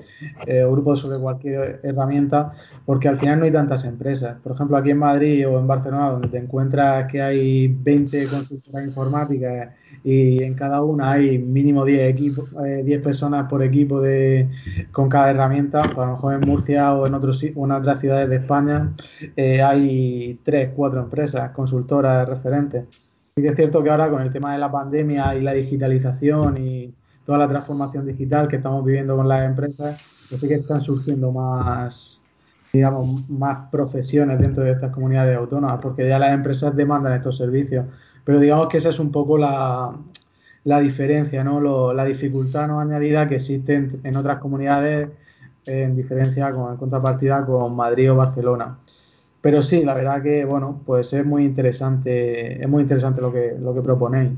eh, 0.46 0.66
grupos 0.70 1.00
sobre 1.00 1.20
cualquier 1.20 1.80
herramienta, 1.84 2.52
porque 2.86 3.08
al 3.08 3.18
final 3.18 3.40
no 3.40 3.46
hay 3.46 3.52
tantas 3.52 3.84
empresas. 3.84 4.38
Por 4.44 4.52
ejemplo, 4.52 4.78
aquí 4.78 4.92
en 4.92 5.00
Madrid 5.00 5.48
o 5.48 5.60
en 5.60 5.66
Barcelona, 5.66 6.12
donde 6.12 6.28
te 6.28 6.38
encuentras 6.38 7.12
que 7.12 7.22
hay 7.22 7.68
20 7.68 8.28
consultoras 8.28 8.86
informáticas 8.86 9.70
y 10.04 10.44
en 10.44 10.54
cada 10.54 10.82
una 10.82 11.12
hay 11.12 11.38
mínimo 11.38 11.86
10 11.86 12.10
equipos, 12.10 12.52
10 12.52 12.88
eh, 12.88 13.00
personas 13.00 13.48
por 13.50 13.64
equipo 13.64 14.02
de, 14.02 14.50
con 14.92 15.10
cada 15.10 15.30
herramienta. 15.32 15.82
Pues 15.82 15.98
a 15.98 16.06
lo 16.06 16.12
mejor 16.14 16.34
en 16.34 16.42
Murcia 16.42 16.94
o 16.94 17.08
en, 17.08 17.14
otros, 17.14 17.44
en 17.44 17.72
otras 17.72 18.00
ciudades 18.00 18.30
de 18.30 18.38
España 18.38 18.92
eh, 19.36 19.62
hay 19.62 20.40
3, 20.44 20.72
4 20.76 21.00
empresas, 21.02 21.52
consultoras 21.52 22.28
referentes. 22.28 22.86
Que 23.36 23.48
es 23.48 23.56
cierto 23.56 23.82
que 23.82 23.90
ahora 23.90 24.10
con 24.10 24.22
el 24.22 24.32
tema 24.32 24.54
de 24.54 24.60
la 24.60 24.72
pandemia 24.72 25.36
y 25.36 25.42
la 25.42 25.54
digitalización 25.54 26.58
y 26.58 26.94
toda 27.26 27.38
la 27.38 27.48
transformación 27.48 28.06
digital 28.06 28.48
que 28.48 28.58
estamos 28.58 28.84
viviendo 28.84 29.16
con 29.16 29.28
las 29.28 29.44
empresas, 29.44 30.02
pues 30.30 30.42
sí 30.42 30.48
que 30.48 30.56
están 30.56 30.82
surgiendo 30.82 31.32
más 31.32 32.22
digamos, 32.74 33.30
más 33.30 33.70
profesiones 33.70 34.40
dentro 34.40 34.64
de 34.64 34.72
estas 34.72 34.94
comunidades 34.94 35.38
autónomas, 35.38 35.80
porque 35.82 36.08
ya 36.08 36.18
las 36.20 36.34
empresas 36.34 36.76
demandan 36.76 37.14
estos 37.14 37.38
servicios. 37.38 37.86
Pero 38.24 38.40
digamos 38.40 38.70
que 38.70 38.78
esa 38.78 38.90
es 38.90 39.00
un 39.00 39.12
poco 39.12 39.38
la, 39.38 39.94
la 40.64 40.80
diferencia, 40.80 41.44
¿no? 41.44 41.94
la 41.94 42.06
dificultad 42.06 42.68
no 42.68 42.80
añadida 42.80 43.28
que 43.28 43.36
existe 43.36 43.90
en, 44.04 44.16
otras 44.16 44.40
comunidades 44.40 45.10
en 45.66 45.96
diferencia 45.96 46.52
con 46.52 46.72
en 46.72 46.78
contrapartida 46.78 47.46
con 47.46 47.76
Madrid 47.76 48.12
o 48.12 48.16
Barcelona. 48.16 48.78
Pero 49.42 49.64
sí, 49.64 49.84
la 49.84 49.96
verdad 49.96 50.22
que 50.22 50.46
bueno, 50.46 50.82
pues 50.86 51.14
es 51.14 51.26
muy 51.26 51.44
interesante, 51.46 52.62
es 52.62 52.70
muy 52.70 52.84
interesante 52.84 53.22
lo 53.22 53.32
que, 53.34 53.56
lo 53.60 53.74
que 53.74 53.82
proponéis. 53.82 54.32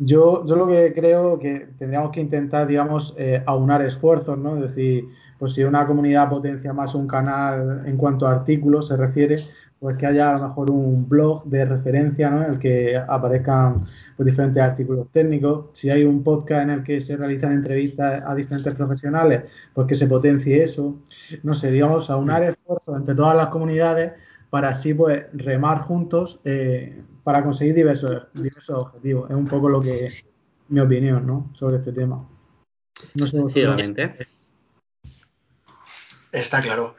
Yo, 0.00 0.44
yo 0.46 0.54
lo 0.54 0.68
que 0.68 0.92
creo 0.92 1.38
que 1.40 1.68
tendríamos 1.76 2.12
que 2.12 2.20
intentar, 2.20 2.68
digamos, 2.68 3.14
eh, 3.16 3.42
aunar 3.46 3.82
esfuerzos, 3.82 4.38
¿no? 4.38 4.54
Es 4.56 4.62
decir, 4.62 5.08
pues 5.38 5.54
si 5.54 5.64
una 5.64 5.86
comunidad 5.86 6.28
potencia 6.28 6.72
más 6.72 6.94
un 6.94 7.08
canal 7.08 7.82
en 7.84 7.96
cuanto 7.96 8.26
a 8.26 8.32
artículos 8.32 8.88
se 8.88 8.96
refiere, 8.96 9.36
pues 9.80 9.96
que 9.96 10.06
haya 10.06 10.30
a 10.30 10.38
lo 10.38 10.48
mejor 10.48 10.70
un 10.70 11.08
blog 11.08 11.44
de 11.44 11.64
referencia 11.64 12.30
¿no? 12.30 12.44
en 12.44 12.54
el 12.54 12.58
que 12.58 12.96
aparezcan 12.96 13.82
pues, 14.16 14.26
diferentes 14.26 14.62
artículos 14.62 15.08
técnicos. 15.12 15.66
Si 15.72 15.88
hay 15.88 16.04
un 16.04 16.24
podcast 16.24 16.64
en 16.64 16.70
el 16.70 16.82
que 16.82 17.00
se 17.00 17.16
realizan 17.16 17.52
entrevistas 17.52 18.22
a 18.26 18.34
diferentes 18.34 18.74
profesionales, 18.74 19.44
pues 19.72 19.86
que 19.86 19.94
se 19.94 20.08
potencie 20.08 20.62
eso. 20.62 20.96
No 21.44 21.54
sé, 21.54 21.70
digamos, 21.70 22.10
aunar 22.10 22.42
esfuerzos 22.42 22.96
entre 22.96 23.14
todas 23.14 23.36
las 23.36 23.48
comunidades 23.48 24.12
para 24.50 24.70
así 24.70 24.94
pues 24.94 25.26
remar 25.32 25.78
juntos 25.78 26.40
eh, 26.44 27.02
para 27.22 27.44
conseguir 27.44 27.74
diversos, 27.74 28.26
diversos 28.34 28.84
objetivos. 28.84 29.30
Es 29.30 29.36
un 29.36 29.46
poco 29.46 29.68
lo 29.68 29.80
que 29.80 30.08
mi 30.68 30.80
opinión 30.80 31.26
¿no? 31.26 31.50
sobre 31.52 31.76
este 31.76 31.92
tema. 31.92 32.28
No 33.14 33.26
sé, 33.26 33.38
Está 36.32 36.60
claro. 36.60 36.94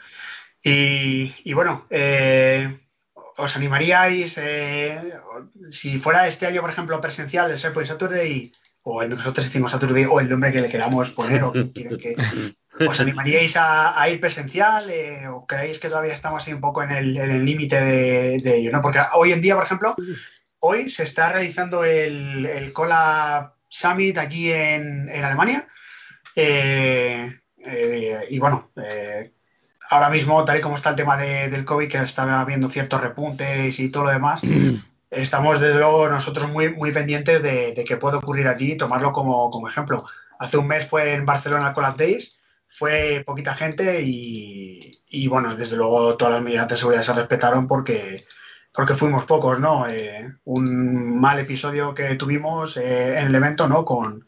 Y, 0.64 1.54
bueno, 1.54 1.86
eh, 1.90 2.80
¿os 3.38 3.56
animaríais, 3.56 4.38
eh, 4.38 5.00
si 5.70 6.00
fuera 6.00 6.28
este 6.28 6.48
año, 6.48 6.62
por 6.62 6.70
ejemplo, 6.70 7.00
presencial, 7.00 7.50
el 7.50 7.58
SharePoint 7.58 7.88
Saturday, 7.88 8.52
o 8.84 9.02
el 9.02 9.10
nosotros 9.10 9.46
decimos 9.46 9.72
Saturday, 9.72 10.06
o 10.06 10.20
el 10.20 10.30
nombre 10.30 10.52
que 10.52 10.62
le 10.62 10.70
queramos 10.70 11.12
poner, 11.12 11.44
o 11.44 11.54
que, 11.54 12.16
¿os 12.86 13.00
animaríais 13.00 13.56
a, 13.56 14.08
ir 14.10 14.20
presencial? 14.20 14.90
Eh, 14.90 15.28
¿O 15.28 15.46
creéis 15.46 15.80
que 15.80 15.90
todavía 15.90 16.14
estamos 16.14 16.46
ahí 16.46 16.54
un 16.54 16.62
poco 16.62 16.84
en 16.84 16.92
el 16.92 17.46
límite 17.46 17.82
de, 17.82 18.58
ello? 18.58 18.72
¿no? 18.72 18.82
Porque 18.82 19.00
hoy 19.14 19.32
en 19.32 19.42
día, 19.42 19.56
por 19.56 19.64
ejemplo, 19.64 19.96
hoy 20.60 20.90
se 20.90 21.04
está 21.04 21.32
realizando 21.32 21.86
el, 21.86 22.46
el 22.46 22.74
Cola 22.74 23.56
Summit 23.70 24.18
aquí 24.18 24.52
en, 24.52 25.10
Alemania. 25.10 25.68
y 26.36 28.40
bueno, 28.40 28.72
ahora 29.90 30.10
mismo, 30.10 30.46
tal 30.46 30.60
y 30.60 30.62
como 30.62 30.76
está 30.76 30.92
el 30.92 30.96
tema 30.96 31.18
del 31.18 31.66
COVID, 31.66 31.90
que 31.90 31.98
está 31.98 32.42
habiendo 32.42 32.70
ciertos 32.70 33.02
repuntes 33.02 33.80
y 33.80 33.90
todo 33.90 34.06
lo 34.06 34.12
demás, 34.12 34.42
estamos 35.10 35.60
desde 35.60 35.80
luego 35.80 36.08
nosotros 36.10 36.52
muy, 36.52 36.74
muy 36.74 36.92
pendientes 36.92 37.42
de, 37.42 37.84
qué 37.88 37.98
puede 37.98 38.18
ocurrir 38.18 38.48
allí 38.48 38.74
y 38.74 38.78
tomarlo 38.78 39.12
como, 39.12 39.68
ejemplo. 39.68 40.06
Hace 40.40 40.58
un 40.58 40.68
mes 40.68 40.88
fue 40.88 41.14
en 41.14 41.26
Barcelona 41.26 41.74
el 41.76 41.98
Days, 41.98 42.40
fue 42.68 43.24
poquita 43.26 43.56
gente 43.56 44.02
y, 44.04 45.28
bueno, 45.28 45.56
desde 45.56 45.76
luego 45.76 46.16
todas 46.16 46.36
las 46.36 46.44
medidas 46.44 46.68
de 46.68 46.78
seguridad 46.78 47.02
se 47.02 47.14
respetaron 47.14 47.68
porque, 47.68 48.24
porque 48.72 48.94
fuimos 48.94 49.26
pocos, 49.26 49.60
¿no? 49.60 49.88
Eh, 49.88 50.32
un 50.46 51.20
mal 51.20 51.40
episodio 51.40 51.96
que 51.96 52.16
tuvimos 52.16 52.78
eh, 52.78 53.20
en 53.20 53.28
el 53.28 53.36
evento, 53.36 53.68
¿no? 53.68 53.84
Con, 53.84 54.26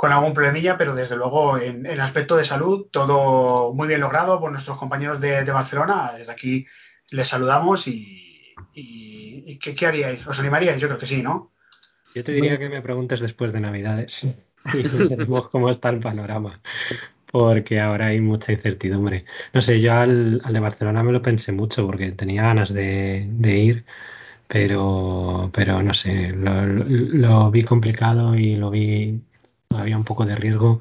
con 0.00 0.12
algún 0.12 0.32
problemilla, 0.32 0.78
pero 0.78 0.94
desde 0.94 1.14
luego 1.14 1.58
en, 1.58 1.84
el 1.84 2.00
aspecto 2.00 2.34
de 2.34 2.46
salud 2.46 2.86
todo 2.90 3.74
muy 3.74 3.86
bien 3.86 4.00
logrado 4.00 4.40
por 4.40 4.50
nuestros 4.50 4.78
compañeros 4.78 5.20
de, 5.20 5.44
Barcelona. 5.52 6.12
Desde 6.16 6.32
aquí 6.32 6.66
les 7.10 7.28
saludamos 7.28 7.86
y, 7.86 8.54
¿qué, 9.60 9.86
haríais? 9.86 10.26
¿Os 10.26 10.40
animaríais? 10.40 10.80
Yo 10.80 10.88
creo 10.88 10.98
que 10.98 11.04
sí, 11.04 11.22
¿no? 11.22 11.52
Yo 12.14 12.24
te 12.24 12.32
diría 12.32 12.58
que 12.58 12.70
me 12.70 12.80
preguntes 12.80 13.20
después 13.20 13.52
de 13.52 13.60
Navidades 13.60 14.24
y 14.72 15.06
veremos 15.06 15.50
cómo 15.50 15.68
está 15.68 15.90
el 15.90 16.00
panorama, 16.00 16.62
porque 17.30 17.78
ahora 17.78 18.06
hay 18.06 18.22
mucha 18.22 18.52
incertidumbre. 18.52 19.26
No 19.52 19.60
sé, 19.60 19.82
yo 19.82 19.92
al, 19.92 20.40
de 20.40 20.60
Barcelona 20.60 21.02
me 21.02 21.12
lo 21.12 21.20
pensé 21.20 21.52
mucho 21.52 21.84
porque 21.84 22.10
tenía 22.12 22.44
ganas 22.44 22.72
de, 22.72 23.28
ir, 23.44 23.84
pero, 24.48 25.50
pero 25.52 25.82
no 25.82 25.92
sé, 25.92 26.32
lo 26.32 27.50
vi 27.50 27.64
complicado 27.64 28.34
y 28.34 28.56
lo 28.56 28.70
vi 28.70 29.20
había 29.76 29.96
un 29.96 30.04
poco 30.04 30.24
de 30.24 30.36
riesgo. 30.36 30.80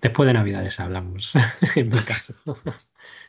Después 0.00 0.26
de 0.26 0.32
Navidades 0.32 0.80
hablamos, 0.80 1.32
en 1.76 1.90
mi 1.90 1.98
caso. 1.98 2.34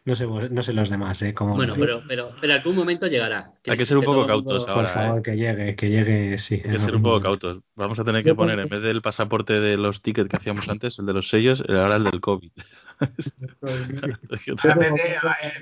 No 0.06 0.18
sé, 0.18 0.28
no 0.28 0.64
sé 0.64 0.74
los 0.74 0.90
demás, 0.90 1.22
¿eh? 1.22 1.34
bueno, 1.40 1.76
pero, 1.80 2.04
pero, 2.06 2.32
pero 2.42 2.54
algún 2.54 2.76
momento 2.76 3.08
llegará. 3.08 3.54
Hay 3.66 3.78
que 3.78 3.86
ser 3.86 3.96
un 3.96 4.04
poco 4.04 4.28
cautos 4.28 4.68
ahora. 4.68 4.94
Por 4.94 5.02
favor, 5.02 5.20
¿eh? 5.20 5.22
que 5.24 5.38
llegue, 5.38 5.76
que 5.78 5.90
llegue, 5.90 6.38
sí. 6.40 6.56
Hay 6.56 6.72
que 6.74 6.80
ser 6.80 6.98
un 6.98 7.04
poco 7.04 7.22
cautos. 7.22 7.60
Vamos 7.76 7.98
a 8.00 8.04
tener 8.04 8.22
que 8.22 8.36
poner, 8.36 8.60
en 8.60 8.68
vez 8.68 8.82
del 8.82 9.02
pasaporte 9.02 9.62
de 9.62 9.78
los 9.78 10.02
tickets 10.02 10.28
que 10.28 10.36
hacíamos 10.36 10.68
antes, 10.68 11.00
el 11.00 11.06
de 11.06 11.14
los 11.14 11.30
sellos, 11.30 11.64
ahora 11.70 11.96
el 11.96 12.04
del 12.04 12.20
COVID. 12.20 12.52
en, 13.02 14.18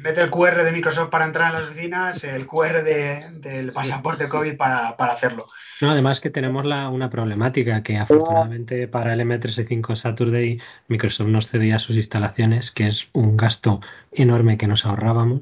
vez 0.03 0.15
del 0.15 0.29
QR 0.29 0.63
de 0.63 0.71
Microsoft 0.71 1.09
para 1.09 1.25
entrar 1.25 1.47
en 1.47 1.61
las 1.61 1.69
oficinas, 1.69 2.23
el 2.23 2.47
QR 2.47 2.83
del 2.83 3.71
pasaporte 3.73 4.27
COVID 4.27 4.57
para, 4.57 4.89
hacerlo. 4.89 5.45
No, 5.81 5.91
además 5.91 6.21
que 6.21 6.29
tenemos 6.29 6.65
la, 6.65 6.89
una 6.89 7.09
problemática 7.09 7.81
que 7.81 7.97
afortunadamente 7.97 8.87
para 8.87 9.13
el 9.13 9.21
M365 9.21 9.95
Saturday 9.95 10.59
Microsoft 10.87 11.27
nos 11.27 11.47
cedía 11.47 11.79
sus 11.79 11.95
instalaciones, 11.95 12.71
que 12.71 12.87
es 12.87 13.07
un 13.13 13.35
gasto 13.35 13.81
enorme 14.11 14.57
que 14.57 14.67
nos 14.67 14.85
ahorrábamos. 14.85 15.41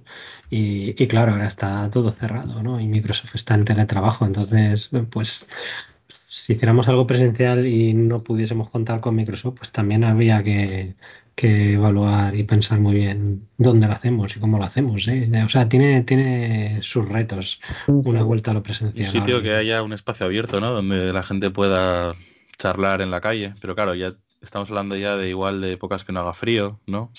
Y, 0.50 1.02
y 1.02 1.08
claro, 1.08 1.34
ahora 1.34 1.48
está 1.48 1.90
todo 1.92 2.12
cerrado, 2.12 2.64
¿no? 2.64 2.80
Y 2.80 2.88
Microsoft 2.88 3.36
está 3.36 3.54
en 3.54 3.66
teletrabajo, 3.66 4.26
entonces, 4.26 4.90
pues 5.12 5.46
si 6.30 6.54
hiciéramos 6.54 6.88
algo 6.88 7.08
presencial 7.08 7.66
y 7.66 7.92
no 7.96 8.20
pudiésemos 8.20 8.70
contar 8.70 9.02
con 9.02 9.16
Microsoft, 9.16 9.56
pues 9.58 9.72
también 9.72 10.04
habría 10.04 10.44
que, 10.44 10.94
que 11.34 11.74
evaluar 11.74 12.36
y 12.36 12.44
pensar 12.44 12.80
muy 12.80 12.94
bien 12.94 13.48
dónde 13.58 13.88
lo 13.88 13.94
hacemos 13.94 14.36
y 14.36 14.40
cómo 14.40 14.60
lo 14.60 14.64
hacemos. 14.64 15.08
¿eh? 15.08 15.28
O 15.44 15.50
sea, 15.50 15.68
tiene, 15.68 16.04
tiene 16.04 16.84
sus 16.84 17.10
retos 17.10 17.60
una 17.88 18.22
vuelta 18.22 18.52
a 18.52 18.54
lo 18.54 18.62
presencial. 18.62 19.08
Un 19.08 19.12
sitio 19.12 19.42
que 19.42 19.56
haya 19.56 19.82
un 19.82 19.92
espacio 19.92 20.28
abierto, 20.28 20.60
¿no? 20.62 20.72
Donde 20.72 21.12
la 21.12 21.24
gente 21.24 21.50
pueda 21.50 22.14
charlar 22.60 23.02
en 23.02 23.10
la 23.10 23.22
calle. 23.22 23.56
Pero 23.60 23.74
claro, 23.74 23.96
ya 23.96 24.14
estamos 24.40 24.70
hablando 24.70 24.96
ya 24.96 25.18
de 25.18 25.30
igual 25.30 25.62
de 25.62 25.74
épocas 25.74 26.04
que 26.04 26.14
no 26.14 26.20
haga 26.20 26.36
frío, 26.36 26.80
¿no? 26.86 27.12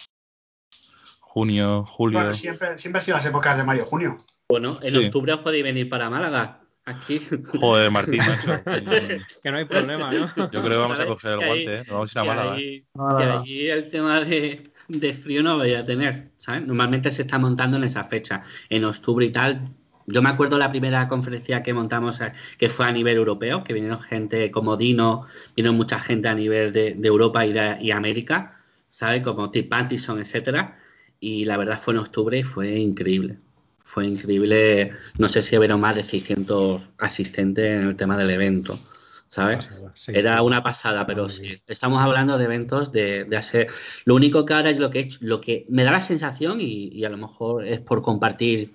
Junio, 1.18 1.84
julio. 1.84 2.20
Bueno, 2.20 2.34
siempre, 2.34 2.78
siempre 2.78 3.00
han 3.00 3.04
sido 3.04 3.16
las 3.16 3.26
épocas 3.26 3.58
de 3.58 3.64
mayo, 3.64 3.84
junio. 3.84 4.16
Bueno, 4.48 4.78
en 4.82 4.96
octubre 4.96 5.32
os 5.32 5.40
podéis 5.40 5.64
venir 5.64 5.88
para 5.88 6.10
Málaga. 6.10 6.59
Aquí. 6.84 7.20
Joder, 7.46 7.90
Martín, 7.90 8.18
macho. 8.18 8.62
que 9.42 9.50
no 9.50 9.58
hay 9.58 9.64
problema, 9.64 10.10
¿no? 10.10 10.34
Yo 10.36 10.62
creo 10.62 10.62
que 10.62 10.76
vamos 10.76 10.98
a 10.98 11.06
coger 11.06 11.32
el 11.32 11.46
guante, 11.46 11.74
¿eh? 11.74 11.78
Nos 11.78 11.88
vamos 11.88 12.16
a 12.16 12.20
ir 12.24 12.30
a 12.30 12.34
Málaga. 12.34 12.58
Y 12.58 12.84
ahí 12.96 13.66
el 13.68 13.90
tema 13.90 14.20
de, 14.20 14.62
de, 14.88 15.14
frío 15.14 15.42
no 15.42 15.58
voy 15.58 15.74
a 15.74 15.84
tener, 15.84 16.30
¿sabes? 16.38 16.66
Normalmente 16.66 17.10
se 17.10 17.22
está 17.22 17.38
montando 17.38 17.76
en 17.76 17.84
esa 17.84 18.02
fecha, 18.04 18.42
en 18.68 18.84
octubre 18.84 19.24
y 19.24 19.30
tal. 19.30 19.68
Yo 20.06 20.22
me 20.22 20.30
acuerdo 20.30 20.58
la 20.58 20.70
primera 20.70 21.06
conferencia 21.06 21.62
que 21.62 21.72
montamos, 21.72 22.20
eh, 22.20 22.32
que 22.58 22.68
fue 22.68 22.86
a 22.86 22.92
nivel 22.92 23.16
europeo, 23.16 23.62
que 23.62 23.74
vinieron 23.74 24.00
gente 24.00 24.50
como 24.50 24.76
Dino, 24.76 25.24
vino 25.54 25.72
mucha 25.72 26.00
gente 26.00 26.28
a 26.28 26.34
nivel 26.34 26.72
de, 26.72 26.94
de 26.94 27.08
Europa 27.08 27.46
y, 27.46 27.52
de, 27.52 27.76
y 27.80 27.90
América, 27.90 28.56
¿sabes? 28.88 29.22
Como 29.22 29.50
Tip 29.50 29.68
Pattison, 29.68 30.18
etcétera 30.18 30.78
y 31.20 31.44
la 31.44 31.58
verdad 31.58 31.78
fue 31.78 31.92
en 31.92 32.00
octubre 32.00 32.38
y 32.38 32.42
fue 32.42 32.70
increíble. 32.78 33.36
Fue 33.90 34.06
increíble, 34.06 34.92
no 35.18 35.28
sé 35.28 35.42
si 35.42 35.58
hubieron 35.58 35.80
más 35.80 35.96
de 35.96 36.04
600 36.04 36.90
asistentes 36.98 37.72
en 37.72 37.88
el 37.88 37.96
tema 37.96 38.16
del 38.16 38.30
evento. 38.30 38.78
¿sabes? 39.26 39.68
Era 40.06 40.42
una 40.42 40.62
pasada, 40.62 41.06
pero 41.06 41.28
sí. 41.28 41.60
Estamos 41.66 42.00
hablando 42.00 42.38
de 42.38 42.44
eventos 42.44 42.92
de, 42.92 43.26
hacer. 43.36 43.66
Lo 44.04 44.14
único 44.14 44.44
que 44.44 44.54
ahora 44.54 44.70
es 44.70 44.78
lo 44.78 44.90
que, 44.90 45.10
lo 45.18 45.40
que 45.40 45.66
me 45.68 45.82
da 45.82 45.90
la 45.90 46.00
sensación, 46.00 46.58
y, 46.60 47.04
a 47.04 47.10
lo 47.10 47.16
mejor 47.16 47.66
es 47.66 47.80
por 47.80 48.00
compartir, 48.00 48.70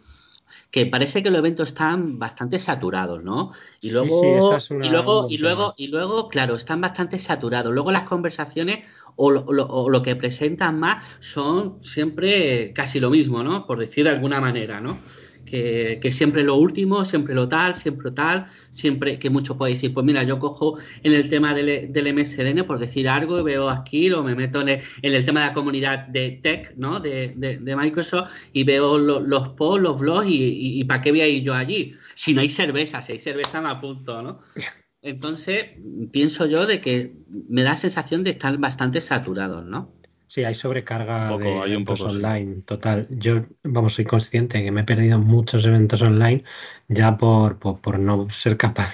que 0.75 0.85
parece 0.85 1.23
que 1.23 1.29
los 1.29 1.39
eventos 1.39 1.69
están 1.69 2.19
bastante 2.19 2.59
saturados, 2.59 3.23
¿no? 3.23 3.53
Y 3.79 3.91
luego, 3.91 4.57
y 4.83 4.89
luego, 4.89 5.27
y 5.29 5.37
luego, 5.37 5.73
y 5.77 5.87
luego, 5.87 6.27
claro, 6.27 6.55
están 6.55 6.81
bastante 6.81 7.17
saturados. 7.17 7.73
Luego 7.73 7.93
las 7.93 8.03
conversaciones 8.03 8.79
o 9.15 9.31
lo, 9.31 9.45
o 9.45 9.89
lo, 9.89 10.03
que 10.03 10.17
presentan 10.17 10.77
más 10.77 11.01
son 11.21 11.81
siempre 11.81 12.73
casi 12.73 12.99
lo 12.99 13.09
mismo, 13.09 13.41
¿no? 13.41 13.65
Por 13.65 13.79
decir 13.79 14.03
de 14.03 14.09
alguna 14.09 14.41
manera, 14.41 14.81
¿no? 14.81 14.99
Que, 15.45 16.11
siempre 16.11 16.43
lo 16.43 16.55
último, 16.55 17.05
siempre 17.05 17.33
lo 17.33 17.47
tal, 17.47 17.75
siempre 17.75 18.11
tal, 18.11 18.45
siempre 18.71 19.19
que 19.19 19.29
mucho 19.29 19.57
puede 19.57 19.73
decir, 19.73 19.93
pues 19.93 20.05
mira, 20.05 20.23
yo 20.23 20.39
cojo 20.39 20.77
en 21.03 21.13
el 21.13 21.29
tema 21.29 21.53
del, 21.53 21.91
del 21.93 22.13
MSDN 22.13 22.65
por 22.65 22.79
decir 22.79 23.07
algo 23.07 23.39
y 23.39 23.43
veo 23.43 23.69
aquí 23.69 24.11
o 24.11 24.23
me 24.23 24.35
meto 24.35 24.61
en 24.61 24.81
el, 25.01 25.25
tema 25.25 25.41
de 25.41 25.45
la 25.47 25.53
comunidad 25.53 26.07
de 26.07 26.39
tech, 26.41 26.75
¿no? 26.77 26.99
De, 26.99 27.33
de, 27.35 27.75
Microsoft 27.75 28.31
y 28.53 28.63
veo 28.63 28.97
los 28.97 29.49
posts, 29.49 29.81
los 29.81 29.99
blogs 29.99 30.27
y, 30.27 30.79
y, 30.79 30.83
para 30.85 31.01
qué 31.01 31.11
voy 31.11 31.21
a 31.21 31.27
ir 31.27 31.43
yo 31.43 31.53
allí. 31.53 31.93
Si 32.13 32.33
no 32.33 32.41
hay 32.41 32.49
cerveza, 32.49 33.01
si 33.01 33.13
hay 33.13 33.19
cerveza 33.19 33.61
me 33.61 33.69
apunto, 33.69 34.21
¿no? 34.21 34.39
Entonces, 35.01 35.65
pienso 36.11 36.47
yo 36.47 36.65
de 36.65 36.81
que 36.81 37.13
me 37.47 37.61
da 37.61 37.75
sensación 37.75 38.23
de 38.23 38.31
estar 38.31 38.57
bastante 38.57 39.01
saturados, 39.01 39.63
¿no? 39.63 39.93
Sí, 40.35 40.43
hay 40.43 40.53
sobrecarga 40.53 41.37
de 41.37 41.59
eventos 41.61 42.01
online, 42.01 42.63
total. 42.63 43.07
Yo, 43.09 43.45
vamos, 43.63 43.93
soy 43.93 44.03
consciente 44.03 44.61
que 44.61 44.69
me 44.69 44.81
he 44.81 44.83
perdido 44.83 45.17
muchos 45.17 45.65
eventos 45.65 46.01
online 46.01 46.43
ya 46.87 47.17
por, 47.17 47.57
por, 47.57 47.99
no 47.99 48.29
ser 48.29 48.57
capaz 48.57 48.93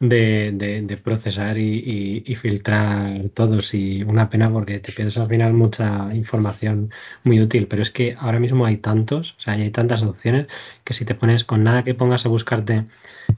de, 0.00 1.00
procesar 1.02 1.58
y, 1.58 2.36
filtrar 2.36 3.28
todos. 3.30 3.74
Y 3.74 4.02
una 4.02 4.30
pena 4.30 4.50
porque 4.50 4.78
te 4.78 4.92
pierdes 4.92 5.18
al 5.18 5.28
final 5.28 5.52
mucha 5.52 6.14
información 6.14 6.90
muy 7.24 7.40
útil. 7.40 7.66
Pero 7.66 7.82
es 7.82 7.90
que 7.90 8.16
ahora 8.18 8.38
mismo 8.38 8.66
hay 8.66 8.76
tantos, 8.76 9.34
o 9.38 9.40
sea, 9.40 9.54
hay 9.54 9.70
tantas 9.70 10.02
opciones 10.02 10.46
que 10.84 10.94
si 10.94 11.04
te 11.04 11.14
pones 11.14 11.44
con 11.44 11.64
nada 11.64 11.84
que 11.84 11.94
pongas 11.94 12.26
a 12.26 12.28
buscarte 12.28 12.84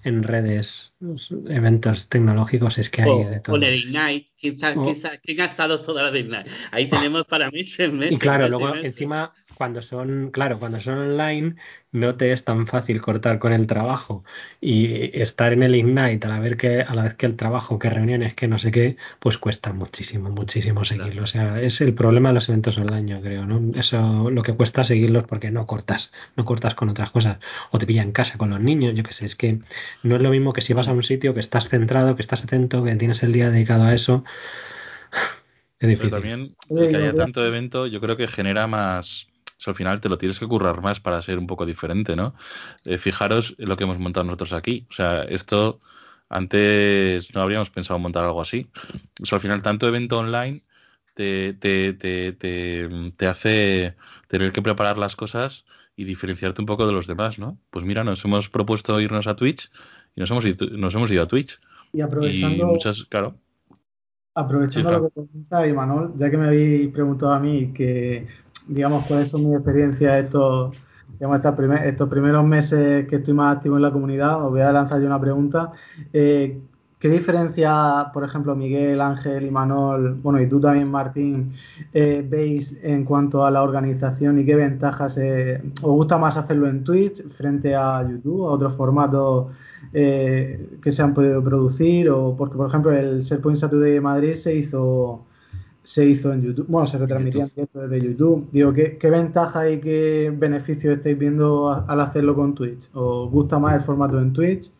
en 0.03 0.23
redes 0.25 0.93
eventos 1.49 2.09
tecnológicos 2.09 2.79
es 2.79 2.91
que 2.91 3.03
hay 3.03 3.25
de 3.25 3.41
todo. 3.41 3.57
O 3.57 3.59
el 3.59 3.75
Ignite, 3.75 4.31
¿quién, 4.39 5.41
ha 5.41 5.45
estado 5.45 5.81
toda 5.81 6.03
la 6.03 6.11
de 6.11 6.21
Ignite? 6.21 6.51
Ahí 6.73 6.89
tenemos 6.89 7.25
para 7.25 7.51
mí 7.51 7.61
meses. 7.93 8.13
Y 8.13 8.19
claro, 8.19 8.49
luego 8.49 8.75
encima 8.75 9.31
cuando 9.57 9.81
son, 9.81 10.31
claro, 10.31 10.59
cuando 10.59 10.81
son 10.81 10.99
online 10.99 11.57
no 11.91 12.17
te 12.17 12.33
es 12.33 12.45
tan 12.45 12.67
fácil 12.67 13.01
cortar 13.01 13.39
con 13.39 13.53
el 13.55 13.67
trabajo 13.67 14.23
y 14.61 15.19
estar 15.19 15.53
en 15.55 15.63
el 15.63 15.75
Ignite 15.75 16.27
a 16.27 16.31
la 16.31 16.41
vez 16.41 16.57
que, 16.57 16.83
a 16.83 16.95
la 16.95 17.05
vez 17.05 17.15
que 17.15 17.25
el 17.25 17.37
trabajo, 17.37 17.79
que 17.79 17.89
reuniones, 17.89 18.35
que 18.35 18.49
no 18.49 18.59
sé 18.59 18.71
qué, 18.71 18.97
pues 19.19 19.39
cuesta 19.39 19.73
muchísimo, 19.73 20.29
muchísimo 20.29 20.85
seguirlo. 20.85 21.23
O 21.23 21.27
sea, 21.27 21.61
es 21.63 21.81
el 21.81 21.95
problema 21.95 22.29
de 22.29 22.35
los 22.35 22.49
eventos 22.51 22.77
online, 22.77 23.11
yo 23.11 23.21
creo, 23.23 23.47
¿no? 23.47 23.79
Eso 23.79 24.31
lo 24.31 24.43
que 24.43 24.53
cuesta 24.53 24.85
seguirlos 24.85 25.25
porque 25.25 25.51
no 25.51 25.67
cortas, 25.67 26.13
no 26.37 26.45
cortas 26.45 26.75
con 26.75 26.91
otras 26.91 27.11
cosas. 27.11 27.39
O 27.71 27.79
te 27.79 27.87
pilla 27.87 28.03
en 28.03 28.13
casa 28.13 28.37
con 28.37 28.51
los 28.51 28.61
niños, 28.61 28.95
yo 28.95 29.03
qué 29.03 29.15
sé, 29.15 29.25
es 29.25 29.37
que 29.37 29.61
no 30.03 30.17
es 30.17 30.23
lo 30.23 30.31
mismo 30.31 30.53
que 30.53 30.61
si 30.61 30.75
vas 30.75 30.89
a 30.89 30.93
un 30.93 31.03
sitio 31.03 31.33
que 31.33 31.41
estás 31.41 31.69
centrado, 31.69 32.15
que 32.15 32.23
estás 32.23 32.45
atento, 32.45 32.85
que 32.85 32.95
tienes 32.97 33.23
el 33.23 33.33
día 33.33 33.51
dedicado 33.51 33.85
a 33.85 33.95
eso. 33.95 34.25
Es 35.79 35.91
difícil. 35.91 36.09
Pero 36.09 36.23
también 36.23 36.57
que 36.91 36.97
haya 36.97 37.13
tanto 37.13 37.47
evento, 37.47 37.87
yo 37.87 38.01
creo 38.01 38.17
que 38.17 38.29
genera 38.29 38.67
más 38.67 39.29
al 39.65 39.75
final 39.75 40.01
te 40.01 40.09
lo 40.09 40.19
tienes 40.19 40.39
que 40.39 40.47
currar 40.47 40.81
más 40.83 41.01
para 41.01 41.23
ser 41.23 41.39
un 41.39 41.47
poco 41.47 41.67
diferente, 41.67 42.17
¿no? 42.17 42.35
Eh, 42.85 42.99
fijaros 42.99 43.55
lo 43.59 43.77
que 43.77 43.85
hemos 43.85 43.99
montado 43.99 44.25
nosotros 44.25 44.53
aquí. 44.53 44.87
O 44.91 44.93
sea, 44.93 45.23
esto 45.23 45.81
antes 46.29 47.35
no 47.35 47.43
habríamos 47.43 47.71
pensado 47.71 47.99
montar 47.99 48.25
algo 48.25 48.41
así. 48.41 48.69
O 49.23 49.27
sea, 49.27 49.37
al 49.37 49.43
final, 49.43 49.63
tanto 49.63 49.89
evento 49.89 50.19
online 50.19 50.61
te, 51.15 51.55
te, 51.55 51.93
te, 51.95 52.33
te, 52.33 53.27
hace 53.27 53.95
tener 54.29 54.53
que 54.53 54.63
preparar 54.63 54.99
las 54.99 55.17
cosas 55.17 55.65
y 55.97 56.05
diferenciarte 56.05 56.61
un 56.61 56.67
poco 56.67 56.87
de 56.87 56.93
los 56.93 57.07
demás, 57.07 57.39
¿no? 57.39 57.59
Pues 57.71 57.85
mira, 57.85 58.05
nos 58.05 58.25
hemos 58.25 58.51
propuesto 58.51 59.01
irnos 59.01 59.27
a 59.27 59.37
Twitch 59.37 59.71
y 60.15 60.21
nos 60.21 60.31
hemos 60.31 60.45
ido, 60.45 60.67
nos 60.77 60.95
hemos 60.95 61.11
ido 61.11 61.23
a 61.23 61.29
Twitch. 61.29 61.59
Y 61.93 62.03
aprovechando, 62.03 62.67
muchas, 62.67 63.05
claro. 63.05 63.37
Aprovechando 64.35 64.91
lo 64.91 65.09
que 65.09 65.15
comenta 65.15 65.67
Imanol, 65.67 66.13
ya 66.17 66.31
que 66.31 66.37
me 66.37 66.47
habéis 66.49 66.93
preguntado 66.93 67.33
a 67.33 67.39
mí 67.39 67.73
que 67.73 68.27
digamos, 68.69 69.07
cuáles 69.07 69.29
son 69.29 69.45
mis 69.47 69.55
experiencias 69.55 70.25
estos, 70.25 70.77
digamos, 71.19 71.41
estos 71.85 72.09
primeros 72.09 72.45
meses 72.45 73.07
que 73.07 73.17
estoy 73.17 73.35
más 73.35 73.57
activo 73.57 73.77
en 73.77 73.83
la 73.83 73.93
comunidad, 73.93 74.45
os 74.45 74.51
voy 74.51 74.61
a 74.61 74.73
lanzar 74.73 75.01
yo 75.01 75.07
una 75.07 75.21
pregunta. 75.21 75.73
Eh, 76.13 76.61
¿Qué 76.99 77.11
diferencia, 77.11 78.11
por 78.15 78.25
ejemplo, 78.25 78.57
Miguel, 78.57 79.03
Ángel 79.03 79.45
y 79.45 79.51
Manol, 79.51 80.15
bueno, 80.15 80.41
y 80.41 80.49
tú 80.49 80.59
también, 80.59 80.91
Martín, 80.91 81.51
eh, 81.93 82.27
veis 82.27 82.75
en 82.83 83.05
cuanto 83.05 83.45
a 83.45 83.51
la 83.51 83.63
organización 83.63 84.39
y 84.39 84.47
qué 84.47 84.55
ventajas 84.55 85.19
eh, 85.19 85.63
os 85.83 85.91
gusta 85.91 86.17
más 86.17 86.39
hacerlo 86.39 86.67
en 86.69 86.85
Twitch 86.85 87.23
frente 87.29 87.75
a 87.77 88.03
YouTube, 88.03 88.47
a 88.47 88.51
otros 88.51 88.75
formatos 88.75 89.55
que 89.93 90.91
se 90.91 91.03
han 91.03 91.13
podido 91.13 91.45
producir? 91.45 92.09
O 92.09 92.35
porque, 92.35 92.57
por 92.57 92.69
ejemplo, 92.69 92.93
el 92.93 93.21
SharePoint 93.21 93.59
Saturday 93.59 93.93
de 93.93 94.01
Madrid 94.01 94.33
se 94.33 94.57
hizo 94.57 95.27
se 95.87 96.05
hizo 96.05 96.33
en 96.33 96.43
YouTube, 96.43 96.67
bueno, 96.69 96.85
se 96.85 96.99
retransmitía 96.99 97.45
en 97.45 97.51
directo 97.55 97.81
desde 97.81 98.05
YouTube. 98.05 98.49
Digo, 98.51 98.73
¿qué, 98.73 98.99
¿qué, 98.99 99.09
ventaja 99.09 99.71
y 99.71 99.81
qué 99.81 100.33
beneficios 100.37 100.97
estáis 100.97 101.17
viendo 101.17 101.71
al 101.71 102.01
hacerlo 102.01 102.35
con 102.35 102.57
Twitch? 102.57 102.89
¿Os 102.93 103.31
gusta 103.31 103.61
más 103.61 103.75
el 103.77 103.83
formato 103.83 104.21
en 104.21 104.33
Twitch? 104.33 104.73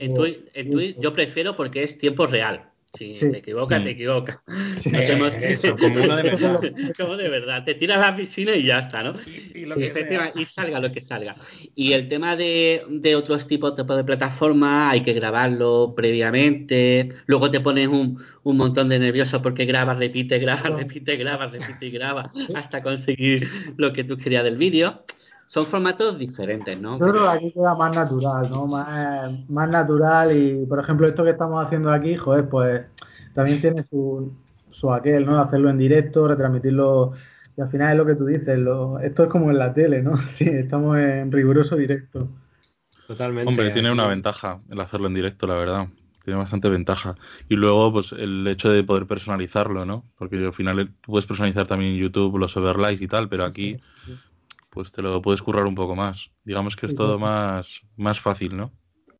En, 0.00 0.14
Twitch, 0.14 0.40
en 0.52 0.70
Twitch 0.72 0.98
yo 0.98 1.12
prefiero 1.12 1.56
porque 1.56 1.84
es 1.84 1.96
tiempo 1.96 2.26
real. 2.26 2.69
Si 2.92 3.12
te 3.12 3.38
equivocas, 3.38 3.84
te 3.84 3.90
equivocas. 3.90 4.40
como 5.78 6.02
uno 6.02 6.16
de 6.16 6.22
verdad. 6.30 6.60
como 6.98 7.16
de 7.16 7.28
verdad. 7.28 7.64
Te 7.64 7.74
tiras 7.74 7.98
a 7.98 8.10
la 8.10 8.16
piscina 8.16 8.54
y 8.56 8.64
ya 8.64 8.80
está, 8.80 9.04
¿no? 9.04 9.14
Y, 9.54 10.44
salga 10.46 10.80
lo 10.80 10.90
que 10.90 11.00
salga. 11.00 11.36
Y 11.76 11.92
el 11.92 12.08
tema 12.08 12.34
de, 12.34 12.82
de 12.88 13.14
otros 13.14 13.46
tipos 13.46 13.76
de, 13.76 13.84
de 13.84 14.04
plataformas, 14.04 14.92
hay 14.92 15.02
que 15.02 15.12
grabarlo 15.12 15.94
previamente. 15.96 17.10
Luego 17.26 17.50
te 17.50 17.60
pones 17.60 17.86
un, 17.86 18.20
un 18.42 18.56
montón 18.56 18.88
de 18.88 18.98
nervioso 18.98 19.40
porque 19.40 19.66
grabas, 19.66 19.98
repite, 19.98 20.38
grabas, 20.40 20.76
repite, 20.76 21.16
grabas, 21.16 21.52
repite 21.52 21.86
y 21.86 21.90
grabas 21.92 22.32
hasta 22.56 22.82
conseguir 22.82 23.48
lo 23.76 23.92
que 23.92 24.02
tú 24.02 24.18
querías 24.18 24.42
del 24.42 24.56
vídeo 24.56 25.04
son 25.50 25.66
formatos 25.66 26.16
diferentes, 26.16 26.80
¿no? 26.80 26.96
Yo 26.96 27.10
creo 27.10 27.22
que 27.24 27.28
aquí 27.28 27.52
queda 27.52 27.74
más 27.74 27.96
natural, 27.96 28.48
¿no? 28.48 28.68
Más, 28.68 29.50
más 29.50 29.68
natural 29.68 30.30
y, 30.30 30.64
por 30.64 30.78
ejemplo, 30.78 31.08
esto 31.08 31.24
que 31.24 31.30
estamos 31.30 31.66
haciendo 31.66 31.90
aquí, 31.90 32.14
joder, 32.14 32.48
pues 32.48 32.82
también 33.34 33.60
tiene 33.60 33.82
su, 33.82 34.32
su 34.70 34.92
aquel, 34.92 35.26
¿no? 35.26 35.40
Hacerlo 35.40 35.68
en 35.68 35.78
directo, 35.78 36.28
retransmitirlo 36.28 37.14
y 37.56 37.62
al 37.62 37.68
final 37.68 37.90
es 37.90 37.98
lo 37.98 38.06
que 38.06 38.14
tú 38.14 38.26
dices, 38.26 38.56
lo, 38.60 39.00
esto 39.00 39.24
es 39.24 39.28
como 39.28 39.50
en 39.50 39.58
la 39.58 39.74
tele, 39.74 40.02
¿no? 40.02 40.16
Sí, 40.36 40.44
estamos 40.44 40.96
en 40.98 41.32
riguroso 41.32 41.74
directo. 41.74 42.28
Totalmente. 43.08 43.48
Hombre, 43.48 43.70
tiene 43.70 43.90
una 43.90 44.06
ventaja 44.06 44.60
el 44.70 44.80
hacerlo 44.80 45.08
en 45.08 45.14
directo, 45.14 45.48
la 45.48 45.54
verdad. 45.54 45.88
Tiene 46.22 46.38
bastante 46.38 46.68
ventaja. 46.68 47.16
Y 47.48 47.56
luego, 47.56 47.92
pues, 47.92 48.12
el 48.12 48.46
hecho 48.46 48.70
de 48.70 48.84
poder 48.84 49.08
personalizarlo, 49.08 49.84
¿no? 49.84 50.04
Porque 50.16 50.36
al 50.36 50.52
final 50.52 50.92
tú 51.00 51.10
puedes 51.10 51.26
personalizar 51.26 51.66
también 51.66 51.94
en 51.94 51.98
YouTube 51.98 52.38
los 52.38 52.56
overlays 52.56 53.00
y 53.00 53.08
tal, 53.08 53.28
pero 53.28 53.44
aquí 53.44 53.78
pues 54.70 54.92
te 54.92 55.02
lo 55.02 55.20
puedes 55.20 55.42
currar 55.42 55.66
un 55.66 55.74
poco 55.74 55.96
más. 55.96 56.30
Digamos 56.44 56.76
que 56.76 56.86
es 56.86 56.94
todo 56.94 57.18
más, 57.18 57.82
más 57.96 58.20
fácil, 58.20 58.56
¿no? 58.56 58.72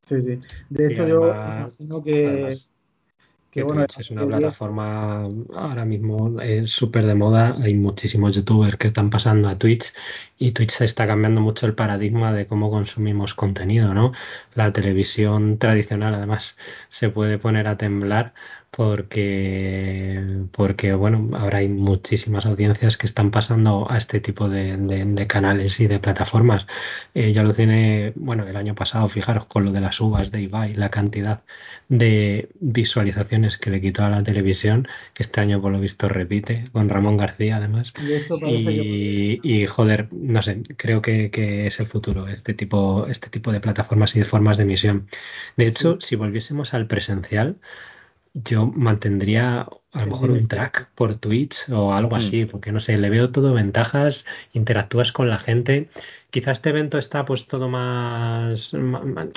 Sí, 0.03 0.23
sí. 0.23 0.39
De 0.71 0.89
hecho, 0.89 1.07
yo 1.07 1.29
imagino 1.29 2.03
que, 2.03 2.57
que, 3.51 3.63
bueno, 3.63 3.85
es 3.85 4.11
una 4.11 4.27
plataforma 4.27 5.25
ahora 5.55 5.85
mismo 5.85 6.41
es 6.41 6.71
súper 6.71 7.05
de 7.05 7.15
moda. 7.15 7.57
Hay 7.61 7.75
muchísimos 7.75 8.35
youtubers 8.37 8.77
que 8.77 8.87
están 8.89 9.11
pasando 9.11 9.49
a 9.49 9.59
Twitch 9.59 9.93
y 10.39 10.53
Twitch 10.53 10.71
se 10.71 10.85
está 10.85 11.07
cambiando 11.07 11.41
mucho 11.41 11.67
el 11.67 11.75
paradigma 11.75 12.33
de 12.33 12.47
cómo 12.47 12.71
consumimos 12.71 13.35
contenido, 13.35 13.93
¿no? 13.93 14.13
La 14.55 14.73
televisión 14.73 15.59
tradicional 15.59 16.15
además 16.15 16.57
se 16.89 17.11
puede 17.11 17.39
poner 17.39 17.67
a 17.67 17.77
temblar 17.77 18.35
porque, 18.71 20.47
porque 20.53 20.93
bueno, 20.95 21.37
ahora 21.37 21.59
hay 21.59 21.69
muchísimas 21.69 22.47
audiencias 22.47 22.97
que 22.97 23.07
están 23.07 23.33
pasando 23.33 23.91
a 23.91 23.99
este 23.99 24.21
tipo 24.21 24.49
de, 24.49 25.27
canales 25.29 25.81
y 25.81 25.89
de 25.89 25.99
plataformas. 25.99 26.67
Eh, 27.15 27.33
yo 27.33 27.43
lo 27.43 27.53
tiene, 27.53 28.13
bueno, 28.15 28.47
el 28.47 28.57
año 28.57 28.75
pasado, 28.77 29.09
fijaros 29.09 29.47
con 29.47 29.65
lo 29.65 29.73
de 29.73 29.81
las 29.81 30.01
uvas 30.01 30.31
de 30.31 30.43
Ibai, 30.43 30.75
la 30.75 30.91
cantidad 30.91 31.43
de 31.89 32.49
visualizaciones 32.61 33.59
que 33.59 33.71
le 33.71 33.81
quitó 33.81 34.05
a 34.05 34.11
la 34.11 34.23
televisión, 34.23 34.87
que 35.15 35.25
este 35.25 35.41
año 35.41 35.61
por 35.61 35.73
lo 35.73 35.81
visto 35.81 36.09
repite, 36.09 36.69
con 36.71 36.89
Ramón 36.89 37.17
García 37.17 37.57
además. 37.57 37.93
Y, 38.47 39.41
y, 39.43 39.67
joder, 39.67 40.09
no 40.13 40.43
sé, 40.43 40.63
creo 40.77 41.03
que, 41.03 41.67
es 41.67 41.81
el 41.81 41.87
futuro, 41.87 42.29
este 42.29 42.55
tipo, 42.55 43.07
este 43.09 43.31
tipo 43.31 43.51
de 43.51 43.61
plataformas 43.61 44.15
y 44.15 44.21
de 44.21 44.25
formas 44.25 44.59
de 44.59 44.63
emisión. 44.63 45.09
De 45.57 45.67
hecho, 45.67 45.99
si 46.01 46.15
volviésemos 46.15 46.73
al 46.73 46.87
presencial, 46.87 47.57
yo 48.35 48.67
mantendría 48.67 49.67
a 49.93 50.05
lo 50.05 50.07
mejor 50.13 50.31
un 50.31 50.47
track 50.47 50.91
por 50.95 51.17
Twitch 51.17 51.69
o 51.69 51.93
algo 51.93 52.15
así, 52.15 52.45
porque 52.45 52.71
no 52.71 52.79
sé, 52.79 52.97
le 52.97 53.11
veo 53.11 53.31
todo 53.31 53.53
ventajas, 53.53 54.25
interactúas 54.53 55.11
con 55.11 55.29
la 55.29 55.39
gente. 55.39 55.89
Quizás 56.31 56.59
este 56.59 56.71
evento 56.71 56.97
está 56.97 57.25
pues 57.25 57.49
todo 57.49 57.69
más, 57.69 58.73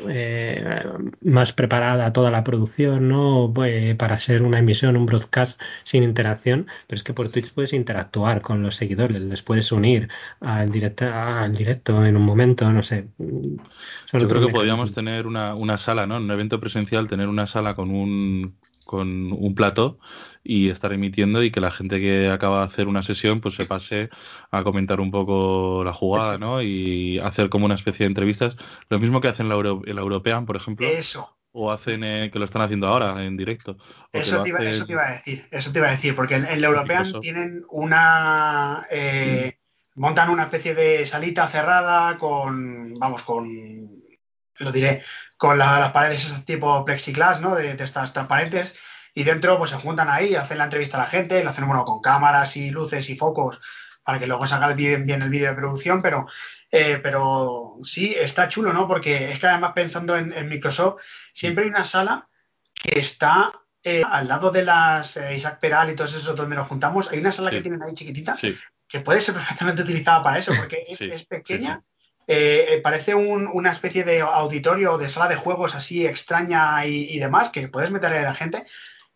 eh, 0.08 0.84
más 1.22 1.54
preparada 1.54 2.14
toda 2.14 2.30
la 2.30 2.44
producción, 2.44 3.10
¿no? 3.10 3.52
Pues, 3.54 3.96
para 3.96 4.20
ser 4.20 4.44
una 4.44 4.60
emisión, 4.60 4.96
un 4.96 5.08
broadcast 5.08 5.60
sin 5.82 6.04
interacción, 6.04 6.68
pero 6.86 6.98
es 6.98 7.04
que 7.04 7.14
por 7.14 7.30
Twitch 7.30 7.52
puedes 7.52 7.74
interactuar 7.74 8.41
con 8.41 8.62
los 8.62 8.76
seguidores, 8.76 9.24
les 9.24 9.41
puedes 9.41 9.72
unir 9.72 10.08
al 10.39 10.70
directo, 10.70 11.06
al 11.12 11.56
directo 11.56 12.06
en 12.06 12.16
un 12.16 12.24
momento, 12.24 12.72
no 12.72 12.84
sé. 12.84 13.08
Yo 13.18 14.28
creo 14.28 14.46
que 14.46 14.54
podríamos 14.54 14.94
tener 14.94 15.26
una, 15.26 15.56
una 15.56 15.78
sala, 15.78 16.06
¿no? 16.06 16.18
En 16.18 16.24
un 16.26 16.32
evento 16.32 16.60
presencial, 16.60 17.08
tener 17.08 17.28
una 17.28 17.48
sala 17.48 17.74
con 17.74 17.89
un 17.89 18.54
con 18.84 19.32
un 19.32 19.56
plato 19.56 20.00
y 20.44 20.70
estar 20.70 20.94
emitiendo 20.94 21.44
y 21.44 21.52
que 21.52 21.62
la 21.62 21.72
gente 21.72 22.00
que 22.00 22.30
acaba 22.30 22.60
de 22.60 22.66
hacer 22.66 22.88
una 22.88 23.02
sesión 23.02 23.42
pues 23.42 23.56
se 23.56 23.66
pase 23.66 24.10
a 24.52 24.64
comentar 24.64 25.00
un 25.00 25.12
poco 25.12 25.84
la 25.84 25.94
jugada, 25.94 26.38
¿no? 26.38 26.62
Y 26.62 27.20
hacer 27.20 27.50
como 27.50 27.66
una 27.66 27.76
especie 27.76 28.06
de 28.06 28.10
entrevistas. 28.10 28.58
Lo 28.90 29.00
mismo 29.00 29.22
que 29.22 29.30
hacen 29.30 29.50
la, 29.50 29.56
la 29.56 30.02
European, 30.02 30.46
por 30.46 30.56
ejemplo. 30.56 30.88
Eso. 30.88 31.38
O 31.52 31.72
hacen, 31.72 32.04
eh, 32.04 32.30
que 32.32 32.40
lo 32.40 32.46
están 32.46 32.64
haciendo 32.64 32.88
ahora 32.88 33.24
en 33.24 33.38
directo. 33.38 33.78
Eso 34.12 34.42
te, 34.42 34.50
iba, 34.50 34.60
eso 34.60 34.86
te, 34.86 34.94
iba, 34.94 35.08
a 35.08 35.12
decir, 35.12 35.48
eso 35.52 35.72
te 35.72 35.80
iba 35.80 35.88
a 35.88 35.92
decir, 35.92 36.16
porque 36.16 36.36
en, 36.36 36.62
la 36.62 36.68
European 36.68 37.20
tienen 37.22 37.64
una... 37.70 38.86
Eh, 38.92 39.58
montan 39.96 40.30
una 40.30 40.44
especie 40.44 40.74
de 40.74 41.06
salita 41.06 41.48
cerrada 41.48 42.18
con, 42.18 42.94
vamos, 42.96 43.24
con, 43.24 44.04
lo 44.58 44.72
diré, 44.72 45.04
con 45.44 45.58
las 45.58 45.91
paredes 45.91 46.46
tipo 46.46 46.86
plexiglas, 46.86 47.41
¿no? 47.41 47.54
De, 47.54 47.74
de 47.74 47.84
estas 47.84 48.14
transparentes 48.14 48.76
y 49.14 49.26
dentro 49.26 49.58
pues 49.58 49.72
se 49.72 49.76
juntan 49.76 50.08
ahí, 50.10 50.36
hacen 50.36 50.58
la 50.58 50.64
entrevista 50.64 50.96
a 50.96 51.02
la 51.02 51.10
gente, 51.10 51.44
lo 51.44 51.50
hacen 51.50 51.68
bueno 51.68 51.84
con 51.84 52.00
cámaras 52.00 52.56
y 52.56 52.70
luces 52.70 53.10
y 53.10 53.18
focos 53.18 53.60
para 54.06 54.20
que 54.20 54.26
luego 54.26 54.48
se 54.48 54.56
haga 54.56 54.72
bien, 54.72 55.06
bien 55.06 55.22
el 55.22 55.30
vídeo 55.30 55.50
de 55.50 55.56
producción, 55.56 56.02
pero, 56.02 56.28
eh, 56.72 56.98
pero 57.04 57.76
sí, 57.84 58.16
está 58.18 58.48
chulo, 58.48 58.72
¿no? 58.72 58.88
Porque 58.88 59.34
es 59.34 59.39
que 59.39 59.48
además 59.48 59.74
pensando 59.74 60.16
en, 60.16 60.48
Microsoft, 60.48 61.02
siempre 61.34 61.66
hay 61.66 61.72
una 61.72 61.84
sala 61.84 62.30
que 62.74 62.98
está 62.98 63.52
eh, 63.84 64.02
al 64.10 64.30
lado 64.30 64.50
de 64.50 64.64
las 64.64 65.18
eh, 65.18 65.36
Isaac 65.36 65.60
Peral 65.60 65.89
y 65.89 65.96
todos 65.98 66.14
esos 66.16 66.38
donde 66.38 66.56
nos 66.56 66.70
juntamos, 66.70 67.12
hay 67.12 67.20
una 67.20 67.34
sala 67.34 67.50
que 67.50 67.60
tienen 67.60 67.84
ahí 67.84 67.94
chiquitita 67.94 68.38
que 68.88 69.02
puede 69.02 69.20
ser 69.20 69.36
perfectamente 69.36 69.82
utilizada 69.82 70.24
para 70.24 70.39
eso, 70.39 70.54
porque 70.56 70.86
es, 70.88 71.26
pequeña. 71.26 71.84
Parece 72.84 73.15
una 73.15 73.71
especie 73.71 74.03
de 74.03 74.21
auditorio 74.21 74.93
o 74.93 74.97
de 74.97 75.09
sala 75.09 75.28
de 75.28 75.36
juegos 75.36 75.76
así 75.76 76.05
extraña 76.05 76.86
y, 76.86 77.09
y, 77.09 77.19
demás, 77.19 77.49
que 77.49 77.67
puedes 77.67 77.91
meterle 77.91 78.19
a 78.19 78.24
la 78.24 78.34
gente, 78.34 78.65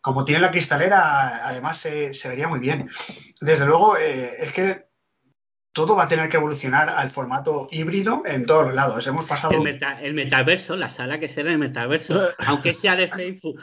como 0.00 0.24
tiene 0.24 0.40
la 0.40 0.50
cristalera, 0.50 1.46
además 1.46 1.76
se, 1.78 2.10
vería 2.28 2.48
muy 2.48 2.60
bien. 2.60 2.88
Desde 3.40 3.66
luego, 3.66 3.96
eh, 3.96 4.36
es 4.38 4.52
que 4.52 4.88
todo 5.72 5.94
va 5.94 6.04
a 6.04 6.08
tener 6.08 6.28
que 6.28 6.38
evolucionar 6.38 6.88
al 6.88 7.10
formato 7.10 7.68
híbrido 7.70 8.22
en 8.26 8.46
todos 8.46 8.66
los 8.66 8.74
lados. 8.74 9.06
Hemos 9.06 9.26
pasado. 9.26 9.52
El, 9.52 10.14
metaverso, 10.14 10.76
la 10.76 10.88
sala 10.88 11.20
que 11.20 11.28
será 11.28 11.52
el 11.52 11.58
metaverso, 11.58 12.30
aunque 12.46 12.74
sea 12.74 12.96
de 12.96 13.08
Facebook. 13.08 13.60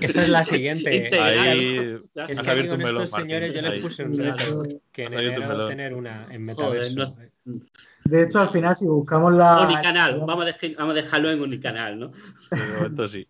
Esa 0.00 0.22
es 0.22 0.28
la 0.28 0.44
siguiente. 0.44 1.08
Ahí 1.18 1.96
has 2.16 2.46
abierto 2.46 2.74
un 2.74 2.82
melón. 2.82 3.08
Señores, 3.08 3.54
yo 3.54 3.62
les 3.62 3.82
puse 3.82 4.04
un 4.04 4.18
rato 4.18 4.64
que 4.92 5.04
en 5.04 5.14
enero 5.14 5.68
tener 5.68 5.94
una 5.94 6.26
en 6.30 6.44
metaverso. 6.44 7.16
De 8.08 8.22
hecho, 8.22 8.40
al 8.40 8.48
final, 8.48 8.74
si 8.74 8.86
buscamos 8.86 9.32
la. 9.32 9.62
Unicanal, 9.62 10.20
vamos 10.26 10.46
a, 10.46 10.56
vamos 10.78 10.92
a 10.92 10.94
dejarlo 10.94 11.30
en 11.30 11.40
unicanal, 11.40 11.98
¿no? 11.98 12.10
De 12.90 13.08
sí. 13.08 13.26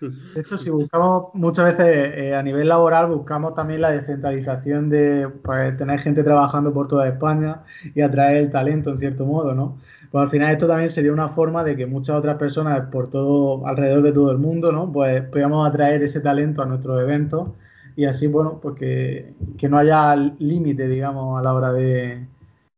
De 0.00 0.40
hecho, 0.40 0.58
si 0.58 0.70
buscamos 0.70 1.34
muchas 1.34 1.76
veces 1.76 2.12
eh, 2.16 2.34
a 2.34 2.42
nivel 2.42 2.68
laboral, 2.68 3.06
buscamos 3.06 3.54
también 3.54 3.80
la 3.80 3.90
descentralización 3.90 4.90
de 4.90 5.28
pues, 5.42 5.76
tener 5.76 5.98
gente 6.00 6.22
trabajando 6.22 6.72
por 6.72 6.88
toda 6.88 7.08
España 7.08 7.62
y 7.94 8.00
atraer 8.02 8.36
el 8.36 8.50
talento 8.50 8.90
en 8.90 8.98
cierto 8.98 9.24
modo, 9.24 9.54
¿no? 9.54 9.78
Pues 10.10 10.22
al 10.22 10.30
final 10.30 10.52
esto 10.52 10.66
también 10.66 10.90
sería 10.90 11.12
una 11.12 11.28
forma 11.28 11.64
de 11.64 11.76
que 11.76 11.86
muchas 11.86 12.16
otras 12.16 12.36
personas 12.36 12.88
por 12.90 13.08
todo, 13.10 13.66
alrededor 13.66 14.02
de 14.02 14.12
todo 14.12 14.32
el 14.32 14.38
mundo, 14.38 14.72
¿no? 14.72 14.92
Pues 14.92 15.22
podamos 15.24 15.68
atraer 15.68 16.02
ese 16.02 16.20
talento 16.20 16.62
a 16.62 16.66
nuestros 16.66 17.00
eventos 17.00 17.50
y 17.96 18.04
así, 18.04 18.26
bueno, 18.26 18.60
pues 18.60 18.76
que, 18.76 19.34
que 19.56 19.68
no 19.68 19.78
haya 19.78 20.14
límite, 20.16 20.88
digamos, 20.88 21.38
a 21.38 21.42
la 21.42 21.54
hora 21.54 21.72
de, 21.72 22.26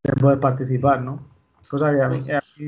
de 0.02 0.12
poder 0.20 0.40
participar, 0.40 1.00
¿no? 1.02 1.31
Cosa 1.72 1.90
que 1.90 2.02
a 2.02 2.08
mí, 2.10 2.22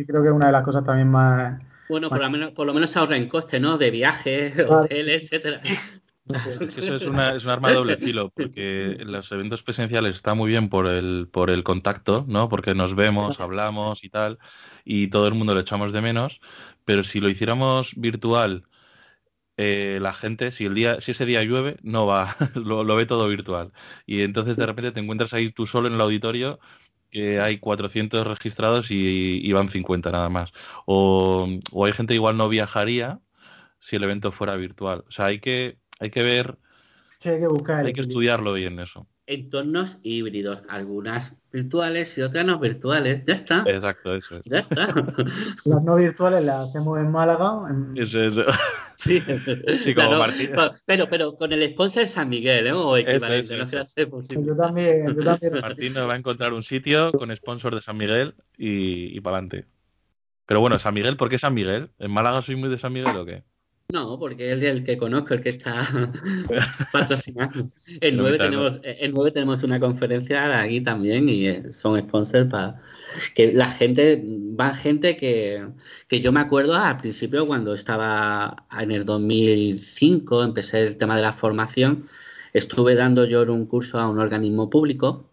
creo 0.07 0.23
que 0.23 0.29
es 0.29 0.35
una 0.35 0.47
de 0.47 0.53
las 0.53 0.65
cosas 0.65 0.83
también 0.83 1.11
más. 1.11 1.61
Bueno, 1.91 2.09
por 2.09 2.21
lo 2.21 2.31
menos, 2.31 2.53
por 2.53 2.67
lo 2.67 2.73
menos 2.73 2.89
se 2.89 2.99
ahorra 2.99 3.19
en 3.19 3.29
costes, 3.29 3.61
¿no? 3.61 3.77
De 3.77 3.91
viajes, 3.91 4.59
hoteles, 4.67 5.25
etcétera. 5.25 5.61
eso 6.25 6.95
es, 6.95 7.07
una, 7.07 7.35
es 7.35 7.45
un 7.45 7.51
arma 7.51 7.69
de 7.69 7.75
doble 7.75 7.99
filo, 7.99 8.31
porque 8.31 8.97
en 8.99 9.13
los 9.13 9.31
eventos 9.31 9.63
presenciales 9.63 10.17
está 10.17 10.33
muy 10.33 10.49
bien 10.49 10.71
por 10.71 10.87
el, 10.87 11.29
por 11.31 11.51
el 11.51 11.63
contacto, 11.65 12.25
¿no? 12.27 12.49
Porque 12.49 12.75
nos 12.75 12.95
vemos, 12.95 13.41
hablamos 13.41 14.05
y 14.05 14.09
tal, 14.09 14.39
y 14.87 15.09
todo 15.09 15.29
el 15.29 15.35
mundo 15.35 15.53
lo 15.53 15.61
echamos 15.61 15.93
de 15.93 16.01
menos, 16.01 16.41
pero 16.87 17.05
si 17.05 17.21
lo 17.21 17.29
hiciéramos 17.29 18.01
virtual, 18.01 18.65
eh, 19.59 19.99
la 20.01 20.15
gente, 20.15 20.51
si 20.51 20.65
el 20.65 20.75
día, 20.75 21.03
si 21.03 21.11
ese 21.11 21.27
día 21.27 21.45
llueve, 21.45 21.77
no 21.83 22.07
va, 22.07 22.35
lo, 22.55 22.85
lo, 22.85 22.97
ve 22.97 23.05
todo 23.05 23.29
virtual. 23.29 23.71
Y 24.07 24.23
entonces 24.23 24.57
de 24.57 24.65
repente 24.65 24.93
te 24.93 25.01
encuentras 25.01 25.35
ahí 25.35 25.51
tú 25.51 25.67
solo 25.67 25.89
en 25.89 25.95
el 25.95 26.01
auditorio 26.01 26.59
que 27.15 27.41
hay 27.41 27.59
400 27.59 28.27
registrados 28.27 28.91
y, 28.91 29.53
van 29.53 29.69
50 29.69 30.11
nada 30.11 30.29
más. 30.29 30.53
O, 30.85 31.47
hay 31.87 31.93
gente 31.93 32.13
que 32.13 32.17
igual 32.17 32.37
no 32.37 32.49
viajaría 32.49 33.21
si 33.79 33.95
el 33.97 34.03
evento 34.03 34.33
fuera 34.33 34.57
virtual. 34.57 35.05
O 35.09 35.13
sea, 35.13 35.27
hay 35.27 35.39
que, 35.39 35.79
hay 36.01 36.11
que 36.11 36.25
ver, 36.25 36.59
hay 37.25 37.39
que 37.39 37.47
buscar, 37.47 37.87
hay 37.87 37.93
que 37.93 38.01
estudiarlo 38.01 38.53
bien 38.53 38.81
eso. 38.81 39.07
Entornos 39.27 39.99
híbridos, 40.03 40.61
algunas 40.69 41.35
virtuales 41.51 42.19
y 42.19 42.23
otras 42.23 42.45
no 42.45 42.59
virtuales. 42.59 43.25
Ya 43.25 43.35
está. 43.35 43.65
Exacto, 43.67 44.15
eso. 44.15 44.37
Ya 44.45 44.59
está. 44.59 44.87
Las 45.65 45.83
no 45.83 45.97
virtuales 45.97 46.45
las 46.45 46.69
hacemos 46.69 46.99
en 46.99 47.11
Málaga. 47.11 47.63
Eso, 47.97 48.23
eso. 48.23 48.45
Sí, 48.97 49.21
como 49.95 50.19
Martín. 50.19 50.51
Pero, 50.87 51.09
pero 51.09 51.35
con 51.37 51.53
el 51.53 51.69
sponsor 51.73 52.07
San 52.07 52.29
Miguel, 52.29 52.69
¿eh? 52.69 52.73
O 52.73 52.97
equivalente, 52.97 53.57
no 53.57 53.67
sé 53.67 54.07
posible. 54.07 54.47
Yo 54.47 54.57
también, 54.57 55.17
yo 55.17 55.25
también. 55.25 55.61
Martín 55.61 55.95
nos 55.95 56.09
va 56.09 56.13
a 56.13 56.17
encontrar 56.17 56.53
un 56.53 56.63
sitio 56.63 57.11
con 57.11 57.35
sponsor 57.35 57.75
de 57.75 57.83
San 57.83 57.97
Miguel 57.97 58.35
y, 58.57 59.17
y 59.17 59.21
para 59.21 59.39
adelante. 59.39 59.67
Pero 60.47 60.61
bueno, 60.61 60.79
San 60.79 60.95
Miguel, 60.95 61.17
¿por 61.17 61.29
qué 61.29 61.39
San 61.39 61.55
Miguel? 61.55 61.91
¿En 61.99 62.11
Málaga 62.11 62.43
soy 62.43 62.57
muy 62.57 62.69
de 62.69 62.79
San 62.79 62.93
Miguel 62.93 63.17
o 63.17 63.25
qué? 63.25 63.43
No, 63.93 64.19
porque 64.19 64.53
es 64.53 64.63
el 64.63 64.83
que 64.83 64.97
conozco, 64.97 65.35
el 65.35 65.43
que 65.43 65.51
está 65.51 65.87
patrocinando. 66.93 67.69
El 68.01 68.17
9, 68.17 68.39
tenemos, 68.39 68.81
el 68.83 69.13
9 69.13 69.31
tenemos 69.31 69.63
una 69.63 69.79
conferencia 69.79 70.61
aquí 70.61 70.81
también 70.81 71.29
y 71.29 71.47
eh, 71.47 71.71
son 71.71 72.01
sponsors 72.01 72.51
para 72.51 72.81
que 73.35 73.53
la 73.53 73.69
gente, 73.69 74.23
va 74.59 74.75
gente 74.75 75.17
que, 75.17 75.69
que 76.09 76.21
yo 76.21 76.33
me 76.33 76.41
acuerdo 76.41 76.75
al 76.75 76.97
principio 76.97 77.47
cuando 77.47 77.75
estaba 77.75 78.67
en 78.81 78.91
el 78.91 79.05
2005, 79.05 80.43
empecé 80.43 80.81
el 80.81 80.97
tema 80.97 81.15
de 81.17 81.23
la 81.23 81.33
formación, 81.33 82.07
estuve 82.53 82.95
dando 82.95 83.27
yo 83.27 83.43
un 83.43 83.67
curso 83.67 84.01
a 84.01 84.09
un 84.09 84.19
organismo 84.19 84.71
público 84.71 85.31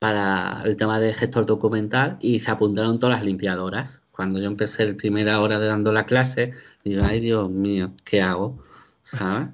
para 0.00 0.62
el 0.64 0.76
tema 0.76 0.98
de 0.98 1.12
gestor 1.12 1.46
documental 1.46 2.16
y 2.20 2.40
se 2.40 2.50
apuntaron 2.50 2.98
todas 2.98 3.18
las 3.18 3.24
limpiadoras 3.24 4.01
cuando 4.12 4.38
yo 4.38 4.46
empecé 4.46 4.86
la 4.86 4.94
primera 4.94 5.40
hora 5.40 5.58
de 5.58 5.66
dando 5.66 5.92
la 5.92 6.06
clase, 6.06 6.52
digo, 6.84 7.02
ay 7.04 7.20
Dios 7.20 7.50
mío, 7.50 7.92
¿qué 8.04 8.20
hago? 8.20 8.62
¿Sabes? 9.02 9.48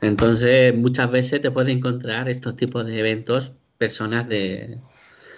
Entonces, 0.00 0.74
muchas 0.74 1.10
veces 1.10 1.40
te 1.40 1.50
puedes 1.50 1.74
encontrar 1.74 2.28
estos 2.28 2.56
tipos 2.56 2.86
de 2.86 2.98
eventos, 2.98 3.52
personas 3.78 4.28
de... 4.28 4.78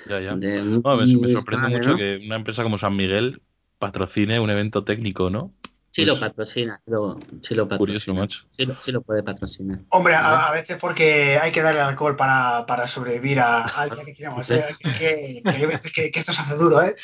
Ya, 0.09 0.21
ya. 0.21 0.37
me, 0.37 1.29
sorprende 1.29 1.69
mucho 1.69 1.97
que 1.97 2.23
una 2.25 2.37
empresa 2.37 2.63
como 2.63 2.79
San 2.79 2.95
Miguel 2.95 3.43
patrocine 3.79 4.39
un 4.39 4.51
evento 4.51 4.85
técnico, 4.85 5.31
¿no? 5.31 5.53
Sí 5.91 6.05
lo 6.05 6.21
patrocina, 6.21 6.81
sí 6.85 6.91
lo, 7.55 7.69
patrocina. 7.69 7.79
Curioso, 7.79 8.15
macho. 8.15 8.45
Sí 8.51 8.93
lo, 8.93 9.01
puede 9.01 9.23
patrocinar. 9.23 9.81
Hombre, 9.89 10.15
a, 10.15 10.53
veces 10.53 10.77
porque 10.79 11.39
hay 11.41 11.53
que 11.53 11.63
darle 11.63 11.81
alcohol 11.81 12.17
para, 12.17 12.67
para 12.67 12.87
sobrevivir 12.87 13.41
a, 13.41 13.63
al 13.63 13.89
día 13.91 14.05
que 14.05 14.13
queramos. 14.13 14.51
¿eh? 14.51 14.63
que, 14.83 15.41
que, 15.43 15.49
hay 15.49 15.65
veces 15.65 15.91
que, 15.91 16.11
que 16.11 16.21
esto 16.21 16.35
se 16.35 16.43
hace 16.43 16.57
duro, 16.57 16.83
¿eh? 16.83 16.95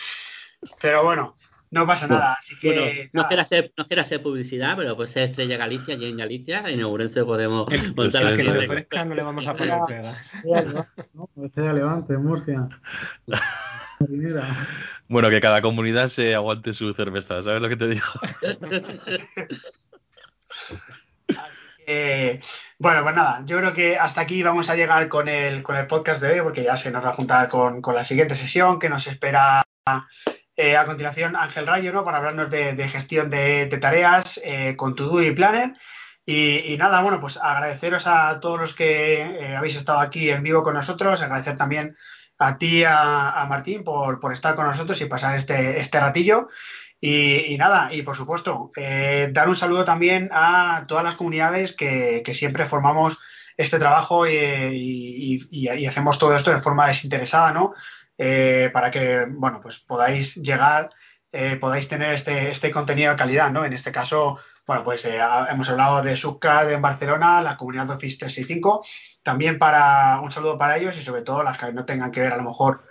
Pero 0.81 1.05
bueno, 1.05 1.37
no 1.73 1.87
pasa 1.87 2.07
nada. 2.07 2.35
Así 2.35 2.59
que, 2.59 3.09
no, 3.15 3.27
quiero 3.27 3.43
hacer, 3.43 3.73
no 3.79 3.87
quiero 3.87 4.03
hacer 4.03 4.23
publicidad, 4.23 4.77
pero 4.77 4.95
pues 4.95 5.11
ser 5.11 5.31
Estrella 5.31 5.57
Galicia 5.57 5.95
y 5.95 6.05
en 6.05 6.19
Galicia, 6.19 6.63
en 6.69 6.83
Ourense 6.83 7.25
podemos 7.25 7.67
montar 7.97 8.25
las 8.25 8.37
que 8.37 8.45
le 8.45 8.59
ofrezcan, 8.67 9.09
no 9.09 9.15
le 9.15 9.23
vamos 9.23 9.47
a 9.47 9.55
poner 9.55 9.79
pegas. 9.89 10.33
Estrella 11.43 11.73
Levante, 11.73 12.19
Murcia. 12.19 12.69
bueno, 15.09 15.31
que 15.31 15.41
cada 15.41 15.63
comunidad 15.63 16.09
se 16.09 16.35
aguante 16.35 16.75
su 16.75 16.93
cerveza, 16.93 17.41
¿sabes 17.41 17.63
lo 17.63 17.71
que 17.71 17.77
te 17.77 17.89
digo? 17.89 18.07
Así 21.29 21.63
que, 21.87 22.41
bueno, 22.79 23.03
pues 23.03 23.15
nada, 23.15 23.43
yo 23.47 23.57
creo 23.57 23.73
que 23.73 23.97
hasta 23.97 24.21
aquí 24.21 24.43
vamos 24.43 24.69
a 24.69 24.77
llegar 24.77 25.09
con 25.09 25.27
el, 25.27 25.63
con 25.63 25.77
el 25.77 25.87
podcast 25.87 26.21
de 26.21 26.33
hoy, 26.33 26.41
porque 26.43 26.65
ya 26.65 26.77
se 26.77 26.91
nos 26.91 27.03
va 27.03 27.09
a 27.11 27.15
juntar 27.15 27.49
con, 27.49 27.81
con 27.81 27.95
la 27.95 28.05
siguiente 28.05 28.35
sesión 28.35 28.79
que 28.79 28.91
nos 28.91 29.07
espera 29.07 29.63
eh, 30.57 30.76
a 30.76 30.84
continuación, 30.84 31.34
Ángel 31.36 31.66
Rayo, 31.66 31.92
¿no? 31.92 32.05
Para 32.05 32.18
hablarnos 32.18 32.50
de, 32.50 32.88
gestión 32.88 33.30
de, 33.30 33.66
tareas 33.80 34.40
eh, 34.44 34.76
con 34.76 34.94
Todo 34.94 35.22
y 35.22 35.32
Planner. 35.32 35.72
Y, 36.24 36.76
nada, 36.78 37.03
bueno, 37.03 37.18
pues 37.20 37.36
agradeceros 37.36 38.07
a 38.07 38.38
todos 38.38 38.61
los 38.61 38.74
que 38.74 39.22
eh, 39.22 39.57
habéis 39.57 39.74
estado 39.74 39.98
aquí 39.98 40.30
en 40.30 40.42
vivo 40.42 40.62
con 40.62 40.74
nosotros, 40.74 41.20
agradecer 41.20 41.57
también 41.57 41.96
a 42.38 42.59
ti, 42.59 42.84
a, 42.86 43.44
Martín, 43.48 43.82
por, 43.82 44.32
estar 44.32 44.55
con 44.55 44.66
nosotros 44.66 45.00
y 45.00 45.07
pasar 45.07 45.34
este, 45.34 45.80
este 45.80 45.98
ratillo. 46.00 46.48
Y, 47.00 47.57
nada, 47.59 47.92
y 47.92 48.03
por 48.03 48.16
supuesto, 48.16 48.70
eh, 48.76 49.28
dar 49.32 49.48
un 49.48 49.57
saludo 49.57 49.84
también 49.84 50.28
a 50.30 50.84
todas 50.86 51.03
las 51.03 51.16
comunidades 51.16 51.72
que, 51.72 52.22
siempre 52.32 52.66
formamos 52.66 53.18
este 53.57 53.80
trabajo 53.80 54.28
y, 54.28 55.88
hacemos 55.88 56.18
todo 56.18 56.36
esto 56.36 56.53
de 56.53 56.61
forma 56.61 56.86
desinteresada, 56.86 57.53
¿no? 57.53 57.74
Eh, 58.19 58.71
para 58.73 58.91
que, 58.91 59.27
bueno, 59.29 59.61
pues 59.61 59.79
podáis 59.81 60.35
llegar, 60.37 60.91
eh, 61.33 61.57
podáis 61.57 61.89
tener 61.89 62.13
este, 62.13 62.51
este 62.51 62.71
contenido 62.71 63.11
de 63.11 63.17
calidad, 63.17 63.51
¿no? 63.51 63.65
En 63.65 63.73
este 63.73 63.91
caso, 63.93 64.39
bueno, 64.67 64.83
pues 64.85 65.05
hemos 65.05 65.69
hablado 65.69 66.03
de 66.03 66.15
SUBCAD 66.15 66.73
en 66.73 66.83
Barcelona, 66.83 67.41
la 67.43 67.57
comunidad 67.57 67.87
de 67.87 67.95
Office 67.95 68.19
365, 68.19 68.85
también 69.23 69.59
para 69.59 70.21
un 70.21 70.31
saludo 70.31 70.57
para 70.57 70.77
ellos 70.77 70.97
y 70.99 71.05
sobre 71.05 71.23
todo 71.23 71.43
las 71.43 71.59
que 71.59 71.73
no 71.73 71.85
tengan 71.85 72.11
que 72.11 72.21
ver 72.21 72.33
a 72.33 72.37
lo 72.37 72.45
mejor 72.45 72.85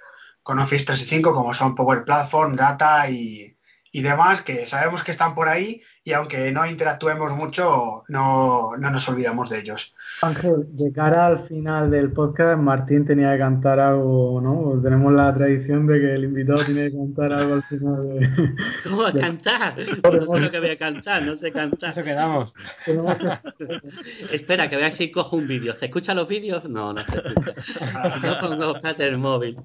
con 0.44 0.60
Office 0.60 0.86
365, 0.86 1.34
como 1.34 1.54
son 1.54 1.76
Power 1.76 2.04
Platform, 2.04 2.56
Data 2.56 3.10
y, 3.10 3.51
y 3.94 4.02
demás, 4.02 4.42
que 4.42 4.66
sabemos 4.66 5.04
que 5.04 5.12
están 5.12 5.36
por 5.36 5.50
ahí 5.50 5.82
y 6.04 6.14
aunque 6.14 6.52
no 6.52 6.66
interactuemos 6.66 7.36
mucho, 7.36 8.04
no, 8.08 8.76
no, 8.78 8.89
nos 8.89 9.10
olvidamos 9.10 9.50
de 9.50 9.60
ellos. 9.60 9.94
Ángel, 10.22 10.66
de 10.70 10.92
cara 10.94 11.26
al 11.26 11.39
final 11.39 11.92
del 11.92 12.12
podcast, 12.12 12.60
Martín 12.60 13.06
tenía 13.06 13.34
que 13.34 13.39
cantar 13.39 13.80
algo, 13.80 14.39
¿no? 14.42 14.82
Tenemos 14.82 15.14
la 15.14 15.34
tradición 15.34 15.86
de 15.88 16.00
que 16.00 16.14
el 16.14 16.24
invitado 16.24 16.64
tiene 16.64 16.89
que 16.89 16.98
cantar 16.98 17.34
algo 17.34 17.54
al 17.56 17.64
final. 17.64 18.08
De... 18.08 18.56
¿Cómo 18.89 19.06
a 19.06 19.14
cantar? 19.14 19.76
No 19.78 20.26
sé 20.26 20.39
lo 20.39 20.52
que 20.52 20.60
voy 20.60 20.70
a 20.70 20.78
cantar, 20.78 21.24
no 21.24 21.36
sé 21.36 21.52
cantar. 21.52 21.92
Eso 21.92 22.04
quedamos. 22.04 22.54
Espera, 24.32 24.70
que 24.70 24.78
veáis 24.78 24.96
si 24.96 25.12
cojo 25.12 25.36
un 25.36 25.48
vídeo. 25.48 25.76
¿Se 25.78 25.86
escuchan 25.86 26.16
los 26.16 26.30
vídeos? 26.30 26.64
No, 26.68 26.94
no 26.94 27.02
se 27.04 27.18
escucha. 27.18 27.54
Si 27.54 28.26
no 28.26 28.39
pongo 28.39 28.76
el 29.00 29.18
móvil. 29.18 29.58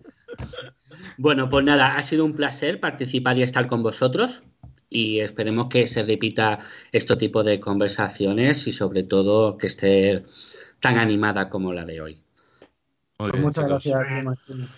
Bueno, 1.18 1.48
pues 1.48 1.64
nada, 1.64 1.96
ha 1.96 2.02
sido 2.02 2.24
un 2.24 2.36
placer 2.36 2.80
participar 2.80 3.38
y 3.38 3.42
estar 3.42 3.66
con 3.66 3.82
vosotros 3.82 4.42
y 4.88 5.20
esperemos 5.20 5.68
que 5.68 5.86
se 5.86 6.02
repita 6.04 6.58
este 6.92 7.16
tipo 7.16 7.42
de 7.42 7.58
conversaciones 7.60 8.66
y 8.66 8.72
sobre 8.72 9.02
todo 9.02 9.56
que 9.56 9.66
esté 9.66 10.24
tan 10.80 10.98
animada 10.98 11.48
como 11.48 11.72
la 11.72 11.84
de 11.84 12.00
hoy. 12.00 12.22
Pues 13.16 13.34
muchas 13.34 13.66
gracias, 13.66 14.24
Martín. 14.24 14.68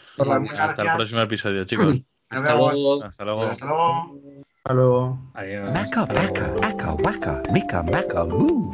Hasta 0.58 0.82
el 0.82 0.96
próximo 0.96 1.20
episodio, 1.22 1.64
chicos. 1.64 2.00
Hasta 2.30 2.54
luego. 2.54 3.02
Hasta 3.02 3.24
luego. 3.24 3.42
Hasta 3.42 3.66
luego. 3.66 4.18
Hasta 4.56 4.74
luego. 4.74 5.30
Adiós. 5.34 5.72
Maca, 5.72 6.06
paca, 6.06 6.54
aca, 6.62 6.92
waka, 6.94 7.42
mika, 7.52 7.82
maca, 7.82 8.24
moo. 8.24 8.70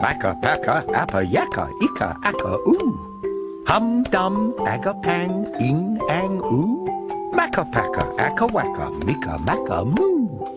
Maca, 0.00 0.34
paca, 0.40 0.84
apa, 0.94 1.22
yaka, 1.22 1.68
ika, 1.80 2.18
aka, 2.22 2.56
oo. 2.66 3.13
Hum 3.64 4.04
dum, 4.12 4.52
agapang, 4.68 5.48
ing 5.56 5.96
ang 6.12 6.36
oo, 6.44 6.84
Macka 7.32 7.64
packa, 7.72 8.04
acka 8.20 8.44
wacka, 8.52 8.92
mika 9.08 9.40
macka 9.40 9.80
moo. 9.88 10.53